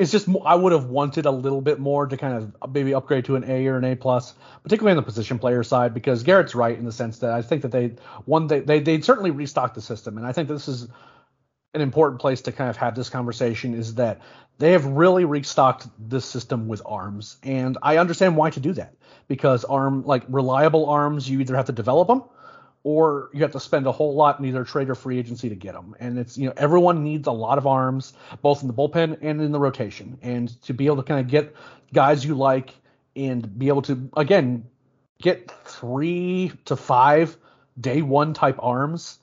is 0.00 0.10
just. 0.10 0.28
I 0.44 0.54
would 0.54 0.72
have 0.72 0.86
wanted 0.86 1.26
a 1.26 1.30
little 1.30 1.60
bit 1.60 1.78
more 1.78 2.06
to 2.06 2.16
kind 2.16 2.34
of 2.34 2.72
maybe 2.72 2.94
upgrade 2.94 3.26
to 3.26 3.36
an 3.36 3.44
A 3.44 3.66
or 3.66 3.76
an 3.76 3.84
A 3.84 3.94
plus, 3.94 4.34
particularly 4.62 4.92
on 4.92 4.96
the 4.96 5.02
position 5.02 5.38
player 5.38 5.62
side, 5.62 5.92
because 5.92 6.22
Garrett's 6.22 6.54
right 6.54 6.76
in 6.76 6.86
the 6.86 6.92
sense 6.92 7.18
that 7.18 7.32
I 7.32 7.42
think 7.42 7.62
that 7.62 7.70
they 7.70 7.96
one 8.24 8.46
they 8.46 8.60
they 8.60 8.80
they 8.80 9.00
certainly 9.02 9.30
restocked 9.30 9.74
the 9.74 9.82
system, 9.82 10.16
and 10.16 10.26
I 10.26 10.32
think 10.32 10.48
this 10.48 10.68
is 10.68 10.88
an 11.74 11.82
important 11.82 12.20
place 12.20 12.40
to 12.42 12.52
kind 12.52 12.70
of 12.70 12.76
have 12.78 12.94
this 12.94 13.10
conversation 13.10 13.74
is 13.74 13.94
that 13.96 14.20
they 14.58 14.72
have 14.72 14.84
really 14.86 15.24
restocked 15.24 15.86
this 15.98 16.24
system 16.24 16.66
with 16.66 16.82
arms, 16.86 17.36
and 17.42 17.76
I 17.82 17.98
understand 17.98 18.36
why 18.36 18.50
to 18.50 18.60
do 18.60 18.72
that 18.72 18.94
because 19.28 19.64
arm 19.64 20.04
like 20.04 20.24
reliable 20.28 20.88
arms, 20.88 21.28
you 21.28 21.40
either 21.40 21.56
have 21.56 21.66
to 21.66 21.72
develop 21.72 22.08
them 22.08 22.24
or 22.82 23.30
you 23.32 23.42
have 23.42 23.52
to 23.52 23.60
spend 23.60 23.86
a 23.86 23.92
whole 23.92 24.14
lot 24.14 24.38
in 24.38 24.46
either 24.46 24.64
trade 24.64 24.88
or 24.88 24.94
free 24.94 25.18
agency 25.18 25.48
to 25.48 25.54
get 25.54 25.74
them. 25.74 25.94
And 26.00 26.18
it's 26.18 26.38
you 26.38 26.46
know 26.46 26.54
everyone 26.56 27.04
needs 27.04 27.26
a 27.26 27.32
lot 27.32 27.58
of 27.58 27.66
arms, 27.66 28.12
both 28.42 28.62
in 28.62 28.68
the 28.68 28.74
bullpen 28.74 29.18
and 29.20 29.40
in 29.40 29.52
the 29.52 29.60
rotation, 29.60 30.18
and 30.22 30.60
to 30.62 30.72
be 30.74 30.86
able 30.86 30.96
to 30.96 31.02
kind 31.02 31.20
of 31.20 31.28
get 31.28 31.54
guys 31.92 32.24
you 32.24 32.34
like 32.34 32.74
and 33.16 33.58
be 33.58 33.68
able 33.68 33.82
to 33.82 34.10
again 34.16 34.64
get 35.20 35.50
three 35.64 36.52
to 36.64 36.76
five 36.76 37.36
day 37.78 38.02
one 38.02 38.34
type 38.34 38.56
arms 38.60 39.19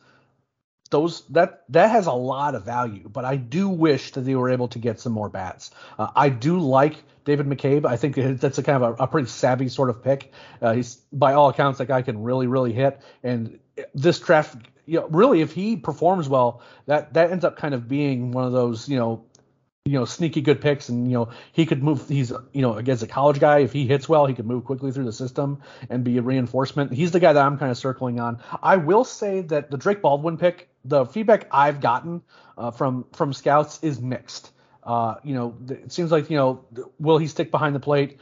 those 0.90 1.22
that 1.28 1.64
that 1.70 1.92
has 1.92 2.08
a 2.08 2.14
lot 2.14 2.56
of 2.56 2.64
value, 2.64 3.10
but 3.10 3.26
I 3.26 3.36
do 3.36 3.70
wish 3.70 4.12
that 4.12 4.22
they 4.22 4.36
were 4.36 4.50
able 4.50 4.68
to 4.70 4.80
get 4.80 5.00
some 5.00 5.12
more 5.12 5.30
bats. 5.30 5.72
Uh, 5.98 6.08
I 6.16 6.30
do 6.30 6.60
like 6.60 6.96
David 7.26 7.46
McCabe. 7.48 7.86
I 7.86 7.98
think 7.98 8.16
that's 8.40 8.58
a 8.58 8.64
kind 8.64 8.84
of 8.84 9.00
a, 9.00 9.04
a 9.04 9.08
pretty 9.08 9.28
savvy 9.28 9.70
sort 9.70 9.90
of 9.90 10.04
pick. 10.04 10.32
Uh, 10.62 10.74
he's 10.74 10.96
by 11.12 11.34
all 11.34 11.50
accounts 11.50 11.80
that 11.80 11.88
guy 11.88 12.02
can 12.02 12.24
really 12.24 12.48
really 12.48 12.74
hit, 12.74 13.02
and 13.24 13.60
this 13.94 14.20
draft, 14.20 14.56
you 14.86 15.00
know, 15.00 15.08
really 15.10 15.42
if 15.42 15.54
he 15.54 15.76
performs 15.76 16.30
well, 16.30 16.62
that 16.86 17.14
that 17.14 17.32
ends 17.32 17.44
up 17.44 17.58
kind 17.58 17.74
of 17.74 17.88
being 17.88 18.32
one 18.32 18.46
of 18.46 18.52
those 18.52 18.88
you 18.88 18.98
know 18.98 19.26
you 19.88 19.94
know 19.94 20.06
sneaky 20.06 20.42
good 20.42 20.60
picks 20.60 20.90
and 20.90 21.10
you 21.10 21.18
know 21.18 21.30
he 21.54 21.66
could 21.66 21.82
move 21.82 22.08
he's 22.10 22.32
you 22.52 22.62
know 22.62 22.74
against 22.74 23.04
a 23.04 23.08
college 23.08 23.40
guy 23.40 23.60
if 23.60 23.72
he 23.72 23.88
hits 23.88 24.10
well 24.10 24.26
he 24.26 24.34
could 24.34 24.46
move 24.46 24.66
quickly 24.66 24.92
through 24.92 25.06
the 25.06 25.14
system 25.14 25.62
and 25.90 26.04
be 26.04 26.18
a 26.18 26.22
reinforcement. 26.22 26.92
He's 26.92 27.12
the 27.12 27.20
guy 27.20 27.34
that 27.34 27.46
i'm 27.46 27.58
kind 27.58 27.72
of 27.72 27.78
circling 27.78 28.20
on. 28.20 28.40
I 28.62 28.76
will 28.78 29.06
say 29.06 29.42
that 29.42 29.72
the 29.72 29.78
drake 29.78 30.02
baldwin 30.02 30.38
pick 30.38 30.70
the 30.84 31.06
feedback 31.06 31.48
i've 31.52 31.80
gotten 31.80 32.22
uh, 32.58 32.72
from 32.72 33.06
from 33.14 33.34
scouts 33.34 33.80
is 33.82 34.02
mixed. 34.02 34.52
Uh, 34.84 35.16
you 35.24 35.34
know 35.34 35.56
it 35.70 35.92
seems 35.92 36.12
like 36.12 36.30
you 36.30 36.38
know 36.38 36.66
will 37.00 37.18
he 37.18 37.28
stick 37.28 37.50
behind 37.50 37.74
the 37.74 37.80
plate? 37.80 38.20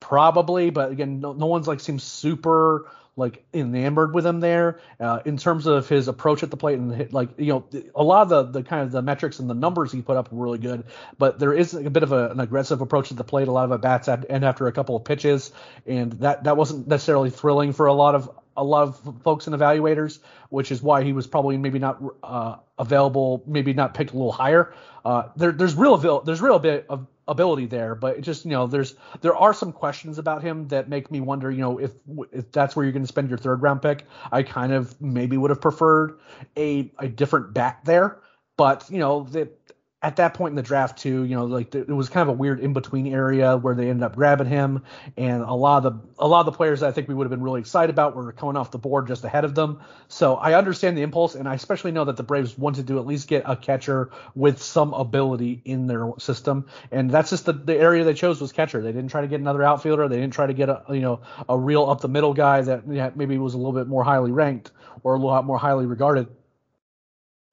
Probably 0.00 0.70
but 0.70 0.90
again 0.90 1.20
no, 1.20 1.32
no 1.32 1.46
one's 1.46 1.68
like 1.68 1.78
seems 1.78 2.02
super 2.02 2.90
like 3.20 3.44
enamored 3.54 4.12
with 4.12 4.26
him 4.26 4.40
there 4.40 4.80
uh, 4.98 5.20
in 5.24 5.36
terms 5.36 5.66
of 5.66 5.88
his 5.88 6.08
approach 6.08 6.42
at 6.42 6.50
the 6.50 6.56
plate 6.56 6.78
and 6.78 6.92
hit, 6.92 7.12
like 7.12 7.28
you 7.38 7.52
know 7.52 7.64
a 7.94 8.02
lot 8.02 8.22
of 8.22 8.28
the 8.28 8.60
the 8.60 8.62
kind 8.68 8.82
of 8.82 8.90
the 8.90 9.02
metrics 9.02 9.38
and 9.38 9.48
the 9.48 9.54
numbers 9.54 9.92
he 9.92 10.02
put 10.02 10.16
up 10.16 10.32
were 10.32 10.44
really 10.44 10.58
good 10.58 10.84
but 11.18 11.38
there 11.38 11.52
is 11.52 11.74
a 11.74 11.90
bit 11.90 12.02
of 12.02 12.10
a, 12.10 12.30
an 12.30 12.40
aggressive 12.40 12.80
approach 12.80 13.12
at 13.12 13.16
the 13.16 13.24
plate 13.24 13.46
a 13.46 13.52
lot 13.52 13.64
of 13.64 13.72
at 13.72 13.80
bats 13.80 14.08
and 14.08 14.44
after 14.44 14.66
a 14.66 14.72
couple 14.72 14.96
of 14.96 15.04
pitches 15.04 15.52
and 15.86 16.12
that 16.14 16.42
that 16.44 16.56
wasn't 16.56 16.88
necessarily 16.88 17.30
thrilling 17.30 17.72
for 17.72 17.86
a 17.86 17.92
lot 17.92 18.16
of 18.16 18.30
a 18.56 18.64
lot 18.64 18.82
of 18.82 19.22
folks 19.22 19.46
and 19.46 19.54
evaluators 19.54 20.18
which 20.50 20.72
is 20.72 20.82
why 20.82 21.02
he 21.02 21.12
was 21.12 21.26
probably 21.26 21.56
maybe 21.56 21.78
not 21.78 22.02
uh, 22.22 22.56
available 22.78 23.42
maybe 23.46 23.72
not 23.72 23.94
picked 23.94 24.12
a 24.12 24.16
little 24.16 24.32
higher. 24.32 24.74
Uh, 25.04 25.28
there, 25.36 25.52
there's 25.52 25.74
real 25.74 25.96
there's 26.22 26.42
real 26.42 26.58
bit 26.58 26.84
of 26.88 27.06
ability 27.30 27.66
there, 27.66 27.94
but 27.94 28.20
just 28.20 28.44
you 28.44 28.50
know 28.50 28.66
there's 28.66 28.96
there 29.20 29.36
are 29.36 29.54
some 29.54 29.72
questions 29.72 30.18
about 30.18 30.42
him 30.42 30.68
that 30.68 30.88
make 30.88 31.10
me 31.10 31.20
wonder. 31.20 31.50
You 31.50 31.60
know 31.60 31.78
if 31.78 31.92
if 32.32 32.50
that's 32.52 32.74
where 32.74 32.84
you're 32.84 32.92
going 32.92 33.04
to 33.04 33.08
spend 33.08 33.30
your 33.30 33.38
third 33.38 33.62
round 33.62 33.80
pick, 33.80 34.04
I 34.32 34.42
kind 34.42 34.72
of 34.72 35.00
maybe 35.00 35.36
would 35.36 35.50
have 35.50 35.60
preferred 35.60 36.18
a 36.56 36.92
a 36.98 37.08
different 37.08 37.54
bat 37.54 37.80
there. 37.84 38.18
But 38.56 38.84
you 38.90 38.98
know 38.98 39.22
that 39.30 39.59
at 40.02 40.16
that 40.16 40.32
point 40.32 40.52
in 40.52 40.56
the 40.56 40.62
draft 40.62 40.98
too, 40.98 41.24
you 41.24 41.36
know, 41.36 41.44
like 41.44 41.74
it 41.74 41.88
was 41.88 42.08
kind 42.08 42.22
of 42.22 42.28
a 42.28 42.38
weird 42.38 42.60
in 42.60 42.72
between 42.72 43.06
area 43.06 43.58
where 43.58 43.74
they 43.74 43.90
ended 43.90 44.02
up 44.02 44.16
grabbing 44.16 44.46
him, 44.46 44.82
and 45.18 45.42
a 45.42 45.52
lot 45.52 45.84
of 45.84 45.92
the 45.92 46.08
a 46.18 46.26
lot 46.26 46.40
of 46.40 46.46
the 46.46 46.52
players 46.52 46.80
that 46.80 46.88
I 46.88 46.92
think 46.92 47.06
we 47.06 47.14
would 47.14 47.24
have 47.24 47.30
been 47.30 47.42
really 47.42 47.60
excited 47.60 47.90
about 47.90 48.16
were 48.16 48.32
coming 48.32 48.56
off 48.56 48.70
the 48.70 48.78
board 48.78 49.08
just 49.08 49.24
ahead 49.24 49.44
of 49.44 49.54
them. 49.54 49.80
So 50.08 50.36
I 50.36 50.54
understand 50.54 50.96
the 50.96 51.02
impulse, 51.02 51.34
and 51.34 51.46
I 51.46 51.54
especially 51.54 51.92
know 51.92 52.06
that 52.06 52.16
the 52.16 52.22
Braves 52.22 52.56
wanted 52.56 52.86
to 52.86 52.98
at 52.98 53.06
least 53.06 53.28
get 53.28 53.42
a 53.44 53.56
catcher 53.56 54.10
with 54.34 54.62
some 54.62 54.94
ability 54.94 55.60
in 55.66 55.86
their 55.86 56.10
system, 56.18 56.66
and 56.90 57.10
that's 57.10 57.28
just 57.28 57.44
the, 57.44 57.52
the 57.52 57.76
area 57.76 58.02
they 58.02 58.14
chose 58.14 58.40
was 58.40 58.52
catcher. 58.52 58.80
They 58.80 58.92
didn't 58.92 59.10
try 59.10 59.20
to 59.20 59.28
get 59.28 59.40
another 59.40 59.62
outfielder. 59.62 60.08
They 60.08 60.16
didn't 60.16 60.32
try 60.32 60.46
to 60.46 60.54
get 60.54 60.70
a 60.70 60.82
you 60.90 61.02
know 61.02 61.20
a 61.46 61.58
real 61.58 61.84
up 61.84 62.00
the 62.00 62.08
middle 62.08 62.32
guy 62.32 62.62
that 62.62 62.86
maybe 62.86 63.36
was 63.36 63.52
a 63.52 63.58
little 63.58 63.74
bit 63.74 63.86
more 63.86 64.02
highly 64.02 64.32
ranked 64.32 64.70
or 65.02 65.14
a 65.14 65.18
lot 65.18 65.44
more 65.44 65.58
highly 65.58 65.84
regarded. 65.84 66.26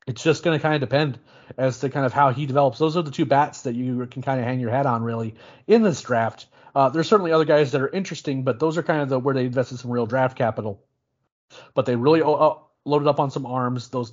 It's 0.07 0.23
just 0.23 0.43
going 0.43 0.57
to 0.57 0.61
kind 0.61 0.75
of 0.75 0.79
depend 0.79 1.19
as 1.57 1.79
to 1.79 1.89
kind 1.89 2.05
of 2.05 2.13
how 2.13 2.31
he 2.31 2.45
develops. 2.45 2.79
Those 2.79 2.97
are 2.97 3.01
the 3.01 3.11
two 3.11 3.25
bats 3.25 3.63
that 3.63 3.75
you 3.75 4.05
can 4.07 4.21
kind 4.21 4.39
of 4.39 4.45
hang 4.45 4.59
your 4.59 4.71
hat 4.71 4.85
on 4.85 5.03
really 5.03 5.35
in 5.67 5.83
this 5.83 6.01
draft. 6.01 6.47
Uh, 6.75 6.89
there's 6.89 7.07
certainly 7.07 7.31
other 7.31 7.45
guys 7.45 7.71
that 7.71 7.81
are 7.81 7.89
interesting, 7.89 8.43
but 8.43 8.59
those 8.59 8.77
are 8.77 8.83
kind 8.83 9.01
of 9.01 9.09
the 9.09 9.19
where 9.19 9.33
they 9.33 9.45
invested 9.45 9.79
some 9.79 9.91
real 9.91 10.05
draft 10.05 10.37
capital. 10.37 10.83
But 11.73 11.85
they 11.85 11.95
really 11.95 12.21
uh, 12.21 12.53
loaded 12.85 13.07
up 13.07 13.19
on 13.19 13.31
some 13.31 13.45
arms. 13.45 13.87
Those 13.89 14.11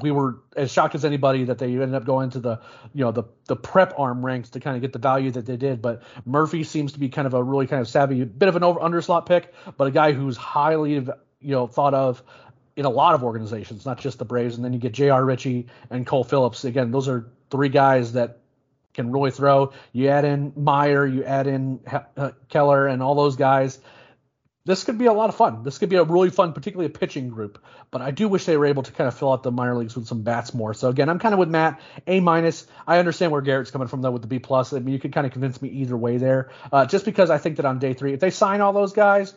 we 0.00 0.10
were 0.10 0.40
as 0.56 0.72
shocked 0.72 0.94
as 0.94 1.04
anybody 1.04 1.44
that 1.44 1.58
they 1.58 1.66
ended 1.66 1.94
up 1.94 2.04
going 2.04 2.30
to 2.30 2.40
the 2.40 2.60
you 2.92 3.04
know 3.04 3.12
the 3.12 3.24
the 3.46 3.56
prep 3.56 3.98
arm 3.98 4.24
ranks 4.24 4.50
to 4.50 4.60
kind 4.60 4.76
of 4.76 4.82
get 4.82 4.92
the 4.92 4.98
value 4.98 5.30
that 5.30 5.46
they 5.46 5.56
did. 5.56 5.80
But 5.80 6.02
Murphy 6.24 6.64
seems 6.64 6.92
to 6.92 6.98
be 6.98 7.08
kind 7.08 7.26
of 7.26 7.34
a 7.34 7.42
really 7.42 7.66
kind 7.66 7.80
of 7.80 7.88
savvy, 7.88 8.24
bit 8.24 8.48
of 8.48 8.56
an 8.56 8.64
over 8.64 8.80
underslot 8.80 9.26
pick, 9.26 9.52
but 9.76 9.86
a 9.86 9.90
guy 9.90 10.12
who's 10.12 10.36
highly 10.36 10.94
you 10.94 11.12
know 11.40 11.66
thought 11.66 11.94
of 11.94 12.22
in 12.76 12.84
a 12.84 12.90
lot 12.90 13.14
of 13.14 13.24
organizations, 13.24 13.86
not 13.86 13.98
just 13.98 14.18
the 14.18 14.24
Braves. 14.24 14.56
And 14.56 14.64
then 14.64 14.72
you 14.72 14.78
get 14.78 14.92
J.R. 14.92 15.24
Ritchie 15.24 15.66
and 15.90 16.06
Cole 16.06 16.24
Phillips. 16.24 16.64
Again, 16.64 16.90
those 16.90 17.08
are 17.08 17.26
three 17.50 17.70
guys 17.70 18.12
that 18.12 18.38
can 18.92 19.10
really 19.12 19.30
throw. 19.30 19.72
You 19.92 20.08
add 20.08 20.24
in 20.24 20.52
Maier, 20.52 21.12
you 21.12 21.24
add 21.24 21.46
in 21.46 21.80
uh, 22.16 22.32
Keller, 22.48 22.86
and 22.86 23.02
all 23.02 23.14
those 23.14 23.36
guys. 23.36 23.78
This 24.64 24.82
could 24.82 24.98
be 24.98 25.06
a 25.06 25.12
lot 25.12 25.28
of 25.28 25.36
fun. 25.36 25.62
This 25.62 25.78
could 25.78 25.90
be 25.90 25.96
a 25.96 26.02
really 26.02 26.30
fun, 26.30 26.52
particularly 26.52 26.86
a 26.86 26.98
pitching 26.98 27.28
group. 27.28 27.62
But 27.92 28.02
I 28.02 28.10
do 28.10 28.28
wish 28.28 28.46
they 28.46 28.56
were 28.56 28.66
able 28.66 28.82
to 28.82 28.90
kind 28.90 29.06
of 29.06 29.16
fill 29.16 29.32
out 29.32 29.44
the 29.44 29.52
minor 29.52 29.76
leagues 29.76 29.94
with 29.94 30.08
some 30.08 30.22
bats 30.22 30.52
more. 30.52 30.74
So 30.74 30.88
again, 30.88 31.08
I'm 31.08 31.20
kind 31.20 31.32
of 31.32 31.38
with 31.38 31.48
Matt. 31.48 31.80
A 32.08 32.18
minus. 32.18 32.66
I 32.84 32.98
understand 32.98 33.30
where 33.30 33.42
Garrett's 33.42 33.70
coming 33.70 33.86
from 33.86 34.02
though 34.02 34.10
with 34.10 34.22
the 34.22 34.28
B 34.28 34.40
plus. 34.40 34.72
I 34.72 34.80
mean, 34.80 34.92
you 34.92 34.98
could 34.98 35.12
kind 35.12 35.24
of 35.24 35.32
convince 35.32 35.62
me 35.62 35.68
either 35.68 35.96
way 35.96 36.16
there. 36.16 36.50
Uh, 36.72 36.84
just 36.84 37.04
because 37.04 37.30
I 37.30 37.38
think 37.38 37.58
that 37.58 37.64
on 37.64 37.78
day 37.78 37.94
three, 37.94 38.12
if 38.12 38.18
they 38.18 38.30
sign 38.30 38.60
all 38.60 38.72
those 38.72 38.92
guys, 38.92 39.34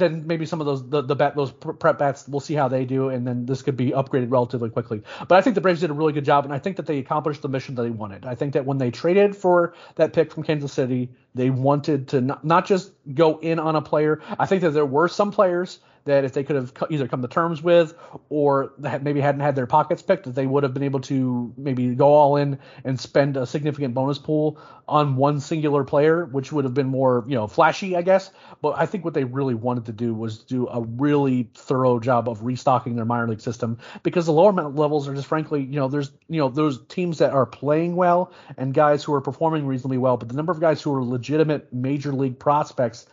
then 0.00 0.26
maybe 0.26 0.46
some 0.46 0.60
of 0.60 0.66
those 0.66 0.88
the, 0.88 1.02
the 1.02 1.14
bat 1.14 1.36
those 1.36 1.52
prep 1.52 1.98
bats 1.98 2.26
we'll 2.26 2.40
see 2.40 2.54
how 2.54 2.68
they 2.68 2.84
do 2.84 3.10
and 3.10 3.26
then 3.26 3.46
this 3.46 3.62
could 3.62 3.76
be 3.76 3.90
upgraded 3.90 4.30
relatively 4.30 4.70
quickly. 4.70 5.02
But 5.28 5.38
i 5.38 5.42
think 5.42 5.54
the 5.54 5.60
braves 5.60 5.80
did 5.80 5.90
a 5.90 5.94
really 5.94 6.12
good 6.12 6.24
job 6.24 6.44
and 6.44 6.52
i 6.52 6.58
think 6.58 6.76
that 6.76 6.86
they 6.86 6.98
accomplished 6.98 7.42
the 7.42 7.48
mission 7.48 7.74
that 7.76 7.82
they 7.82 7.90
wanted. 7.90 8.26
I 8.26 8.34
think 8.34 8.54
that 8.54 8.66
when 8.66 8.78
they 8.78 8.90
traded 8.90 9.36
for 9.36 9.74
that 9.96 10.12
pick 10.12 10.32
from 10.32 10.42
kansas 10.42 10.72
city 10.72 11.10
they 11.34 11.50
wanted 11.50 12.08
to 12.08 12.20
not, 12.20 12.44
not 12.44 12.66
just 12.66 12.92
go 13.14 13.38
in 13.38 13.58
on 13.58 13.76
a 13.76 13.82
player. 13.82 14.20
I 14.38 14.46
think 14.46 14.62
that 14.62 14.70
there 14.70 14.86
were 14.86 15.08
some 15.08 15.30
players 15.30 15.78
that 16.04 16.24
if 16.24 16.32
they 16.32 16.44
could 16.44 16.56
have 16.56 16.72
either 16.90 17.08
come 17.08 17.22
to 17.22 17.28
terms 17.28 17.62
with 17.62 17.94
or 18.28 18.72
maybe 18.78 19.20
hadn't 19.20 19.40
had 19.40 19.56
their 19.56 19.66
pockets 19.66 20.02
picked, 20.02 20.24
that 20.24 20.34
they 20.34 20.46
would 20.46 20.62
have 20.62 20.74
been 20.74 20.82
able 20.82 21.00
to 21.00 21.52
maybe 21.56 21.94
go 21.94 22.12
all 22.12 22.36
in 22.36 22.58
and 22.84 22.98
spend 22.98 23.36
a 23.36 23.46
significant 23.46 23.94
bonus 23.94 24.18
pool 24.18 24.60
on 24.88 25.16
one 25.16 25.40
singular 25.40 25.84
player, 25.84 26.24
which 26.26 26.52
would 26.52 26.64
have 26.64 26.74
been 26.74 26.88
more, 26.88 27.24
you 27.28 27.34
know, 27.34 27.46
flashy, 27.46 27.96
I 27.96 28.02
guess. 28.02 28.30
But 28.60 28.76
I 28.76 28.86
think 28.86 29.04
what 29.04 29.14
they 29.14 29.24
really 29.24 29.54
wanted 29.54 29.86
to 29.86 29.92
do 29.92 30.14
was 30.14 30.38
do 30.38 30.66
a 30.68 30.80
really 30.80 31.50
thorough 31.54 32.00
job 32.00 32.28
of 32.28 32.44
restocking 32.44 32.96
their 32.96 33.04
minor 33.04 33.28
league 33.28 33.40
system 33.40 33.78
because 34.02 34.26
the 34.26 34.32
lower 34.32 34.52
levels 34.52 35.08
are 35.08 35.14
just 35.14 35.28
frankly, 35.28 35.62
you 35.62 35.76
know, 35.76 35.88
there's, 35.88 36.10
you 36.28 36.38
know, 36.38 36.48
those 36.48 36.84
teams 36.86 37.18
that 37.18 37.32
are 37.32 37.46
playing 37.46 37.94
well 37.94 38.32
and 38.56 38.74
guys 38.74 39.04
who 39.04 39.14
are 39.14 39.20
performing 39.20 39.66
reasonably 39.66 39.98
well, 39.98 40.16
but 40.16 40.28
the 40.28 40.34
number 40.34 40.52
of 40.52 40.60
guys 40.60 40.82
who 40.82 40.92
are 40.94 41.04
legitimate 41.04 41.72
major 41.72 42.12
league 42.12 42.38
prospects 42.38 43.06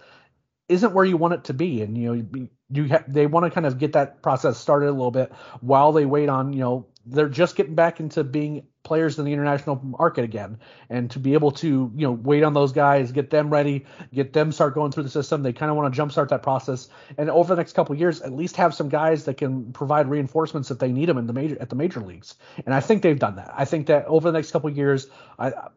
isn't 0.70 0.94
where 0.94 1.06
you 1.06 1.18
want 1.18 1.34
it 1.34 1.44
to 1.46 1.54
be 1.54 1.82
and 1.82 1.98
you 1.98 2.14
know 2.14 2.48
you 2.70 2.88
ha- 2.90 3.04
they 3.08 3.26
want 3.26 3.46
to 3.46 3.50
kind 3.50 3.66
of 3.66 3.78
get 3.78 3.94
that 3.94 4.22
process 4.22 4.58
started 4.58 4.90
a 4.90 4.92
little 4.92 5.12
bit 5.12 5.32
while 5.62 5.92
they 5.92 6.06
wait 6.06 6.30
on 6.30 6.54
you 6.54 6.60
know 6.60 6.86
they're 7.06 7.30
just 7.30 7.56
getting 7.56 7.76
back 7.76 8.00
into 8.00 8.24
being 8.24 8.68
players 8.88 9.20
in 9.20 9.26
the 9.26 9.34
international 9.34 9.76
market 9.84 10.24
again. 10.24 10.60
And 10.90 11.12
to 11.12 11.20
be 11.20 11.34
able 11.34 11.52
to 11.52 11.92
you 11.94 12.08
know 12.08 12.14
wait 12.14 12.44
on 12.44 12.54
those 12.54 12.72
guys 12.72 13.12
get 13.12 13.30
them 13.30 13.50
ready 13.50 13.86
get 14.14 14.32
them 14.32 14.52
start 14.54 14.74
going 14.74 14.92
through 14.92 15.04
the 15.04 15.10
system 15.10 15.44
they 15.44 15.52
kind 15.52 15.70
of 15.70 15.76
want 15.76 15.94
to 15.94 16.02
jumpstart 16.02 16.30
that 16.30 16.42
process. 16.42 16.88
And 17.18 17.30
over 17.30 17.54
the 17.54 17.60
next 17.60 17.74
couple 17.74 17.96
years 17.96 18.22
at 18.22 18.32
least 18.32 18.56
have 18.56 18.74
some 18.74 18.88
guys 18.88 19.26
that 19.26 19.36
can 19.38 19.74
provide 19.74 20.08
reinforcements 20.08 20.72
if 20.72 20.80
they 20.80 20.92
need 20.92 21.10
them 21.10 21.18
in 21.18 21.28
the 21.28 21.34
major 21.34 21.58
at 21.60 21.70
the 21.70 21.76
major 21.76 22.00
leagues. 22.00 22.36
And 22.66 22.74
i 22.74 22.80
think 22.80 23.02
they've 23.02 23.20
done 23.20 23.36
that. 23.36 23.54
I 23.56 23.66
think 23.66 23.88
that 23.88 24.06
over 24.06 24.32
the 24.32 24.38
next 24.38 24.52
couple 24.52 24.70
years 24.70 25.08
I, 25.38 25.50
I 25.50 25.68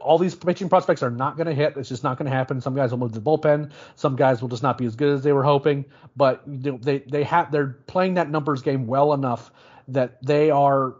all 0.00 0.18
these 0.18 0.34
pitching 0.34 0.68
prospects 0.68 1.02
are 1.02 1.10
not 1.10 1.36
going 1.36 1.46
to 1.48 1.54
hit. 1.54 1.76
It's 1.76 1.88
just 1.88 2.04
not 2.04 2.18
going 2.18 2.30
to 2.30 2.36
happen. 2.36 2.60
Some 2.60 2.74
guys 2.74 2.90
will 2.90 2.98
move 2.98 3.12
to 3.12 3.20
the 3.20 3.24
bullpen. 3.24 3.72
Some 3.96 4.16
guys 4.16 4.40
will 4.40 4.48
just 4.48 4.62
not 4.62 4.78
be 4.78 4.84
as 4.84 4.96
good 4.96 5.12
as 5.14 5.22
they 5.22 5.32
were 5.32 5.42
hoping 5.42 5.84
but 6.16 6.42
they 6.46 6.98
they 6.98 7.24
have 7.24 7.52
they're 7.52 7.78
playing 7.86 8.14
that 8.14 8.30
numbers 8.30 8.62
game 8.62 8.86
well 8.86 9.12
enough 9.12 9.50
that 9.88 10.24
they 10.24 10.50
are 10.50 10.94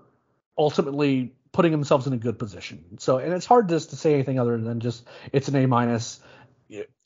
ultimately 0.56 1.34
putting 1.52 1.72
themselves 1.72 2.06
in 2.06 2.12
a 2.12 2.16
good 2.16 2.38
position. 2.38 2.98
So, 2.98 3.18
and 3.18 3.32
it's 3.32 3.46
hard 3.46 3.68
just 3.68 3.90
to 3.90 3.96
say 3.96 4.14
anything 4.14 4.38
other 4.38 4.58
than 4.58 4.80
just 4.80 5.06
it's 5.32 5.48
an 5.48 5.56
A 5.56 5.66
minus. 5.66 6.20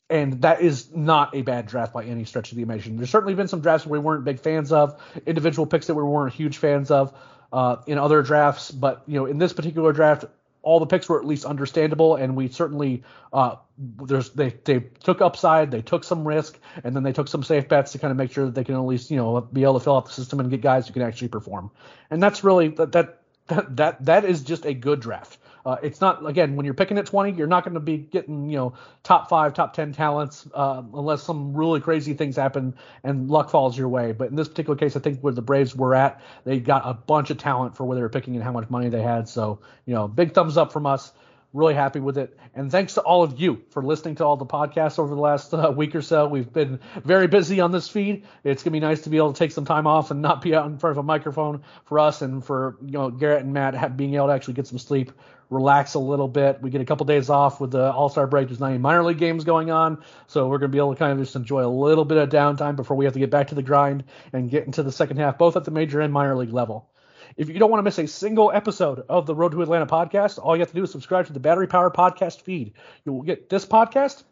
And 0.09 0.41
that 0.43 0.61
is 0.61 0.95
not 0.95 1.35
a 1.35 1.41
bad 1.41 1.67
draft 1.67 1.91
by 1.91 2.05
any 2.05 2.23
stretch 2.23 2.51
of 2.51 2.55
the 2.55 2.63
imagination. 2.63 2.95
There's 2.95 3.09
certainly 3.09 3.35
been 3.35 3.49
some 3.49 3.59
drafts 3.59 3.85
we 3.85 3.99
weren't 3.99 4.23
big 4.23 4.39
fans 4.39 4.71
of, 4.71 5.01
individual 5.25 5.65
picks 5.65 5.87
that 5.87 5.95
we 5.95 6.03
weren't 6.03 6.33
huge 6.33 6.59
fans 6.59 6.91
of 6.91 7.13
uh, 7.51 7.77
in 7.87 7.97
other 7.97 8.21
drafts, 8.21 8.71
but 8.71 9.03
you 9.05 9.15
know, 9.15 9.25
in 9.25 9.37
this 9.37 9.51
particular 9.51 9.91
draft, 9.91 10.23
all 10.67 10.81
the 10.81 10.85
picks 10.85 11.07
were 11.07 11.17
at 11.17 11.25
least 11.25 11.45
understandable, 11.45 12.17
and 12.17 12.35
we 12.35 12.49
certainly 12.49 13.01
uh, 13.31 13.55
there's 13.77 14.31
they 14.31 14.49
they 14.65 14.81
took 15.01 15.21
upside, 15.21 15.71
they 15.71 15.81
took 15.81 16.03
some 16.03 16.27
risk, 16.27 16.59
and 16.83 16.93
then 16.93 17.03
they 17.03 17.13
took 17.13 17.29
some 17.29 17.41
safe 17.41 17.69
bets 17.69 17.93
to 17.93 17.99
kind 17.99 18.11
of 18.11 18.17
make 18.17 18.33
sure 18.33 18.43
that 18.43 18.53
they 18.53 18.65
can 18.65 18.75
at 18.75 18.81
least 18.81 19.09
you 19.09 19.15
know 19.15 19.39
be 19.39 19.63
able 19.63 19.75
to 19.75 19.79
fill 19.79 19.95
out 19.95 20.07
the 20.07 20.11
system 20.11 20.41
and 20.41 20.49
get 20.49 20.59
guys 20.59 20.85
who 20.85 20.91
can 20.91 21.03
actually 21.03 21.29
perform. 21.29 21.71
And 22.11 22.21
that's 22.21 22.43
really 22.43 22.67
that 22.67 22.91
that 22.91 23.21
that 23.47 23.77
that, 23.77 24.05
that 24.05 24.25
is 24.25 24.41
just 24.41 24.65
a 24.65 24.73
good 24.73 24.99
draft. 24.99 25.39
Uh, 25.67 25.75
it's 25.83 25.99
not 25.99 26.25
again 26.25 26.55
when 26.55 26.65
you're 26.65 26.73
picking 26.73 26.97
at 26.97 27.05
20, 27.05 27.33
you're 27.33 27.45
not 27.45 27.65
going 27.65 27.73
to 27.73 27.81
be 27.81 27.97
getting 27.97 28.49
you 28.49 28.55
know 28.55 28.73
top 29.03 29.27
five, 29.27 29.53
top 29.53 29.73
10 29.73 29.91
talents 29.91 30.47
uh, 30.53 30.81
unless 30.93 31.21
some 31.21 31.53
really 31.53 31.81
crazy 31.81 32.13
things 32.13 32.37
happen 32.37 32.73
and 33.03 33.29
luck 33.29 33.49
falls 33.49 33.77
your 33.77 33.89
way. 33.89 34.13
But 34.13 34.29
in 34.29 34.37
this 34.37 34.47
particular 34.47 34.77
case, 34.77 34.95
I 34.95 35.01
think 35.01 35.19
where 35.19 35.33
the 35.33 35.41
Braves 35.41 35.75
were 35.75 35.93
at, 35.93 36.21
they 36.45 36.61
got 36.61 36.83
a 36.85 36.93
bunch 36.93 37.31
of 37.31 37.37
talent 37.37 37.75
for 37.75 37.83
where 37.83 37.95
they 37.95 38.01
were 38.01 38.07
picking 38.07 38.35
and 38.35 38.43
how 38.45 38.53
much 38.53 38.69
money 38.69 38.87
they 38.87 39.01
had. 39.01 39.27
So 39.27 39.59
you 39.85 39.93
know, 39.93 40.07
big 40.07 40.33
thumbs 40.33 40.55
up 40.55 40.71
from 40.71 40.85
us. 40.85 41.11
Really 41.51 41.73
happy 41.73 41.99
with 41.99 42.17
it. 42.17 42.37
And 42.55 42.71
thanks 42.71 42.93
to 42.93 43.01
all 43.01 43.23
of 43.23 43.39
you 43.39 43.61
for 43.69 43.81
listening 43.81 44.15
to 44.15 44.25
all 44.25 44.37
the 44.37 44.45
podcasts 44.45 44.99
over 44.99 45.13
the 45.13 45.19
last 45.19 45.53
uh, 45.53 45.73
week 45.75 45.95
or 45.95 46.01
so. 46.01 46.27
We've 46.27 46.51
been 46.51 46.79
very 47.03 47.27
busy 47.27 47.59
on 47.59 47.71
this 47.71 47.89
feed. 47.89 48.25
It's 48.43 48.63
going 48.63 48.71
to 48.73 48.79
be 48.79 48.79
nice 48.79 49.01
to 49.01 49.09
be 49.09 49.17
able 49.17 49.33
to 49.33 49.39
take 49.39 49.51
some 49.51 49.65
time 49.65 49.87
off 49.87 50.11
and 50.11 50.21
not 50.21 50.41
be 50.41 50.55
out 50.55 50.65
in 50.67 50.77
front 50.77 50.91
of 50.91 50.97
a 50.97 51.03
microphone 51.03 51.63
for 51.85 51.99
us 51.99 52.21
and 52.21 52.43
for 52.43 52.77
you 52.85 52.91
know 52.91 53.09
Garrett 53.09 53.43
and 53.43 53.53
Matt 53.53 53.97
being 53.97 54.15
able 54.15 54.27
to 54.27 54.33
actually 54.33 54.55
get 54.55 54.67
some 54.67 54.77
sleep, 54.77 55.11
relax 55.49 55.93
a 55.93 55.99
little 55.99 56.27
bit. 56.27 56.61
We 56.61 56.69
get 56.69 56.81
a 56.81 56.85
couple 56.85 57.05
days 57.05 57.29
off 57.29 57.59
with 57.59 57.71
the 57.71 57.91
All 57.91 58.09
Star 58.09 58.27
break. 58.27 58.47
There's 58.47 58.59
not 58.59 58.69
any 58.69 58.77
minor 58.77 59.03
league 59.03 59.17
games 59.17 59.43
going 59.43 59.71
on, 59.71 60.03
so 60.27 60.47
we're 60.47 60.57
going 60.57 60.71
to 60.71 60.75
be 60.75 60.79
able 60.79 60.93
to 60.93 60.99
kind 60.99 61.11
of 61.11 61.19
just 61.19 61.35
enjoy 61.35 61.65
a 61.65 61.67
little 61.67 62.05
bit 62.05 62.17
of 62.17 62.29
downtime 62.29 62.75
before 62.75 62.97
we 62.97 63.05
have 63.05 63.13
to 63.13 63.19
get 63.19 63.29
back 63.29 63.47
to 63.47 63.55
the 63.55 63.63
grind 63.63 64.03
and 64.33 64.49
get 64.49 64.65
into 64.65 64.83
the 64.83 64.91
second 64.91 65.17
half, 65.17 65.37
both 65.37 65.55
at 65.55 65.63
the 65.63 65.71
major 65.71 66.01
and 66.01 66.13
minor 66.13 66.35
league 66.35 66.53
level. 66.53 66.89
If 67.35 67.49
you 67.49 67.59
don't 67.59 67.69
want 67.69 67.79
to 67.79 67.83
miss 67.83 67.99
a 67.99 68.07
single 68.07 68.51
episode 68.51 69.03
of 69.09 69.25
the 69.25 69.35
Road 69.35 69.51
to 69.51 69.61
Atlanta 69.61 69.85
podcast, 69.85 70.39
all 70.41 70.55
you 70.55 70.61
have 70.61 70.69
to 70.69 70.75
do 70.75 70.83
is 70.83 70.91
subscribe 70.91 71.27
to 71.27 71.33
the 71.33 71.39
Battery 71.39 71.67
Power 71.67 71.91
podcast 71.91 72.41
feed. 72.41 72.73
You 73.05 73.13
will 73.13 73.21
get 73.21 73.49
this 73.49 73.65
podcast 73.65 74.23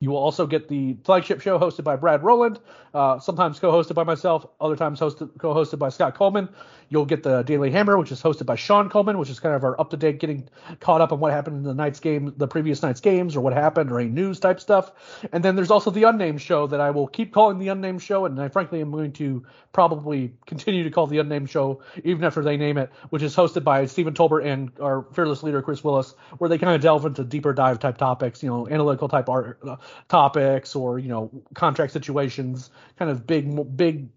you 0.00 0.10
will 0.10 0.18
also 0.18 0.46
get 0.46 0.68
the 0.68 0.96
flagship 1.04 1.40
show 1.40 1.58
hosted 1.58 1.82
by 1.82 1.96
Brad 1.96 2.22
Rowland, 2.22 2.60
uh, 2.94 3.18
sometimes 3.18 3.58
co-hosted 3.58 3.94
by 3.94 4.04
myself, 4.04 4.46
other 4.60 4.76
times 4.76 5.00
hosted, 5.00 5.36
co-hosted 5.38 5.80
by 5.80 5.88
Scott 5.88 6.14
Coleman. 6.14 6.48
You'll 6.88 7.06
get 7.06 7.22
the 7.22 7.42
Daily 7.42 7.70
Hammer, 7.70 7.98
which 7.98 8.12
is 8.12 8.22
hosted 8.22 8.46
by 8.46 8.56
Sean 8.56 8.88
Coleman, 8.88 9.18
which 9.18 9.30
is 9.30 9.40
kind 9.40 9.54
of 9.54 9.64
our 9.64 9.78
up-to-date, 9.80 10.20
getting 10.20 10.48
caught 10.80 11.00
up 11.00 11.12
on 11.12 11.20
what 11.20 11.32
happened 11.32 11.56
in 11.56 11.62
the 11.62 11.74
night's 11.74 12.00
game, 12.00 12.32
the 12.36 12.48
previous 12.48 12.82
night's 12.82 13.00
games, 13.00 13.36
or 13.36 13.40
what 13.40 13.52
happened, 13.52 13.90
or 13.90 14.00
any 14.00 14.10
news 14.10 14.40
type 14.40 14.60
stuff. 14.60 14.92
And 15.32 15.44
then 15.44 15.56
there's 15.56 15.70
also 15.70 15.90
the 15.90 16.04
Unnamed 16.04 16.40
Show 16.40 16.66
that 16.68 16.80
I 16.80 16.90
will 16.90 17.06
keep 17.06 17.32
calling 17.32 17.58
the 17.58 17.68
Unnamed 17.68 18.02
Show, 18.02 18.24
and 18.24 18.40
I 18.40 18.48
frankly 18.48 18.80
am 18.80 18.90
going 18.90 19.12
to 19.14 19.44
probably 19.72 20.32
continue 20.46 20.84
to 20.84 20.90
call 20.90 21.06
the 21.06 21.18
Unnamed 21.18 21.50
Show 21.50 21.82
even 22.04 22.24
after 22.24 22.42
they 22.42 22.56
name 22.56 22.78
it, 22.78 22.90
which 23.10 23.22
is 23.22 23.36
hosted 23.36 23.64
by 23.64 23.86
Stephen 23.86 24.14
Tolbert 24.14 24.44
and 24.44 24.70
our 24.80 25.06
fearless 25.12 25.42
leader 25.42 25.62
Chris 25.62 25.84
Willis, 25.84 26.14
where 26.38 26.48
they 26.48 26.58
kind 26.58 26.74
of 26.74 26.80
delve 26.80 27.04
into 27.04 27.24
deeper 27.24 27.52
dive 27.52 27.78
type 27.78 27.98
topics, 27.98 28.42
you 28.42 28.48
know, 28.48 28.68
analytical 28.68 29.08
type 29.08 29.28
art. 29.28 29.58
Uh, 29.66 29.76
topics 30.08 30.74
or 30.74 30.98
you 30.98 31.08
know 31.08 31.30
contract 31.54 31.92
situations, 31.92 32.70
kind 32.98 33.10
of 33.10 33.26
big 33.26 33.76
big 33.76 34.08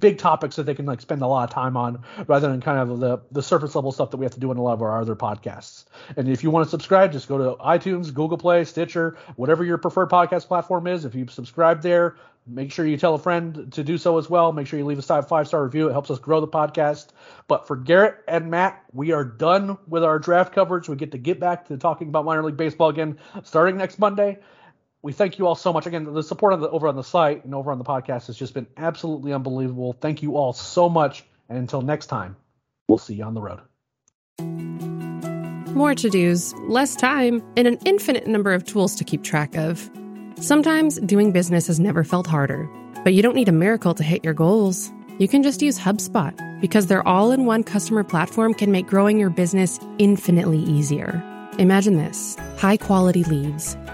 big 0.00 0.18
topics 0.18 0.56
that 0.56 0.64
they 0.64 0.74
can 0.74 0.86
like 0.86 1.00
spend 1.00 1.22
a 1.22 1.26
lot 1.26 1.48
of 1.48 1.54
time 1.54 1.76
on 1.76 2.04
rather 2.26 2.48
than 2.48 2.60
kind 2.60 2.78
of 2.78 3.00
the 3.00 3.18
the 3.32 3.42
surface 3.42 3.74
level 3.74 3.92
stuff 3.92 4.10
that 4.10 4.18
we 4.18 4.24
have 4.24 4.34
to 4.34 4.40
do 4.40 4.50
in 4.50 4.56
a 4.56 4.62
lot 4.62 4.74
of 4.74 4.82
our 4.82 5.00
other 5.00 5.16
podcasts. 5.16 5.84
And 6.16 6.28
if 6.28 6.42
you 6.42 6.50
want 6.50 6.66
to 6.66 6.70
subscribe, 6.70 7.12
just 7.12 7.28
go 7.28 7.38
to 7.38 7.62
iTunes, 7.62 8.12
Google 8.12 8.38
Play, 8.38 8.64
Stitcher, 8.64 9.16
whatever 9.36 9.64
your 9.64 9.78
preferred 9.78 10.10
podcast 10.10 10.46
platform 10.46 10.86
is. 10.86 11.04
If 11.04 11.14
you 11.14 11.26
subscribe 11.28 11.82
there, 11.82 12.16
make 12.46 12.72
sure 12.72 12.86
you 12.86 12.96
tell 12.96 13.14
a 13.14 13.18
friend 13.18 13.72
to 13.72 13.82
do 13.82 13.98
so 13.98 14.18
as 14.18 14.28
well. 14.28 14.52
Make 14.52 14.66
sure 14.66 14.78
you 14.78 14.84
leave 14.84 14.98
a 14.98 15.22
five 15.22 15.46
star 15.48 15.64
review. 15.64 15.88
It 15.88 15.92
helps 15.92 16.10
us 16.10 16.18
grow 16.18 16.40
the 16.40 16.48
podcast. 16.48 17.08
But 17.48 17.66
for 17.66 17.76
Garrett 17.76 18.16
and 18.28 18.50
Matt, 18.50 18.84
we 18.92 19.12
are 19.12 19.24
done 19.24 19.78
with 19.88 20.04
our 20.04 20.18
draft 20.18 20.52
coverage. 20.52 20.88
We 20.88 20.96
get 20.96 21.12
to 21.12 21.18
get 21.18 21.40
back 21.40 21.68
to 21.68 21.76
talking 21.76 22.08
about 22.08 22.24
minor 22.24 22.44
league 22.44 22.56
baseball 22.56 22.90
again 22.90 23.18
starting 23.44 23.76
next 23.76 23.98
Monday 23.98 24.38
we 25.02 25.12
thank 25.12 25.38
you 25.38 25.46
all 25.46 25.54
so 25.54 25.72
much. 25.72 25.86
Again, 25.86 26.12
the 26.12 26.22
support 26.22 26.52
on 26.52 26.60
the, 26.60 26.68
over 26.68 26.86
on 26.88 26.96
the 26.96 27.04
site 27.04 27.44
and 27.44 27.54
over 27.54 27.72
on 27.72 27.78
the 27.78 27.84
podcast 27.84 28.26
has 28.26 28.36
just 28.36 28.54
been 28.54 28.66
absolutely 28.76 29.32
unbelievable. 29.32 29.94
Thank 29.94 30.22
you 30.22 30.36
all 30.36 30.52
so 30.52 30.88
much. 30.88 31.24
And 31.48 31.58
until 31.58 31.80
next 31.82 32.06
time, 32.06 32.36
we'll 32.88 32.98
see 32.98 33.14
you 33.14 33.24
on 33.24 33.34
the 33.34 33.40
road. 33.40 33.60
More 35.74 35.94
to 35.94 36.10
dos, 36.10 36.52
less 36.68 36.96
time, 36.96 37.42
and 37.56 37.66
an 37.66 37.78
infinite 37.86 38.26
number 38.26 38.52
of 38.52 38.64
tools 38.64 38.94
to 38.96 39.04
keep 39.04 39.22
track 39.22 39.56
of. 39.56 39.90
Sometimes 40.36 40.98
doing 41.00 41.32
business 41.32 41.66
has 41.68 41.80
never 41.80 42.04
felt 42.04 42.26
harder, 42.26 42.68
but 43.04 43.14
you 43.14 43.22
don't 43.22 43.36
need 43.36 43.48
a 43.48 43.52
miracle 43.52 43.94
to 43.94 44.02
hit 44.02 44.24
your 44.24 44.34
goals. 44.34 44.92
You 45.18 45.28
can 45.28 45.42
just 45.42 45.62
use 45.62 45.78
HubSpot 45.78 46.34
because 46.60 46.86
their 46.86 47.06
all 47.06 47.30
in 47.30 47.46
one 47.46 47.62
customer 47.62 48.04
platform 48.04 48.52
can 48.52 48.72
make 48.72 48.86
growing 48.86 49.18
your 49.18 49.30
business 49.30 49.78
infinitely 49.98 50.58
easier. 50.58 51.22
Imagine 51.58 51.96
this 51.96 52.36
high 52.56 52.76
quality 52.76 53.24
leads, 53.24 53.76